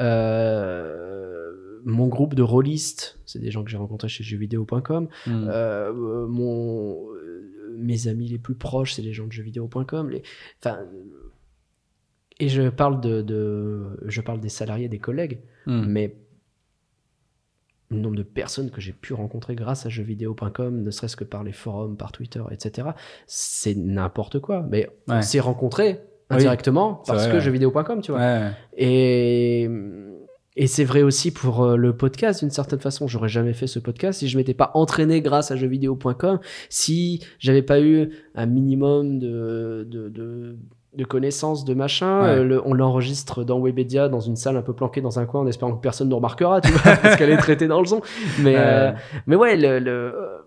[0.00, 5.08] Euh, mon groupe de rôlistes, c'est des gens que j'ai rencontrés chez jeuxvideo.com.
[5.26, 5.48] Mhm.
[5.50, 7.06] Euh, mon,
[7.76, 10.10] mes amis les plus proches, c'est les gens de jeuxvideo.com.
[10.10, 10.22] Les,
[10.62, 10.78] enfin,
[12.38, 15.86] et je parle de, de- je parle des salariés, des collègues, Mhm.
[15.88, 16.16] mais
[17.90, 21.42] le nombre de personnes que j'ai pu rencontrer grâce à jeuxvideo.com, ne serait-ce que par
[21.42, 22.88] les forums, par Twitter, etc.,
[23.26, 24.64] c'est n'importe quoi.
[24.70, 25.22] Mais on Ouais.
[25.22, 26.00] s'est rencontrés
[26.30, 27.40] indirectement parce vrai, que ouais.
[27.40, 28.20] jeuxvideo.com, tu vois.
[28.20, 28.50] Ouais.
[28.76, 29.68] Et,
[30.56, 33.08] et c'est vrai aussi pour euh, le podcast, d'une certaine façon.
[33.08, 36.38] J'aurais jamais fait ce podcast si je m'étais pas entraîné grâce à jeuxvideo.com,
[36.68, 40.56] si j'avais pas eu un minimum de, de, de,
[40.96, 42.22] de connaissances, de machin.
[42.22, 42.28] Ouais.
[42.38, 45.42] Euh, le- on l'enregistre dans Webedia, dans une salle un peu planquée dans un coin,
[45.42, 48.00] en espérant que personne ne remarquera, tu vois, parce qu'elle est traitée dans le son.
[48.40, 48.96] Mais, euh, Ouais.
[49.26, 50.38] mais ouais, le, le, euh,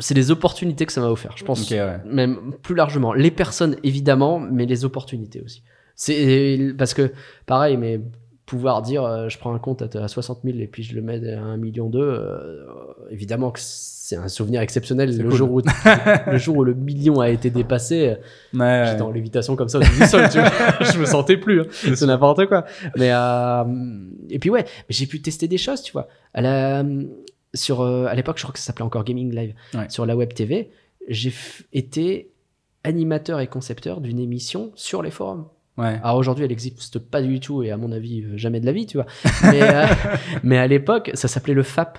[0.00, 1.98] c'est les opportunités que ça m'a offert, je pense Ok, ouais.
[2.06, 3.12] même plus largement.
[3.12, 5.62] Les personnes, évidemment, mais les opportunités aussi.
[5.94, 7.12] C'est parce que,
[7.46, 8.00] pareil, mais
[8.46, 11.02] pouvoir dire euh, je prends un compte à, à 60 000 et puis je le
[11.02, 12.64] mets à 1 million d'eux, euh,
[13.10, 15.16] évidemment que c'est un souvenir exceptionnel.
[15.18, 15.36] Le, cool.
[15.36, 15.60] jour où,
[16.30, 18.14] le jour où le million a été dépassé, euh,
[18.58, 18.84] Ouais.
[18.88, 20.50] j'étais en lévitation comme ça du sol, tu vois.
[20.80, 21.62] je me sentais plus.
[21.62, 21.66] hein.
[21.72, 22.64] C'est n'importe quoi.
[22.96, 23.64] Mais, euh,
[24.30, 26.06] et puis ouais, j'ai pu tester des choses, tu vois.
[26.32, 26.84] À la,
[27.52, 29.54] sur, euh, à l'époque, je crois que ça s'appelait encore Gaming Live.
[29.74, 29.88] Ouais.
[29.88, 30.70] Sur la web TV,
[31.08, 31.32] j'ai
[31.72, 32.30] été
[32.84, 35.46] animateur et concepteur d'une émission sur les forums.
[35.78, 35.98] Ouais.
[36.02, 38.72] Alors aujourd'hui, elle n'existe pas du tout et à mon avis, euh, jamais de la
[38.72, 39.06] vie, tu vois.
[39.42, 39.86] Mais, euh,
[40.42, 41.98] mais à l'époque, ça s'appelait le FAP,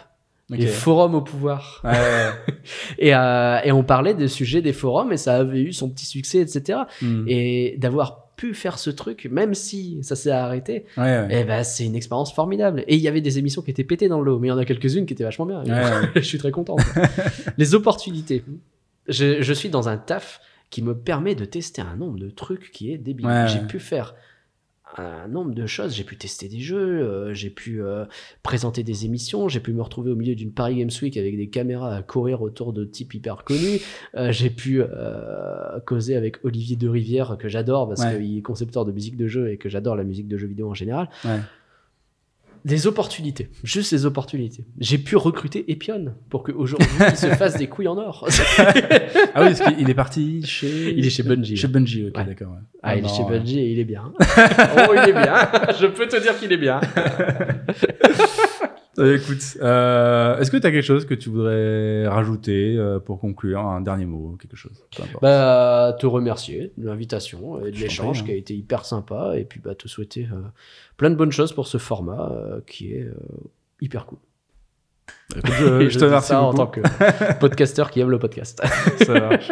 [0.49, 1.81] les forums au pouvoir.
[1.83, 2.55] Ouais, ouais.
[2.97, 6.05] Et, euh, et on parlait des sujets des forums et ça avait eu son petit
[6.05, 6.79] succès, etc.
[7.01, 7.25] Mhm.
[7.27, 11.95] Et d'avoir pu faire ce truc, même si ça s'est arrêté, eh ben, c'est une
[11.95, 12.83] expérience formidable.
[12.87, 14.53] Et il y avait des émissions qui étaient pétées dans le lot, mais il y
[14.53, 15.63] en a quelques-unes qui étaient vachement bien.
[16.15, 16.75] Je suis très content.
[17.57, 18.43] Les opportunités.
[19.07, 22.71] Je, je suis dans un taf qui me permet de tester un nombre de trucs
[22.71, 23.25] qui est débile.
[23.27, 23.67] Ouais, J'ai ouais.
[23.67, 24.15] pu faire
[24.97, 25.93] un nombre de choses.
[25.93, 28.05] J'ai pu tester des jeux, euh, j'ai pu euh,
[28.41, 31.49] présenter des émissions, j'ai pu me retrouver au milieu d'une Paris Games Week avec des
[31.49, 33.79] caméras à courir autour de types hyper connus.
[34.15, 34.81] Euh, j'ai pu
[35.85, 38.17] causer avec Olivier de Rivière que j'adore parce Ouais.
[38.17, 40.69] qu'il est concepteur de musique de jeu et que j'adore la musique de jeux vidéo
[40.69, 41.09] en général.
[42.65, 44.65] Des opportunités, juste des opportunités.
[44.79, 48.27] J'ai pu recruter Epion pour qu'aujourd'hui il se fasse des couilles en or.
[49.35, 50.93] Ah oui, parce qu'il est parti chez.
[50.97, 51.55] Il est chez Bungie.
[51.57, 52.25] Chez Bungie, ok, Ouais.
[52.25, 52.53] d'accord.
[52.53, 52.59] ouais.
[52.81, 53.23] Ah, il est chez.
[53.23, 54.11] Bungie et il est bien.
[54.19, 55.35] oh, il est bien.
[55.79, 56.81] Je peux te dire qu'il est bien.
[58.99, 63.19] Euh, écoute, euh, est-ce que tu as quelque chose que tu voudrais rajouter euh, pour
[63.19, 64.83] conclure Un dernier mot, quelque chose.
[65.21, 69.43] Bah, te remercier de l'invitation et de l'échange prie, qui a été hyper sympa et
[69.43, 70.41] puis bah, te souhaiter euh,
[70.97, 73.13] plein de bonnes choses pour ce format euh, qui est euh,
[73.81, 74.19] hyper cool.
[75.45, 76.79] Je, je te remercie ça en tant que
[77.39, 78.61] podcasteur qui aime le podcast.
[79.05, 79.51] Ça marche.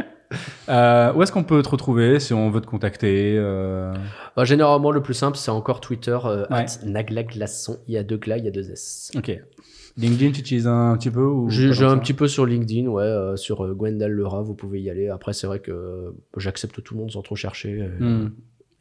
[0.70, 3.94] Euh, où est-ce qu'on peut te retrouver si on veut te contacter euh,
[4.36, 6.66] Bah, généralement, le plus simple, c'est encore Twitter, euh, Ouais.
[6.84, 9.12] Il y a deux glas, il y a deux S.
[9.16, 9.38] Ok.
[9.98, 13.36] LinkedIn, tu utilises un petit peu ou J'ai un petit peu sur LinkedIn, ouais, euh,
[13.36, 15.10] sur euh, Gwendal Lerat, vous pouvez y aller.
[15.10, 17.90] Après, c'est vrai que j'accepte tout le monde sans trop chercher.
[18.00, 18.30] Hmm.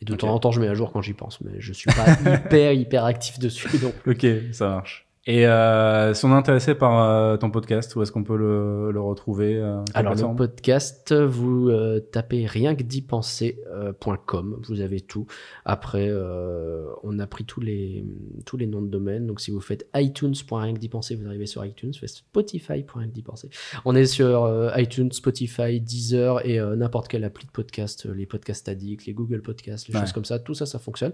[0.01, 1.91] Et de temps en temps, je mets à jour quand j'y pense, mais je suis
[1.91, 3.79] pas hyper, hyper actif dessus.
[3.79, 5.04] Donc, Ok, ça marche.
[5.27, 8.91] Et euh, si on est intéressé par euh, ton podcast, où est-ce qu'on peut le,
[8.93, 15.01] le retrouver euh, Alors, le podcast, vous euh, tapez rien que d'y penser.com, vous avez
[15.01, 15.27] tout.
[15.65, 18.05] Après, euh, on a pris tous les,
[18.45, 19.27] tous les noms de domaine.
[19.27, 21.95] Donc, si vous faites iTunes.rien que d'y penser, vous arrivez sur iTunes.
[21.95, 23.49] Faites Spotify.rien que d'y penser.
[23.87, 28.13] On est sur euh, iTunes, Spotify, Deezer et euh, n'importe quelle appli de podcast, euh,
[28.15, 30.01] les podcasts addicts, les Google Podcasts, les Ouais.
[30.03, 30.39] choses comme ça.
[30.39, 31.13] Tout ça, ça fonctionne.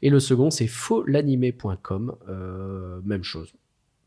[0.00, 2.14] Et le second, c'est fauxlanimé.com.
[2.30, 3.49] Euh, même chose.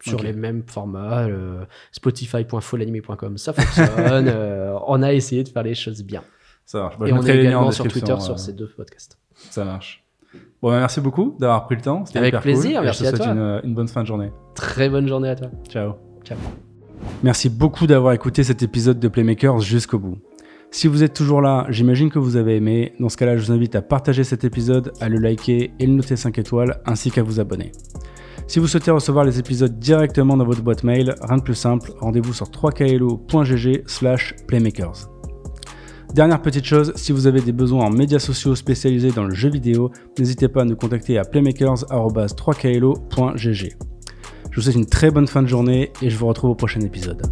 [0.09, 1.65] Sur les mêmes formats, euh,
[3.35, 3.87] ça fonctionne.
[4.27, 6.23] euh, on a essayé de faire les choses bien.
[6.65, 6.97] Ça marche.
[6.99, 9.17] Bah, Et je on est également sur Twitter sur euh, ces deux podcasts.
[9.33, 10.03] Ça marche.
[10.61, 12.05] Bon, bah, merci beaucoup d'avoir pris le temps.
[12.05, 12.83] C'était Avec hyper plaisir, cool.
[12.83, 13.27] Et merci je à te toi.
[13.27, 14.31] Une, une bonne fin de journée.
[14.55, 15.49] Très bonne journée à toi.
[15.69, 15.93] Ciao.
[16.23, 16.37] Ciao.
[17.21, 20.17] Merci beaucoup d'avoir écouté cet épisode de Playmakers jusqu'au bout.
[20.71, 22.93] Si vous êtes toujours là, j'imagine que vous avez aimé.
[22.99, 25.93] Dans ce cas-là, je vous invite à partager cet épisode, à le liker et le
[25.93, 27.71] noter 5 étoiles, ainsi qu'à vous abonner.
[28.53, 31.91] Si vous souhaitez recevoir les épisodes directement dans votre boîte mail, rien de plus simple,
[31.99, 35.09] rendez-vous sur 3klo.gg slash playmakers.
[36.13, 39.49] Dernière petite chose, si vous avez des besoins en médias sociaux spécialisés dans le jeu
[39.49, 39.89] vidéo,
[40.19, 43.75] n'hésitez pas à nous contacter à playmakers.3klo.gg.
[44.51, 46.81] Je vous souhaite une très bonne fin de journée et je vous retrouve au prochain
[46.81, 47.23] épisode.